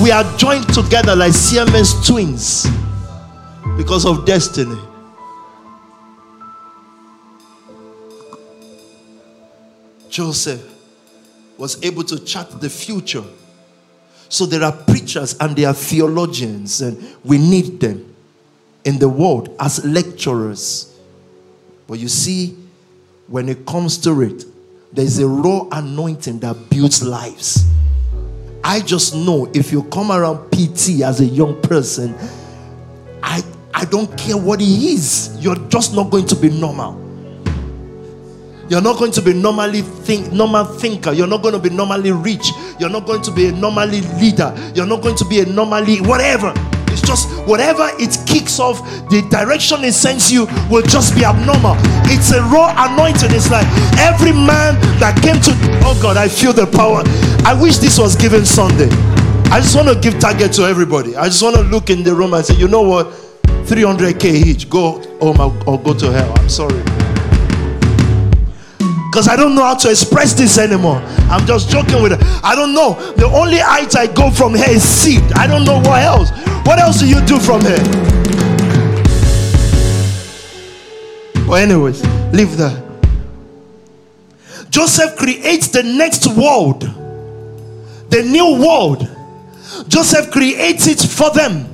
We 0.02 0.12
are 0.12 0.24
joined 0.38 0.72
together 0.74 1.16
like 1.16 1.34
Siamese 1.34 1.94
twins 2.06 2.68
because 3.78 4.06
of 4.06 4.26
destiny. 4.26 4.80
Joseph 10.10 10.62
was 11.58 11.84
able 11.84 12.04
to 12.04 12.20
chart 12.24 12.60
the 12.60 12.70
future. 12.70 13.24
So 14.30 14.46
there 14.46 14.64
are 14.64 14.72
preachers 14.72 15.36
and 15.40 15.56
there 15.56 15.70
are 15.70 15.74
theologians, 15.74 16.82
and 16.82 17.16
we 17.24 17.38
need 17.38 17.80
them 17.80 18.16
in 18.84 19.00
the 19.00 19.08
world 19.08 19.56
as 19.60 19.86
lecturers. 19.86 20.98
But 21.88 22.00
you 22.00 22.08
see, 22.08 22.58
when 23.28 23.48
it 23.48 23.66
comes 23.66 23.98
to 24.00 24.22
it, 24.22 24.46
there's 24.92 25.20
a 25.20 25.28
raw 25.28 25.68
anointing 25.72 26.40
that 26.40 26.70
builds 26.70 27.04
lives. 27.04 27.66
I 28.64 28.82
just 28.82 29.16
know 29.16 29.50
if 29.54 29.72
you 29.72 29.84
come 29.84 30.12
around 30.12 30.50
PT 30.52 31.02
as 31.02 31.22
a 31.22 31.26
young 31.26 31.62
person, 31.62 32.16
I 33.24 33.44
I 33.74 33.86
don't 33.86 34.18
care 34.18 34.36
what 34.36 34.60
he 34.60 34.94
is, 34.94 35.38
you're 35.40 35.56
just 35.70 35.94
not 35.94 36.10
going 36.10 36.26
to 36.28 36.36
be 36.36 36.50
normal. 36.50 37.04
You're 38.70 38.82
not 38.82 38.98
going 38.98 39.12
to 39.12 39.22
be 39.22 39.34
normally 39.34 39.82
think 39.82 40.34
normal 40.34 40.66
thinker. 40.66 41.14
You're 41.14 41.28
not 41.28 41.42
going 41.42 41.54
to 41.54 41.60
be 41.60 41.70
normally 41.70 42.12
rich. 42.12 42.50
You're 42.80 42.90
not 42.90 43.06
going 43.06 43.22
to 43.22 43.32
be 43.32 43.48
a 43.48 43.52
normally 43.52 44.02
leader. 44.20 44.54
You're 44.76 44.88
not 44.88 45.02
going 45.02 45.16
to 45.16 45.26
be 45.26 45.40
a 45.40 45.46
normally 45.46 46.02
whatever. 46.02 46.54
It's 46.98 47.08
just 47.08 47.30
whatever 47.48 47.90
it 48.00 48.18
kicks 48.26 48.60
off, 48.60 48.82
the 49.10 49.22
direction 49.30 49.84
it 49.84 49.94
sends 49.94 50.32
you 50.32 50.48
will 50.70 50.82
just 50.82 51.14
be 51.14 51.24
abnormal. 51.24 51.76
It's 52.10 52.32
a 52.32 52.42
raw 52.42 52.74
anointing. 52.76 53.30
It's 53.32 53.52
like 53.52 53.68
every 54.00 54.32
man 54.32 54.74
that 54.98 55.20
came 55.22 55.40
to 55.42 55.52
oh 55.86 55.98
God, 56.02 56.18
I 56.18 56.28
feel 56.28 56.54
the 56.54 56.66
power. 56.66 57.04
I 57.46 57.54
wish 57.54 57.78
this 57.78 58.00
was 58.00 58.16
given 58.16 58.46
Sunday. 58.46 58.90
I 59.52 59.62
just 59.62 59.76
want 59.76 59.90
to 59.90 60.00
give 60.00 60.20
target 60.20 60.52
to 60.54 60.64
everybody. 60.64 61.16
I 61.16 61.26
just 61.26 61.44
want 61.44 61.56
to 61.56 61.62
look 61.62 61.92
in 61.92 62.04
the 62.04 62.16
room 62.16 62.34
and 62.34 62.44
say, 62.44 62.56
you 62.56 62.68
know 62.68 62.82
what? 62.82 63.08
300k 63.70 64.26
each. 64.26 64.68
Go 64.70 65.00
home 65.22 65.40
or 65.68 65.80
go 65.80 65.94
to 65.94 66.12
hell. 66.12 66.34
I'm 66.38 66.50
sorry 66.50 66.84
because 69.12 69.28
I 69.28 69.36
don't 69.36 69.56
know 69.56 69.64
how 69.64 69.74
to 69.74 69.90
express 69.90 70.34
this 70.34 70.60
anymore. 70.60 71.02
I'm 71.32 71.44
just 71.48 71.70
joking 71.70 72.04
with 72.04 72.12
it. 72.12 72.20
I 72.44 72.54
don't 72.54 72.74
know. 72.74 72.94
The 73.14 73.26
only 73.26 73.58
height 73.58 73.96
I 73.96 74.06
go 74.06 74.30
from 74.30 74.54
here 74.54 74.70
is 74.70 74.84
seed. 74.84 75.24
I 75.34 75.48
don't 75.48 75.66
know 75.66 75.80
what 75.80 76.04
else. 76.04 76.30
What 76.68 76.80
else 76.80 77.00
do 77.00 77.08
you 77.08 77.22
do 77.26 77.40
from 77.40 77.62
here? 77.62 77.78
Well, 81.48 81.56
anyways, 81.56 82.04
leave 82.34 82.58
that. 82.58 82.84
Joseph 84.70 85.16
creates 85.16 85.70
the 85.70 85.84
next 85.84 86.28
world, 86.28 86.82
the 88.10 88.22
new 88.24 88.62
world. 88.62 89.08
Joseph 89.88 90.30
creates 90.30 90.88
it 90.88 91.00
for 91.00 91.32
them. 91.32 91.74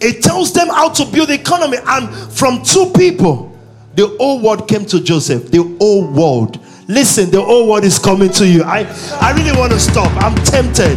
It 0.00 0.22
tells 0.22 0.52
them 0.52 0.68
how 0.68 0.90
to 0.90 1.04
build 1.04 1.30
the 1.30 1.34
economy, 1.34 1.78
and 1.84 2.08
from 2.32 2.62
two 2.62 2.92
people 2.96 3.50
the 3.96 4.16
old 4.18 4.44
world 4.44 4.68
came 4.68 4.86
to 4.86 5.00
Joseph. 5.00 5.50
The 5.50 5.76
old 5.80 6.14
world. 6.14 6.60
Listen, 6.86 7.32
the 7.32 7.40
old 7.40 7.68
world 7.68 7.82
is 7.82 7.98
coming 7.98 8.30
to 8.30 8.46
you. 8.46 8.62
I, 8.62 8.86
I 9.20 9.32
really 9.32 9.58
want 9.58 9.72
to 9.72 9.80
stop. 9.80 10.12
I'm 10.22 10.36
tempted. 10.44 10.96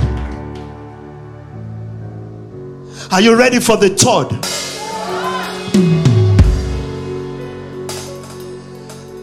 Are 3.12 3.22
you 3.22 3.36
ready 3.38 3.60
for 3.60 3.78
the 3.78 3.90
third? 3.90 4.40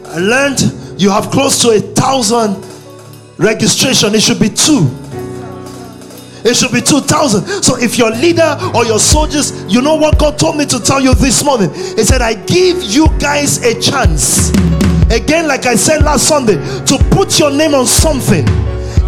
I 0.07 0.17
learned 0.19 1.01
you 1.01 1.09
have 1.09 1.31
close 1.31 1.61
to 1.63 1.69
a 1.69 1.79
thousand 1.79 2.63
registration. 3.37 4.15
It 4.15 4.21
should 4.21 4.39
be 4.39 4.49
two. 4.49 4.89
It 6.45 6.55
should 6.55 6.73
be 6.73 6.81
2,000. 6.81 7.63
So 7.63 7.77
if 7.77 7.97
your 7.97 8.11
leader 8.11 8.57
or 8.75 8.83
your 8.83 8.99
soldiers, 8.99 9.63
you 9.73 9.81
know 9.81 9.95
what 9.95 10.19
God 10.19 10.37
told 10.37 10.57
me 10.57 10.65
to 10.65 10.79
tell 10.79 10.99
you 10.99 11.13
this 11.15 11.43
morning? 11.43 11.73
He 11.73 12.03
said, 12.03 12.21
I 12.21 12.33
give 12.33 12.83
you 12.83 13.07
guys 13.17 13.63
a 13.63 13.79
chance. 13.79 14.49
Again, 15.09 15.47
like 15.47 15.65
I 15.65 15.75
said 15.75 16.03
last 16.03 16.27
Sunday, 16.27 16.55
to 16.85 16.97
put 17.11 17.39
your 17.39 17.49
name 17.49 17.73
on 17.73 17.85
something 17.85 18.45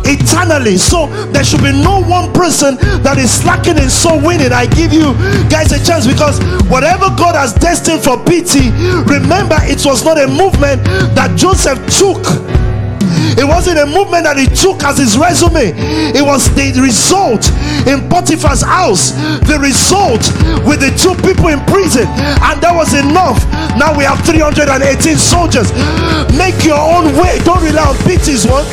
eternally. 0.06 0.78
So 0.78 1.08
there 1.32 1.44
should 1.44 1.64
be 1.64 1.72
no 1.72 2.02
one 2.02 2.32
person 2.34 2.78
that 3.04 3.18
is 3.18 3.32
slacking 3.32 3.78
in 3.78 3.90
soul 3.90 4.22
winning. 4.22 4.52
I 4.52 4.66
give 4.68 4.94
you 4.94 5.14
guys 5.50 5.72
a 5.72 5.84
chance 5.84 6.08
because 6.08 6.40
whatever 6.70 7.10
God 7.18 7.36
has 7.36 7.54
destined 7.54 8.04
for 8.04 8.18
PT, 8.24 8.72
remember 9.10 9.58
it 9.66 9.86
was 9.86 10.06
not 10.06 10.18
a 10.22 10.28
movement 10.28 10.84
that 11.16 11.36
Joseph 11.38 11.80
took 11.90 12.24
it 13.38 13.44
wasn't 13.44 13.80
a 13.80 13.86
movement 13.86 14.24
that 14.24 14.38
he 14.38 14.48
took 14.48 14.84
as 14.84 14.98
his 14.98 15.18
resume. 15.18 15.76
It 16.16 16.24
was 16.24 16.48
the 16.56 16.72
result 16.80 17.48
in 17.84 18.08
Potiphar's 18.08 18.62
house, 18.64 19.12
the 19.44 19.60
result 19.60 20.24
with 20.64 20.80
the 20.80 20.92
two 20.96 21.16
people 21.20 21.52
in 21.52 21.60
prison, 21.68 22.08
and 22.08 22.56
that 22.64 22.72
was 22.72 22.96
enough. 22.96 23.40
Now 23.76 23.92
we 23.92 24.08
have 24.08 24.24
318 24.24 25.18
soldiers. 25.20 25.68
Make 26.38 26.64
your 26.64 26.80
own 26.80 27.12
way. 27.20 27.40
Don't 27.44 27.64
rely 27.64 27.92
on 27.92 27.98
PT's 28.08 28.48
one. 28.48 28.64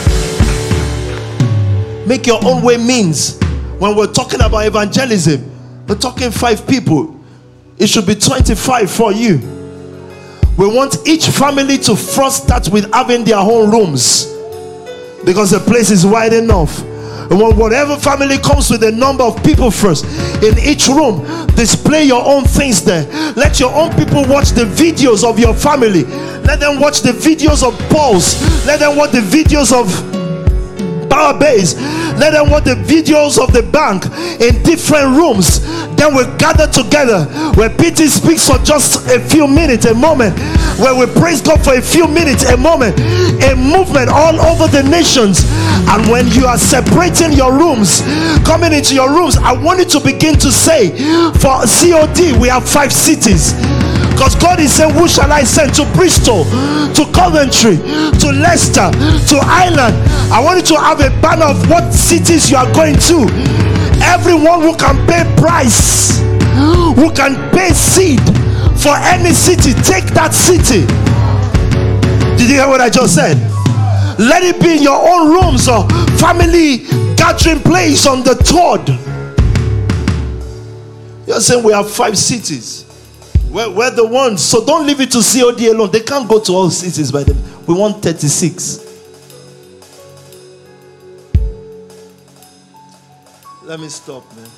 Make 2.07 2.26
your 2.26 2.44
own 2.44 2.62
way 2.62 2.76
means 2.76 3.38
when 3.78 3.96
we're 3.96 4.12
talking 4.12 4.40
about 4.40 4.66
evangelism, 4.66 5.50
we're 5.86 5.98
talking 5.98 6.30
five 6.30 6.66
people. 6.66 7.18
It 7.78 7.88
should 7.88 8.07
be 8.07 8.14
25 8.14 8.90
for 8.90 9.12
you. 9.12 9.38
We 10.59 10.66
want 10.66 10.96
each 11.07 11.26
family 11.28 11.78
to 11.78 11.96
first 11.96 12.44
start 12.44 12.68
with 12.68 12.92
having 12.92 13.24
their 13.24 13.38
own 13.38 13.70
rooms 13.70 14.26
because 15.24 15.50
the 15.50 15.59
place 15.59 15.90
is 15.90 16.05
wide 16.05 16.32
enough. 16.32 16.82
And 17.30 17.40
whatever 17.40 17.96
family 17.96 18.36
comes 18.38 18.68
with 18.70 18.82
a 18.82 18.92
number 18.92 19.24
of 19.24 19.42
people 19.42 19.70
first 19.70 20.05
in 20.42 20.59
each 20.59 20.88
room, 20.88 21.24
display 21.55 22.05
your 22.05 22.22
own 22.24 22.44
things 22.44 22.84
there. 22.84 23.07
Let 23.34 23.59
your 23.59 23.74
own 23.74 23.90
people 23.96 24.24
watch 24.26 24.50
the 24.50 24.64
videos 24.64 25.28
of 25.28 25.38
your 25.38 25.55
family. 25.55 26.05
Let 26.42 26.61
them 26.61 26.78
watch 26.78 27.00
the 27.00 27.12
videos 27.12 27.66
of 27.66 27.78
Paul's. 27.88 28.40
Let 28.66 28.80
them 28.80 28.96
watch 28.96 29.12
the 29.12 29.20
videos 29.20 29.72
of 29.72 30.22
power 31.13 31.39
base. 31.39 31.77
Let 32.17 32.33
them 32.33 32.49
watch 32.49 32.65
the 32.65 32.75
videos 32.75 33.37
of 33.37 33.53
the 33.53 33.63
bank 33.63 34.07
in 34.41 34.63
different 34.63 35.17
rooms. 35.17 35.61
Then 35.97 36.17
we 36.17 36.25
gather 36.39 36.67
together 36.67 37.25
where 37.53 37.69
PT 37.69 38.09
speaks 38.09 38.49
for 38.49 38.57
just 38.65 39.07
a 39.09 39.21
few 39.21 39.47
minutes, 39.47 39.85
a 39.85 39.95
moment, 39.95 40.39
where 40.81 40.97
we 40.97 41.07
praise 41.21 41.43
God 41.43 41.63
for 41.63 41.75
a 41.75 41.83
few 41.83 42.09
minutes, 42.09 42.45
a 42.45 42.57
moment, 42.57 42.99
a 43.45 43.55
movement 43.55 44.09
all 44.09 44.41
over 44.41 44.67
the 44.69 44.83
nations. 44.89 45.45
And 45.93 46.09
when 46.09 46.27
you 46.29 46.47
are 46.47 46.59
separating 46.59 47.33
your 47.33 47.53
rooms, 47.53 48.01
coming 48.47 48.73
into 48.73 48.95
your 48.95 49.13
rooms, 49.13 49.37
I 49.37 49.53
want 49.53 49.81
you 49.81 49.85
to 49.85 50.01
begin 50.01 50.39
to 50.39 50.51
say, 50.51 50.91
for 51.39 51.61
COD, 51.69 52.41
we 52.41 52.49
have 52.49 52.69
five 52.69 52.93
cities. 52.93 53.53
Because 54.23 54.37
God 54.41 54.61
is 54.61 54.73
saying, 54.73 54.95
Who 54.95 55.09
shall 55.09 55.33
I 55.33 55.43
send 55.43 55.75
to 55.75 55.85
Bristol, 55.95 56.45
to 56.45 57.11
Coventry, 57.12 57.75
to 58.20 58.31
Leicester, 58.31 58.89
to 58.95 59.37
Ireland? 59.43 59.97
I 60.31 60.39
want 60.41 60.59
you 60.59 60.77
to 60.77 60.81
have 60.81 61.01
a 61.01 61.11
banner 61.20 61.47
of 61.47 61.68
what 61.68 61.93
cities 61.93 62.49
you 62.49 62.57
are 62.57 62.73
going 62.73 62.95
to. 63.11 63.27
Everyone 64.01 64.61
who 64.61 64.77
can 64.77 65.05
pay 65.09 65.25
price, 65.37 66.20
who 66.55 67.11
can 67.14 67.35
pay 67.51 67.70
seed 67.70 68.20
for 68.79 68.95
any 68.95 69.33
city, 69.33 69.73
take 69.83 70.07
that 70.14 70.33
city. 70.33 70.87
Did 72.39 72.49
you 72.49 72.59
hear 72.62 72.68
what 72.68 72.81
I 72.81 72.91
just 72.91 73.16
said? 73.16 73.39
Let 74.20 74.45
it 74.45 74.62
be 74.62 74.77
in 74.77 74.83
your 74.85 75.03
own 75.03 75.33
rooms 75.33 75.66
or 75.66 75.89
family 76.23 76.87
gathering 77.16 77.59
place 77.59 78.07
on 78.07 78.23
the 78.23 78.37
third. 78.37 78.87
You're 81.27 81.41
saying 81.41 81.64
we 81.64 81.73
have 81.73 81.91
five 81.91 82.16
cities. 82.16 82.91
We're, 83.53 83.70
we're 83.70 83.90
the 83.90 84.07
ones. 84.07 84.42
So 84.42 84.64
don't 84.64 84.86
leave 84.86 85.00
it 85.00 85.11
to 85.11 85.20
COD 85.20 85.66
alone. 85.66 85.90
They 85.90 86.00
can't 86.00 86.26
go 86.26 86.40
to 86.40 86.53
all 86.53 86.70
cities 86.70 87.12
by 87.12 87.22
them. 87.22 87.36
We 87.66 87.74
want 87.74 88.03
36. 88.03 88.80
Let 93.64 93.78
me 93.78 93.88
stop, 93.88 94.24
man. 94.34 94.48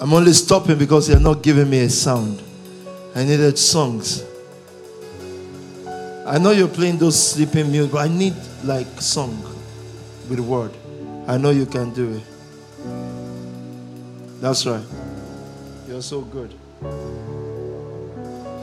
I'm 0.00 0.12
only 0.12 0.32
stopping 0.32 0.78
because 0.78 1.08
you're 1.08 1.20
not 1.20 1.42
giving 1.42 1.70
me 1.70 1.80
a 1.80 1.90
sound. 1.90 2.42
I 3.14 3.24
needed 3.24 3.56
songs. 3.56 4.24
I 6.26 6.38
know 6.38 6.50
you're 6.50 6.68
playing 6.68 6.98
those 6.98 7.30
sleeping 7.30 7.70
music, 7.70 7.92
but 7.92 7.98
I 7.98 8.08
need 8.08 8.34
like 8.64 9.00
song 9.00 9.42
with 10.28 10.40
word. 10.40 10.72
I 11.28 11.36
know 11.36 11.50
you 11.50 11.66
can 11.66 11.92
do 11.92 12.14
it. 12.14 12.22
That's 14.40 14.64
right. 14.64 14.82
You're 15.86 16.00
so 16.00 16.22
good. 16.22 16.54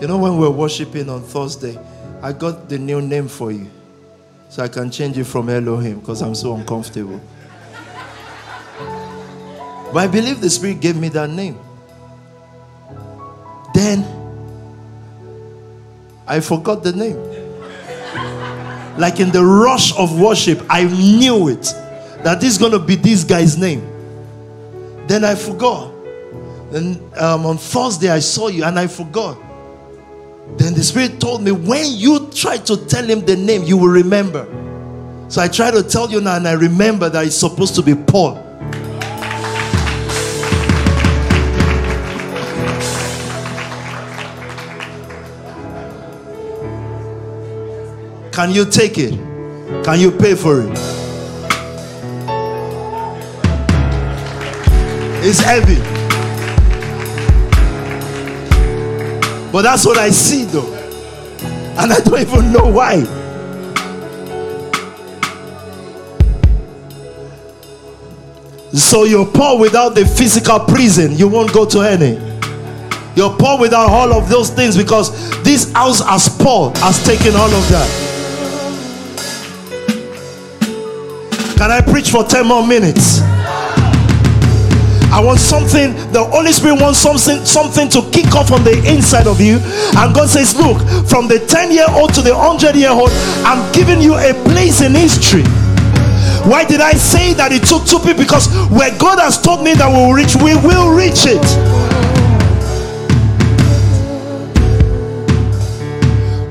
You 0.02 0.08
know, 0.08 0.18
when 0.18 0.34
we 0.34 0.48
we're 0.48 0.50
worshiping 0.50 1.08
on 1.08 1.22
Thursday, 1.22 1.78
I 2.24 2.34
got 2.34 2.68
the 2.68 2.80
new 2.80 3.02
name 3.02 3.28
for 3.28 3.52
you. 3.52 3.70
So 4.50 4.64
I 4.64 4.68
can 4.68 4.90
change 4.90 5.16
it 5.16 5.26
from 5.26 5.48
Elohim 5.48 6.00
because 6.00 6.24
I'm 6.24 6.34
so 6.34 6.56
uncomfortable. 6.56 7.22
But 9.94 9.98
I 9.98 10.08
believe 10.08 10.42
the 10.42 10.50
Spirit 10.50 10.80
gave 10.80 10.98
me 10.98 11.10
that 11.10 11.30
name. 11.30 11.60
Then 13.76 14.04
I 16.26 16.40
forgot 16.40 16.82
the 16.82 16.94
name. 16.94 17.18
Like 18.98 19.20
in 19.20 19.30
the 19.30 19.46
rush 19.46 19.96
of 20.00 20.20
worship, 20.20 20.64
I 20.68 20.86
knew 20.86 21.50
it 21.50 21.72
that 22.26 22.42
this 22.42 22.54
is 22.54 22.58
going 22.58 22.72
to 22.72 22.80
be 22.80 22.96
this 22.96 23.24
guy's 23.24 23.56
name. 23.56 23.88
Then 25.06 25.24
I 25.24 25.36
forgot. 25.36 25.94
Then 26.72 27.00
um, 27.18 27.46
on 27.46 27.60
Thursday, 27.60 28.10
I 28.10 28.18
saw 28.18 28.48
you 28.48 28.64
and 28.64 28.80
I 28.80 28.88
forgot. 28.88 29.38
Then 30.58 30.74
the 30.74 30.84
Spirit 30.84 31.20
told 31.22 31.44
me, 31.44 31.52
when 31.52 31.86
you 31.86 32.32
try 32.32 32.58
to 32.58 32.78
tell 32.88 33.06
him 33.06 33.24
the 33.24 33.36
name, 33.36 33.62
you 33.62 33.78
will 33.78 33.90
remember. 33.90 34.48
So 35.30 35.40
I 35.40 35.48
try 35.48 35.70
to 35.70 35.84
tell 35.84 36.10
you 36.10 36.20
now, 36.20 36.38
and 36.38 36.48
I 36.48 36.54
remember 36.54 37.10
that 37.10 37.28
it's 37.28 37.36
supposed 37.36 37.76
to 37.76 37.84
be 37.84 37.94
Paul. 37.94 38.42
Can 48.32 48.50
you 48.50 48.66
take 48.66 48.98
it? 48.98 49.14
Can 49.86 50.00
you 50.00 50.10
pay 50.12 50.34
for 50.34 50.64
it? 50.64 51.05
It's 55.28 55.40
heavy. 55.40 55.80
But 59.52 59.64
that's 59.64 59.84
what 59.84 59.98
I 59.98 60.12
see 60.12 60.44
though. 60.44 60.72
And 61.80 61.92
I 61.92 62.00
don't 62.00 62.20
even 62.20 62.52
know 62.52 62.68
why. 62.68 63.04
So 68.72 69.06
you're 69.06 69.26
poor 69.26 69.58
without 69.58 69.96
the 69.96 70.06
physical 70.06 70.60
prison, 70.60 71.14
you 71.14 71.28
won't 71.28 71.52
go 71.52 71.66
to 71.70 71.80
any. 71.80 72.20
You're 73.16 73.36
poor 73.36 73.60
without 73.60 73.90
all 73.90 74.14
of 74.14 74.30
those 74.30 74.52
things 74.52 74.78
because 74.78 75.10
this 75.42 75.72
house 75.72 76.04
as 76.06 76.30
Paul 76.38 76.70
has 76.76 77.04
taken 77.04 77.36
all 77.36 77.50
of 77.52 77.68
that. 77.70 77.90
Can 81.58 81.72
I 81.72 81.82
preach 81.82 82.12
for 82.12 82.24
10 82.24 82.46
more 82.46 82.68
minutes? 82.68 83.22
I 85.16 85.24
want 85.24 85.40
something, 85.40 85.96
the 86.12 86.26
Holy 86.26 86.52
Spirit 86.52 86.82
wants 86.82 87.00
something, 87.00 87.46
something 87.46 87.88
to 87.88 88.04
kick 88.12 88.36
off 88.36 88.52
on 88.52 88.66
the 88.66 88.76
inside 88.84 89.28
of 89.28 89.40
you. 89.40 89.64
And 89.96 90.14
God 90.14 90.28
says, 90.28 90.58
Look, 90.60 90.84
from 91.08 91.30
the 91.30 91.40
10 91.40 91.72
year 91.72 91.88
old 91.88 92.14
to 92.16 92.22
the 92.22 92.36
100 92.36 92.76
year 92.76 92.92
old, 92.92 93.12
I'm 93.48 93.64
giving 93.72 94.02
you 94.02 94.16
a 94.16 94.36
place 94.52 94.82
in 94.82 94.92
history. 94.92 95.48
Why 96.44 96.66
did 96.68 96.82
I 96.82 97.00
say 97.00 97.34
that 97.40 97.54
it 97.56 97.64
took 97.64 97.88
two 97.88 98.04
people? 98.04 98.28
Because 98.28 98.52
where 98.68 98.92
God 99.00 99.18
has 99.24 99.40
told 99.40 99.64
me 99.64 99.74
that 99.80 99.88
we 99.88 100.04
will 100.04 100.12
reach, 100.12 100.36
we 100.36 100.54
will 100.60 100.92
reach 100.92 101.24
it. 101.24 101.40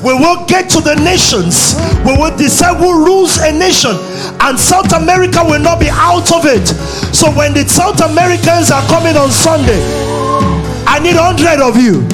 We 0.05 0.13
will 0.13 0.45
get 0.45 0.69
to 0.77 0.85
the 0.85 1.01
nations. 1.01 1.81
We 2.05 2.13
will 2.13 2.37
decide 2.37 2.77
who 2.77 3.05
rules 3.09 3.41
a 3.41 3.51
nation. 3.51 3.97
And 4.45 4.61
South 4.61 4.93
America 4.93 5.41
will 5.41 5.65
not 5.65 5.81
be 5.81 5.89
out 5.89 6.29
of 6.29 6.45
it. 6.45 6.69
So 7.17 7.33
when 7.33 7.55
the 7.55 7.65
South 7.65 8.05
Americans 8.05 8.71
are 8.71 8.85
coming 8.93 9.17
on 9.17 9.33
Sunday, 9.33 9.81
I 10.85 11.01
need 11.01 11.17
100 11.17 11.65
of 11.65 11.81
you. 11.81 12.05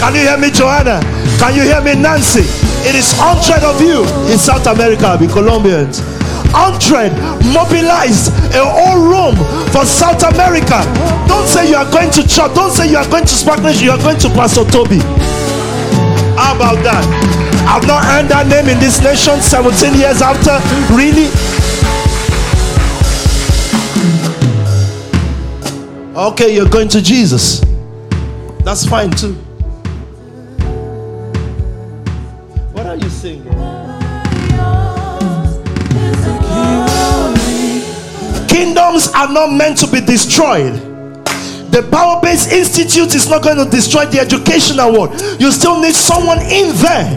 Can 0.00 0.16
you 0.16 0.24
hear 0.24 0.40
me, 0.40 0.48
Joanna? 0.50 1.04
Can 1.36 1.52
you 1.54 1.68
hear 1.68 1.84
me, 1.84 2.00
Nancy? 2.00 2.48
It 2.88 2.96
is 2.96 3.12
100 3.20 3.60
of 3.62 3.76
you 3.84 4.00
in 4.32 4.38
South 4.40 4.66
America, 4.66 5.14
be 5.20 5.28
Colombians. 5.28 6.00
100 6.56 7.12
mobilized 7.52 8.32
a 8.56 8.64
whole 8.64 9.04
room 9.04 9.36
for 9.68 9.84
South 9.84 10.24
America. 10.24 10.80
Don't 11.28 11.46
say 11.46 11.68
you 11.68 11.76
are 11.76 11.90
going 11.92 12.10
to 12.10 12.26
church. 12.26 12.54
Don't 12.56 12.72
say 12.72 12.88
you 12.88 12.96
are 12.96 13.08
going 13.08 13.24
to 13.24 13.36
Spanish. 13.36 13.82
You 13.82 13.92
are 13.92 14.00
going 14.00 14.18
to 14.18 14.28
Pastor 14.30 14.64
Tobi. 14.64 15.00
About 16.54 16.82
that? 16.84 17.02
I've 17.66 17.86
not 17.86 18.04
earned 18.04 18.28
that 18.28 18.46
name 18.46 18.68
in 18.68 18.78
this 18.78 19.00
nation 19.00 19.40
17 19.40 19.94
years 19.94 20.20
after. 20.20 20.60
Really? 20.94 21.30
Okay, 26.14 26.54
you're 26.54 26.68
going 26.68 26.88
to 26.88 27.00
Jesus. 27.00 27.60
That's 28.64 28.86
fine 28.86 29.10
too. 29.12 29.32
What 32.72 32.86
are 32.86 32.96
you 32.96 33.08
singing? 33.08 33.44
Kingdoms 38.46 39.08
are 39.14 39.32
not 39.32 39.52
meant 39.52 39.78
to 39.78 39.86
be 39.90 40.00
destroyed. 40.02 40.91
The 41.72 41.88
Power 41.88 42.20
Based 42.20 42.52
Institute 42.52 43.14
is 43.14 43.30
not 43.30 43.42
going 43.42 43.56
to 43.56 43.64
destroy 43.64 44.04
the 44.04 44.20
educational 44.20 44.92
world. 44.92 45.16
You 45.40 45.50
still 45.50 45.80
need 45.80 45.94
someone 45.94 46.36
in 46.44 46.68
there 46.76 47.16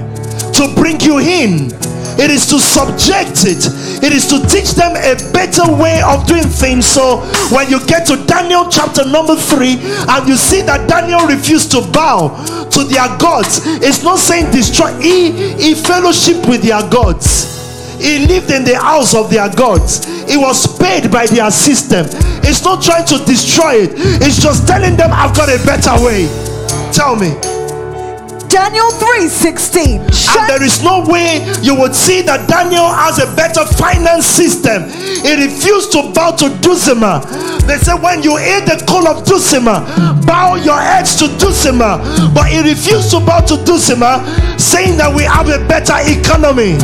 to 0.56 0.72
bring 0.80 0.96
you 1.02 1.20
in. 1.20 1.76
It 2.16 2.32
is 2.32 2.48
to 2.48 2.60
subject 2.64 3.44
it. 3.44 3.68
It 4.00 4.16
is 4.16 4.24
to 4.32 4.40
teach 4.48 4.72
them 4.72 4.96
a 4.96 5.20
better 5.36 5.68
way 5.76 6.00
of 6.08 6.26
doing 6.26 6.48
things. 6.48 6.88
So 6.88 7.20
when 7.52 7.68
you 7.70 7.84
get 7.86 8.08
to 8.08 8.16
Daniel 8.32 8.72
chapter 8.72 9.04
number 9.04 9.36
three 9.36 9.76
and 10.08 10.24
you 10.24 10.40
see 10.40 10.62
that 10.64 10.88
Daniel 10.88 11.28
refused 11.28 11.72
to 11.76 11.84
bow 11.92 12.32
to 12.72 12.84
their 12.88 13.12
gods, 13.20 13.60
it's 13.84 14.04
not 14.04 14.20
saying 14.20 14.56
destroy. 14.56 14.96
He, 15.04 15.36
he 15.60 15.76
fellowship 15.76 16.48
with 16.48 16.64
their 16.64 16.80
gods. 16.88 17.52
He 18.00 18.24
lived 18.24 18.52
in 18.52 18.64
the 18.64 18.80
house 18.80 19.16
of 19.16 19.30
their 19.30 19.52
gods. 19.52 20.08
He 20.32 20.38
was 20.38 20.64
paid 20.80 21.12
by 21.12 21.28
their 21.28 21.52
system. 21.52 22.08
It's 22.46 22.64
not 22.64 22.82
trying 22.82 23.06
to 23.06 23.18
destroy 23.26 23.84
it, 23.86 23.92
it's 24.22 24.42
just 24.42 24.68
telling 24.68 24.96
them, 24.96 25.10
I've 25.12 25.36
got 25.36 25.50
a 25.50 25.58
better 25.66 25.94
way. 26.04 26.30
Tell 26.94 27.16
me. 27.16 27.36
Daniel 28.48 28.90
3:16. 28.92 30.00
And 30.00 30.50
there 30.50 30.64
is 30.64 30.82
no 30.82 31.04
way 31.06 31.44
you 31.62 31.76
would 31.76 31.94
see 31.94 32.22
that 32.22 32.48
Daniel 32.48 32.88
has 32.88 33.20
a 33.20 33.28
better 33.36 33.66
finance 33.66 34.26
system. 34.26 34.88
He 35.26 35.36
refused 35.36 35.92
to 35.92 36.12
bow 36.14 36.32
to 36.38 36.50
dulcimer. 36.62 37.20
They 37.68 37.78
said, 37.78 37.96
when 37.96 38.24
you 38.24 38.38
hear 38.38 38.62
the 38.62 38.82
call 38.88 39.08
of 39.08 39.26
dulcimer, 39.26 39.84
bow 40.26 40.56
your 40.56 40.80
heads 40.80 41.16
to 41.18 41.28
dulcimer. 41.38 41.98
But 42.34 42.48
he 42.48 42.62
refused 42.62 43.12
to 43.12 43.20
bow 43.20 43.42
to 43.42 43.58
dulcimer, 43.66 44.24
saying 44.58 44.98
that 44.98 45.14
we 45.14 45.24
have 45.24 45.50
a 45.50 45.60
better 45.68 45.98
economy. 46.08 46.78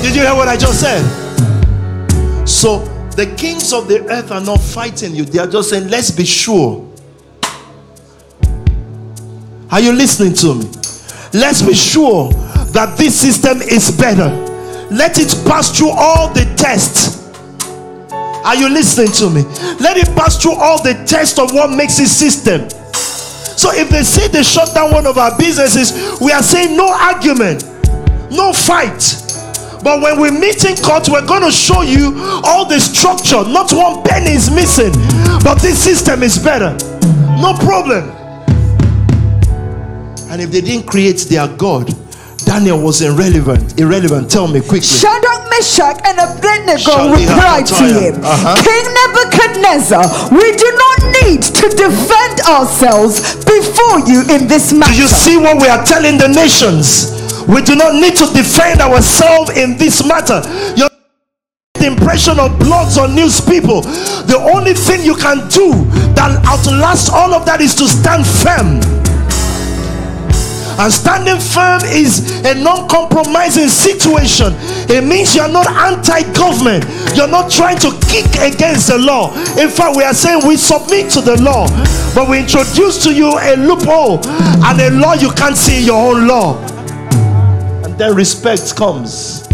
Did 0.00 0.14
you 0.16 0.22
hear 0.22 0.34
what 0.34 0.48
I 0.48 0.56
just 0.56 0.80
said? 0.80 1.04
So 2.48 2.88
the 3.16 3.34
kings 3.36 3.72
of 3.72 3.88
the 3.88 4.06
earth 4.10 4.30
are 4.30 4.40
not 4.40 4.60
fighting 4.60 5.14
you, 5.14 5.24
they 5.24 5.38
are 5.38 5.46
just 5.46 5.70
saying, 5.70 5.88
let's 5.88 6.10
be 6.10 6.24
sure. 6.24 6.86
Are 9.70 9.80
you 9.80 9.92
listening 9.92 10.34
to 10.34 10.54
me? 10.54 10.64
Let's 11.32 11.62
be 11.62 11.74
sure 11.74 12.32
that 12.72 12.96
this 12.98 13.20
system 13.20 13.62
is 13.62 13.96
better. 13.96 14.28
Let 14.90 15.18
it 15.18 15.28
pass 15.46 15.76
through 15.76 15.90
all 15.90 16.32
the 16.32 16.44
tests. 16.56 17.20
Are 18.44 18.56
you 18.56 18.68
listening 18.68 19.12
to 19.12 19.30
me? 19.30 19.42
Let 19.78 19.96
it 19.96 20.08
pass 20.16 20.40
through 20.42 20.54
all 20.54 20.82
the 20.82 20.94
tests 21.06 21.38
of 21.38 21.52
what 21.52 21.70
makes 21.70 22.00
it 22.00 22.08
system. 22.08 22.68
So 23.56 23.70
if 23.72 23.90
they 23.90 24.02
say 24.02 24.26
they 24.28 24.42
shut 24.42 24.74
down 24.74 24.92
one 24.92 25.06
of 25.06 25.18
our 25.18 25.36
businesses, 25.36 26.18
we 26.20 26.32
are 26.32 26.42
saying 26.42 26.76
no 26.76 26.88
argument, 26.88 27.62
no 28.32 28.52
fight. 28.52 29.19
But 29.82 30.02
when 30.02 30.20
we 30.20 30.30
meet 30.30 30.64
in 30.64 30.76
court, 30.76 31.08
we're 31.08 31.26
going 31.26 31.42
to 31.42 31.50
show 31.50 31.82
you 31.82 32.12
all 32.44 32.66
the 32.66 32.78
structure. 32.78 33.42
Not 33.48 33.72
one 33.72 34.02
penny 34.04 34.32
is 34.32 34.50
missing, 34.50 34.92
but 35.42 35.56
this 35.62 35.82
system 35.82 36.22
is 36.22 36.38
better. 36.38 36.76
No 37.40 37.54
problem. 37.58 38.10
And 40.30 40.40
if 40.40 40.50
they 40.50 40.60
didn't 40.60 40.86
create 40.86 41.18
their 41.28 41.48
God, 41.48 41.90
Daniel 42.44 42.80
was 42.82 43.00
irrelevant. 43.02 43.78
Irrelevant. 43.80 44.30
Tell 44.30 44.46
me 44.48 44.60
quickly. 44.60 44.80
Shadrach, 44.82 45.48
Meshach, 45.50 46.00
and 46.04 46.18
Abednego 46.18 47.12
replied 47.16 47.66
to 47.66 47.84
him, 47.88 48.20
Uh-huh. 48.22 48.56
King 48.62 48.86
Nebuchadnezzar, 49.00 50.04
we 50.30 50.52
do 50.56 50.68
not 50.76 50.98
need 51.24 51.42
to 51.42 51.68
defend 51.72 52.40
ourselves 52.48 53.36
before 53.44 54.00
you 54.06 54.22
in 54.34 54.46
this 54.48 54.72
matter. 54.72 54.92
Do 54.92 55.02
you 55.02 55.08
see 55.08 55.36
what 55.36 55.60
we 55.60 55.68
are 55.68 55.84
telling 55.84 56.16
the 56.18 56.28
nations? 56.28 57.19
We 57.48 57.62
do 57.62 57.76
not 57.76 57.94
need 57.94 58.16
to 58.16 58.26
defend 58.32 58.80
ourselves 58.80 59.50
in 59.56 59.76
this 59.76 60.04
matter. 60.06 60.42
You're 60.76 60.90
the 61.74 61.86
impression 61.86 62.38
of 62.38 62.52
blogs 62.60 62.98
or 63.00 63.08
news 63.08 63.40
people. 63.40 63.80
The 64.28 64.36
only 64.36 64.74
thing 64.74 65.02
you 65.02 65.16
can 65.16 65.48
do 65.48 65.72
that 66.14 66.44
outlast 66.44 67.10
all 67.12 67.32
of 67.32 67.46
that 67.46 67.60
is 67.60 67.74
to 67.76 67.88
stand 67.88 68.26
firm. 68.26 68.80
And 70.80 70.90
standing 70.90 71.38
firm 71.40 71.80
is 71.84 72.40
a 72.44 72.54
non 72.54 72.88
compromising 72.88 73.68
situation. 73.68 74.54
It 74.88 75.04
means 75.04 75.36
you're 75.36 75.48
not 75.48 75.68
anti 75.68 76.22
government, 76.32 76.84
you're 77.14 77.28
not 77.28 77.50
trying 77.50 77.78
to 77.80 77.92
kick 78.08 78.24
against 78.40 78.88
the 78.88 78.96
law. 78.96 79.36
In 79.60 79.68
fact, 79.68 79.96
we 79.96 80.04
are 80.04 80.14
saying 80.14 80.46
we 80.48 80.56
submit 80.56 81.10
to 81.12 81.20
the 81.20 81.36
law, 81.42 81.68
but 82.14 82.28
we 82.30 82.40
introduce 82.40 83.02
to 83.04 83.12
you 83.12 83.28
a 83.28 83.56
loophole 83.56 84.24
and 84.64 84.80
a 84.80 84.90
law 84.98 85.12
you 85.12 85.30
can't 85.32 85.56
see 85.56 85.80
in 85.80 85.84
your 85.84 86.00
own 86.00 86.26
law. 86.26 86.56
Then 88.00 88.14
respect 88.14 88.74
comes. 88.76 89.46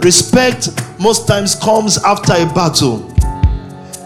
Respect 0.00 0.70
most 0.98 1.28
times 1.28 1.54
comes 1.54 1.98
after 1.98 2.32
a 2.32 2.46
battle. 2.54 3.06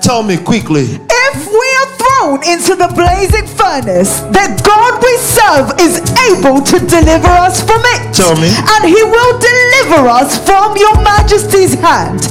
Tell 0.03 0.25
me 0.25 0.39
quickly. 0.39 0.99
If 0.99 1.47
we 1.47 1.69
are 1.79 1.91
thrown 1.95 2.43
into 2.51 2.75
the 2.75 2.91
blazing 2.93 3.47
furnace, 3.47 4.19
the 4.35 4.61
God 4.67 5.01
we 5.01 5.17
serve 5.19 5.79
is 5.79 6.03
able 6.35 6.61
to 6.67 6.85
deliver 6.85 7.31
us 7.31 7.63
from 7.63 7.81
it. 7.95 8.13
Tell 8.13 8.35
me. 8.43 8.51
And 8.51 8.91
he 8.91 9.05
will 9.05 9.39
deliver 9.39 10.09
us 10.19 10.45
from 10.45 10.77
your 10.77 11.01
majesty's 11.05 11.75
hand. 11.75 12.27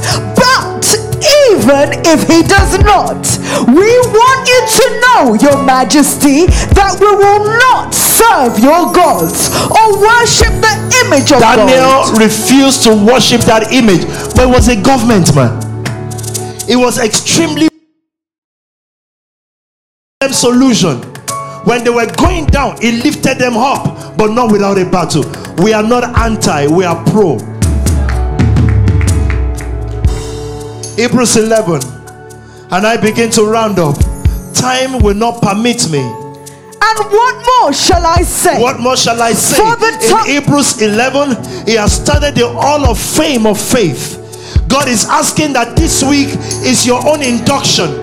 Even 1.48 2.04
if 2.04 2.28
he 2.28 2.42
does 2.42 2.78
not, 2.84 3.16
we 3.66 3.88
want 4.12 4.40
you 4.48 4.60
to 4.68 4.84
know, 5.00 5.34
your 5.34 5.62
majesty, 5.64 6.46
that 6.76 6.98
we 7.00 7.06
will 7.06 7.44
not 7.58 7.94
serve 7.94 8.58
your 8.58 8.92
gods 8.92 9.48
or 9.72 9.98
worship 9.98 10.52
the 10.60 10.74
image 11.06 11.32
of 11.32 11.40
God. 11.40 11.56
Daniel 11.66 12.12
God. 12.12 12.20
refused 12.20 12.82
to 12.84 12.90
worship 12.94 13.40
that 13.42 13.72
image, 13.72 14.04
but 14.36 14.48
it 14.48 14.52
was 14.52 14.68
a 14.68 14.76
government 14.80 15.34
man. 15.34 15.56
It 16.68 16.76
was 16.76 16.98
extremely 16.98 17.68
solution. 20.30 20.98
When 21.64 21.84
they 21.84 21.90
were 21.90 22.10
going 22.16 22.46
down, 22.46 22.76
it 22.80 23.04
lifted 23.04 23.38
them 23.38 23.56
up, 23.56 24.16
but 24.16 24.32
not 24.32 24.52
without 24.52 24.78
a 24.78 24.84
battle. 24.84 25.24
We 25.62 25.72
are 25.72 25.82
not 25.82 26.04
anti, 26.18 26.66
we 26.68 26.84
are 26.84 27.02
pro. 27.06 27.38
Hebrews 30.96 31.36
11, 31.36 31.80
and 32.70 32.86
I 32.86 32.96
begin 33.00 33.30
to 33.32 33.44
round 33.44 33.78
up. 33.78 33.96
Time 34.54 35.02
will 35.02 35.14
not 35.14 35.40
permit 35.40 35.90
me. 35.90 36.00
And 36.00 36.98
what 37.10 37.46
more 37.62 37.72
shall 37.72 38.04
I 38.04 38.22
say? 38.22 38.60
What 38.60 38.80
more 38.80 38.96
shall 38.96 39.20
I 39.22 39.32
say? 39.32 39.56
For 39.56 39.76
the 39.76 40.26
In 40.26 40.42
Hebrews 40.42 40.82
11, 40.82 41.66
he 41.66 41.74
has 41.74 42.02
started 42.02 42.34
the 42.34 42.48
Hall 42.48 42.84
of 42.86 42.98
Fame 42.98 43.46
of 43.46 43.60
faith. 43.60 44.16
God 44.68 44.88
is 44.88 45.04
asking 45.06 45.52
that 45.54 45.76
this 45.76 46.02
week 46.02 46.28
is 46.64 46.86
your 46.86 47.06
own 47.06 47.22
induction. 47.22 47.98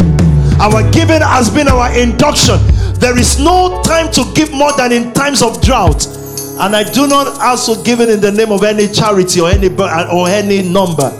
Our 0.60 0.90
giving 0.92 1.22
has 1.22 1.50
been 1.50 1.68
our 1.68 1.92
induction. 1.98 2.58
There 3.00 3.18
is 3.18 3.40
no 3.40 3.82
time 3.84 4.12
to 4.14 4.26
give 4.34 4.52
more 4.52 4.76
than 4.76 4.92
in 4.92 5.14
times 5.14 5.42
of 5.42 5.62
drought. 5.62 6.06
And 6.60 6.76
I 6.76 6.84
do 6.84 7.08
not 7.08 7.40
ask 7.40 7.68
for 7.68 7.82
giving 7.84 8.10
in 8.10 8.20
the 8.20 8.32
name 8.32 8.52
of 8.52 8.64
any 8.64 8.88
charity 8.88 9.40
or 9.42 9.50
any 9.50 9.70
or 9.70 10.28
any 10.28 10.68
number. 10.68 11.12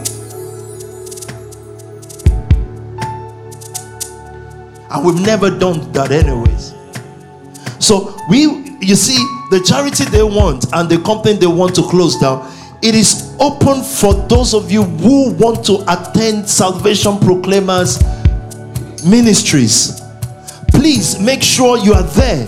And 4.90 5.06
we've 5.06 5.22
never 5.22 5.50
done 5.50 5.92
that 5.94 6.12
anyways. 6.12 6.74
So 7.80 8.18
we, 8.30 8.42
you 8.82 8.96
see, 8.96 9.18
the 9.50 9.62
charity 9.66 10.06
they 10.06 10.24
want 10.24 10.66
and 10.74 10.90
the 10.90 11.00
company 11.04 11.38
they 11.38 11.48
want 11.48 11.76
to 11.76 11.84
close 11.84 12.18
down, 12.18 12.52
it 12.82 12.96
is 12.96 13.36
open 13.40 13.82
for 13.82 14.14
those 14.28 14.54
of 14.54 14.72
you 14.72 14.84
who 14.84 15.32
want 15.34 15.66
to 15.66 15.84
attend 15.88 16.48
Salvation 16.48 17.18
Proclaimers 17.20 18.02
ministries. 19.06 20.02
Please 20.70 21.20
make 21.20 21.42
sure 21.42 21.78
you 21.78 21.94
are 21.94 22.04
there. 22.04 22.48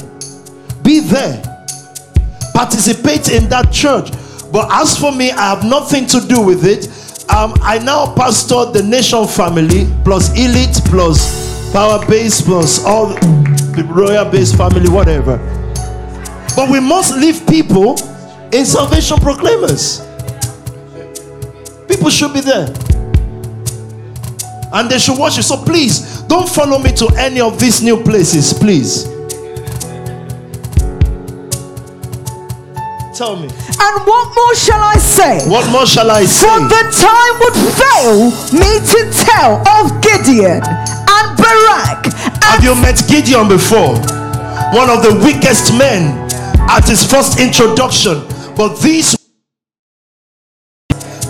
Be 0.83 0.99
there. 0.99 1.41
Participate 2.53 3.29
in 3.31 3.49
that 3.49 3.71
church. 3.71 4.11
But 4.51 4.69
as 4.71 4.97
for 4.97 5.11
me, 5.11 5.31
I 5.31 5.55
have 5.55 5.63
nothing 5.63 6.05
to 6.07 6.21
do 6.21 6.41
with 6.41 6.65
it. 6.65 6.87
Um, 7.29 7.53
I 7.61 7.79
now 7.79 8.13
pastor 8.15 8.65
the 8.71 8.83
Nation 8.83 9.27
family 9.27 9.87
plus 10.03 10.29
Elite 10.37 10.81
plus 10.85 11.38
Power 11.71 12.03
Base 12.07 12.41
plus 12.41 12.83
all 12.83 13.07
the 13.07 13.85
Royal 13.87 14.25
Base 14.25 14.53
family, 14.55 14.89
whatever. 14.89 15.37
But 16.55 16.69
we 16.69 16.79
must 16.79 17.15
leave 17.15 17.45
people 17.47 17.91
in 18.51 18.65
Salvation 18.65 19.17
Proclaimers. 19.19 20.01
People 21.87 22.09
should 22.09 22.33
be 22.33 22.41
there. 22.41 22.67
And 24.73 24.89
they 24.89 24.99
should 24.99 25.17
worship. 25.17 25.43
So 25.43 25.57
please 25.57 26.21
don't 26.23 26.49
follow 26.49 26.79
me 26.79 26.91
to 26.93 27.07
any 27.17 27.39
of 27.39 27.59
these 27.59 27.81
new 27.81 28.01
places, 28.03 28.53
please. 28.53 29.03
Tell 33.15 33.35
me. 33.35 33.47
And 33.47 34.07
what 34.07 34.35
more 34.35 34.55
shall 34.55 34.81
I 34.81 34.95
say? 34.97 35.47
What 35.49 35.69
more 35.71 35.85
shall 35.85 36.09
I 36.09 36.25
say? 36.25 36.47
For 36.47 36.59
the 36.67 36.83
time 36.97 37.39
would 37.39 37.57
fail 37.77 38.31
me 38.57 38.79
to 38.79 39.25
tell 39.25 39.67
of 39.67 40.01
Gideon 40.01 40.61
Barak 41.37 42.13
Have 42.43 42.63
you 42.63 42.75
met 42.75 43.01
Gideon 43.07 43.47
before? 43.47 43.95
One 44.73 44.89
of 44.89 45.01
the 45.01 45.19
weakest 45.23 45.77
men 45.77 46.13
at 46.69 46.87
his 46.87 47.03
first 47.03 47.39
introduction. 47.39 48.21
But 48.55 48.79
these 48.81 49.15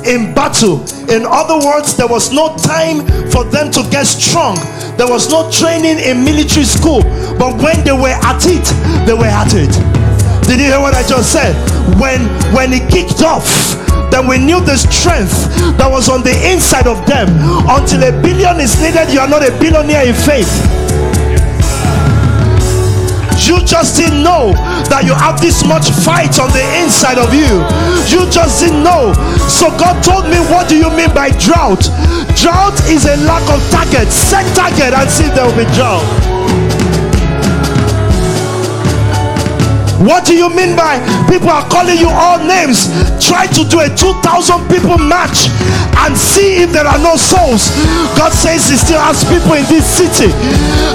in 0.05 0.33
battle. 0.33 0.81
In 1.09 1.25
other 1.25 1.63
words, 1.65 1.95
there 1.95 2.07
was 2.07 2.31
no 2.31 2.55
time 2.57 3.05
for 3.29 3.43
them 3.43 3.71
to 3.71 3.83
get 3.91 4.05
strong. 4.05 4.55
There 4.97 5.07
was 5.07 5.29
no 5.29 5.49
training 5.51 5.99
in 5.99 6.23
military 6.23 6.65
school. 6.65 7.01
But 7.37 7.61
when 7.61 7.83
they 7.83 7.91
were 7.91 8.17
at 8.23 8.45
it, 8.45 8.65
they 9.05 9.13
were 9.13 9.25
at 9.25 9.53
it. 9.53 9.98
Did 10.49 10.61
you 10.61 10.73
hear 10.73 10.81
what 10.81 10.95
I 10.95 11.05
just 11.05 11.31
said? 11.31 11.53
When 12.01 12.25
when 12.57 12.73
it 12.73 12.89
kicked 12.89 13.21
off, 13.21 13.45
then 14.09 14.25
we 14.25 14.41
knew 14.41 14.57
the 14.57 14.81
strength 14.81 15.45
that 15.77 15.85
was 15.85 16.09
on 16.09 16.25
the 16.25 16.33
inside 16.49 16.89
of 16.89 17.05
them. 17.05 17.29
Until 17.69 18.01
a 18.01 18.09
billion 18.09 18.57
is 18.57 18.73
needed, 18.81 19.13
you 19.13 19.21
are 19.21 19.29
not 19.29 19.45
a 19.45 19.53
billionaire 19.61 20.09
in 20.09 20.17
faith. 20.17 20.49
You 23.45 23.61
just 23.61 24.01
didn't 24.01 24.25
know 24.25 24.57
that 24.89 25.05
you 25.05 25.13
have 25.13 25.37
this 25.37 25.61
much 25.69 25.93
fight 26.01 26.41
on 26.41 26.49
the 26.49 26.65
inside 26.81 27.21
of 27.21 27.29
you. 27.29 27.61
You 28.09 28.25
just 28.33 28.57
didn't 28.65 28.81
know. 28.81 29.13
So 29.45 29.69
God 29.77 30.01
told 30.01 30.25
me, 30.33 30.41
What 30.49 30.65
do 30.65 30.73
you 30.73 30.89
mean 30.89 31.13
by 31.13 31.29
drought? 31.37 31.85
Drought 32.33 32.77
is 32.89 33.05
a 33.05 33.21
lack 33.21 33.45
of 33.53 33.61
target. 33.69 34.09
Set 34.09 34.49
target 34.57 34.97
and 34.97 35.05
see 35.05 35.29
if 35.29 35.37
there 35.37 35.45
will 35.45 35.53
be 35.53 35.69
drought. 35.77 36.28
What 39.99 40.23
do 40.23 40.33
you 40.33 40.47
mean 40.47 40.79
by 40.79 40.95
people 41.27 41.49
are 41.49 41.67
calling 41.67 41.97
you 41.99 42.07
all 42.07 42.39
names? 42.39 42.87
Try 43.19 43.47
to 43.51 43.67
do 43.67 43.83
a 43.83 43.91
2,000 43.91 44.71
people 44.71 44.97
match 44.97 45.51
and 46.07 46.15
see 46.15 46.63
if 46.63 46.71
there 46.71 46.87
are 46.87 46.97
no 46.99 47.19
souls. 47.19 47.67
God 48.15 48.31
says 48.31 48.69
He 48.69 48.77
still 48.77 48.99
has 49.03 49.27
people 49.27 49.59
in 49.59 49.67
this 49.67 49.83
city. 49.83 50.31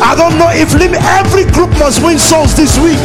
I 0.01 0.17
don't 0.17 0.39
know 0.41 0.49
if 0.57 0.73
every 0.73 1.45
group 1.53 1.71
must 1.77 2.01
win 2.03 2.19
souls 2.19 2.57
this 2.57 2.81
week. 2.81 2.97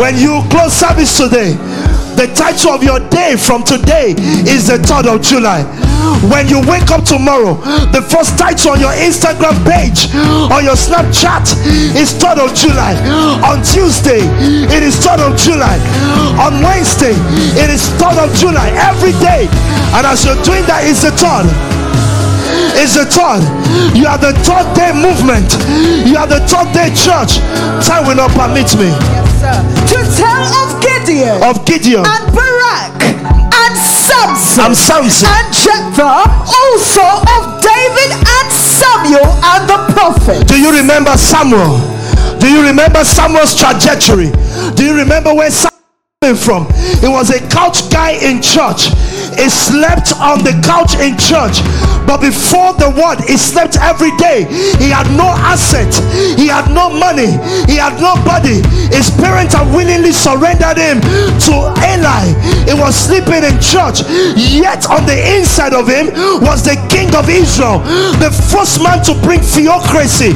When 0.00 0.16
you 0.16 0.40
close 0.48 0.72
service 0.72 1.16
today, 1.16 1.52
the 2.16 2.32
title 2.34 2.72
of 2.72 2.82
your 2.82 3.00
day 3.10 3.36
from 3.36 3.62
today 3.64 4.14
is 4.48 4.68
the 4.68 4.78
3rd 4.80 5.16
of 5.16 5.22
July. 5.22 5.60
When 6.30 6.48
you 6.48 6.60
wake 6.66 6.90
up 6.90 7.04
tomorrow, 7.04 7.54
the 7.92 8.02
first 8.02 8.38
title 8.38 8.72
on 8.72 8.80
your 8.80 8.92
Instagram 8.92 9.56
page 9.64 10.10
or 10.50 10.60
your 10.62 10.76
Snapchat 10.76 11.46
is 11.94 12.12
3rd 12.16 12.48
of 12.48 12.50
July. 12.54 12.94
On 13.44 13.62
Tuesday, 13.62 14.22
it 14.72 14.82
is 14.82 14.96
3rd 14.96 15.32
of 15.32 15.38
July. 15.38 15.76
On 16.40 16.62
Wednesday, 16.62 17.14
it 17.60 17.70
is 17.70 17.88
3rd 18.00 18.28
of 18.28 18.30
July. 18.36 18.68
Every 18.74 19.12
day. 19.22 19.48
And 19.96 20.06
as 20.06 20.24
you're 20.24 20.40
doing 20.42 20.64
that, 20.66 20.84
it's 20.84 21.02
the 21.02 21.10
3rd 21.14 21.76
is 22.78 22.94
the 22.94 23.04
third. 23.04 23.42
You 23.96 24.06
are 24.06 24.18
the 24.18 24.32
third 24.44 24.66
day 24.76 24.92
movement. 24.92 25.48
You 26.06 26.16
are 26.16 26.26
the 26.28 26.40
third 26.46 26.70
day 26.72 26.88
church. 26.94 27.40
Time 27.84 28.06
will 28.06 28.16
not 28.16 28.30
permit 28.32 28.68
me. 28.76 28.88
Yes, 28.92 29.40
sir. 29.40 29.56
to 29.90 29.98
tell 30.16 30.44
of 30.62 30.82
Gideon 30.82 31.42
Of 31.42 31.64
Gideon 31.66 32.04
and 32.04 32.24
Barak 32.34 32.95
Samson 34.06 34.64
and 34.66 34.76
Samson. 34.76 35.28
and 35.28 35.48
Jephthah, 35.50 36.30
also 36.46 37.06
of 37.34 37.42
David 37.58 38.10
and 38.14 38.46
Samuel 38.54 39.26
and 39.42 39.66
the 39.66 39.78
prophet. 39.92 40.46
Do 40.46 40.60
you 40.60 40.70
remember 40.70 41.16
Samuel? 41.16 41.82
Do 42.38 42.46
you 42.48 42.62
remember 42.62 43.02
Samuel's 43.04 43.58
trajectory? 43.58 44.30
Do 44.76 44.84
you 44.84 44.94
remember 44.94 45.34
where 45.34 45.50
Samuel 45.50 45.82
came 46.22 46.36
from? 46.36 46.66
He 47.02 47.08
was 47.08 47.30
a 47.30 47.40
couch 47.48 47.90
guy 47.90 48.12
in 48.22 48.40
church. 48.42 48.94
He 49.34 49.48
slept 49.50 50.14
on 50.22 50.44
the 50.46 50.54
couch 50.62 50.94
in 51.02 51.18
church. 51.18 51.58
But 52.06 52.20
before 52.22 52.72
the 52.78 52.90
word, 52.90 53.20
he 53.26 53.36
slept 53.36 53.76
every 53.82 54.14
day. 54.16 54.46
He 54.78 54.90
had 54.90 55.10
no 55.16 55.26
asset, 55.26 55.90
he 56.38 56.46
had 56.46 56.70
no 56.70 56.88
money, 56.88 57.34
he 57.66 57.76
had 57.76 57.98
nobody. 58.00 58.62
His 58.94 59.10
parents 59.10 59.54
had 59.54 59.66
willingly 59.74 60.12
surrendered 60.12 60.78
him 60.78 61.02
to 61.50 61.54
Eli. 61.82 62.30
He 62.64 62.74
was 62.74 62.94
sleeping 62.94 63.42
in 63.42 63.58
church, 63.58 64.06
yet 64.38 64.86
on 64.88 65.04
the 65.06 65.18
inside 65.36 65.74
of 65.74 65.88
him 65.88 66.14
was 66.40 66.62
the 66.62 66.78
king 66.88 67.14
of 67.14 67.28
Israel, 67.28 67.80
the 68.22 68.30
first 68.30 68.82
man 68.82 69.02
to 69.04 69.14
bring 69.26 69.40
theocracy. 69.40 70.32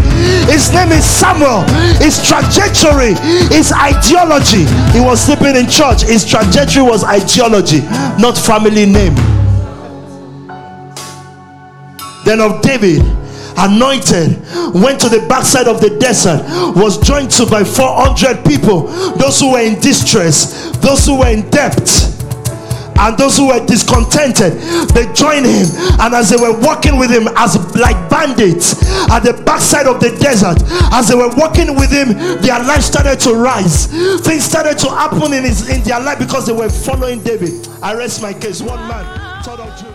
His 0.50 0.72
name 0.74 0.90
is 0.90 1.04
Samuel. 1.04 1.62
His 2.02 2.18
trajectory, 2.26 3.14
his 3.54 3.72
ideology. 3.72 4.66
He 4.92 5.00
was 5.00 5.20
sleeping 5.20 5.56
in 5.56 5.68
church. 5.68 6.02
His 6.02 6.26
trajectory 6.26 6.82
was 6.82 7.04
ideology, 7.04 7.80
not 8.18 8.36
family 8.36 8.86
name. 8.86 9.14
Then 12.30 12.40
of 12.40 12.62
David, 12.62 13.02
anointed, 13.58 14.38
went 14.72 15.00
to 15.00 15.08
the 15.08 15.26
backside 15.28 15.66
of 15.66 15.80
the 15.80 15.98
desert, 15.98 16.46
was 16.78 16.96
joined 16.96 17.32
to 17.32 17.44
by 17.44 17.64
400 17.64 18.46
people, 18.46 18.86
those 19.18 19.40
who 19.40 19.50
were 19.50 19.58
in 19.58 19.80
distress, 19.80 20.70
those 20.78 21.04
who 21.04 21.18
were 21.18 21.26
in 21.26 21.42
debt 21.50 21.74
and 23.02 23.18
those 23.18 23.36
who 23.36 23.48
were 23.48 23.58
discontented. 23.66 24.62
They 24.94 25.12
joined 25.12 25.42
him 25.42 25.66
and 25.98 26.14
as 26.14 26.30
they 26.30 26.36
were 26.36 26.54
walking 26.60 27.02
with 27.02 27.10
him 27.10 27.26
as 27.34 27.58
like 27.74 27.98
bandits 28.08 28.78
at 29.10 29.26
the 29.26 29.34
backside 29.42 29.88
of 29.88 29.98
the 29.98 30.14
desert 30.22 30.62
as 30.94 31.08
they 31.08 31.16
were 31.16 31.34
walking 31.34 31.74
with 31.74 31.90
him 31.90 32.14
their 32.46 32.62
life 32.62 32.82
started 32.82 33.18
to 33.26 33.34
rise. 33.34 33.90
Things 34.22 34.44
started 34.44 34.78
to 34.86 34.88
happen 34.90 35.32
in 35.32 35.42
his 35.42 35.68
in 35.68 35.82
their 35.82 35.98
life 35.98 36.20
because 36.20 36.46
they 36.46 36.54
were 36.54 36.70
following 36.70 37.24
david. 37.24 37.66
I 37.82 37.96
rest 37.96 38.22
my 38.22 38.32
case. 38.32 38.62
One 38.62 38.86
man 38.86 39.20
of 39.48 39.89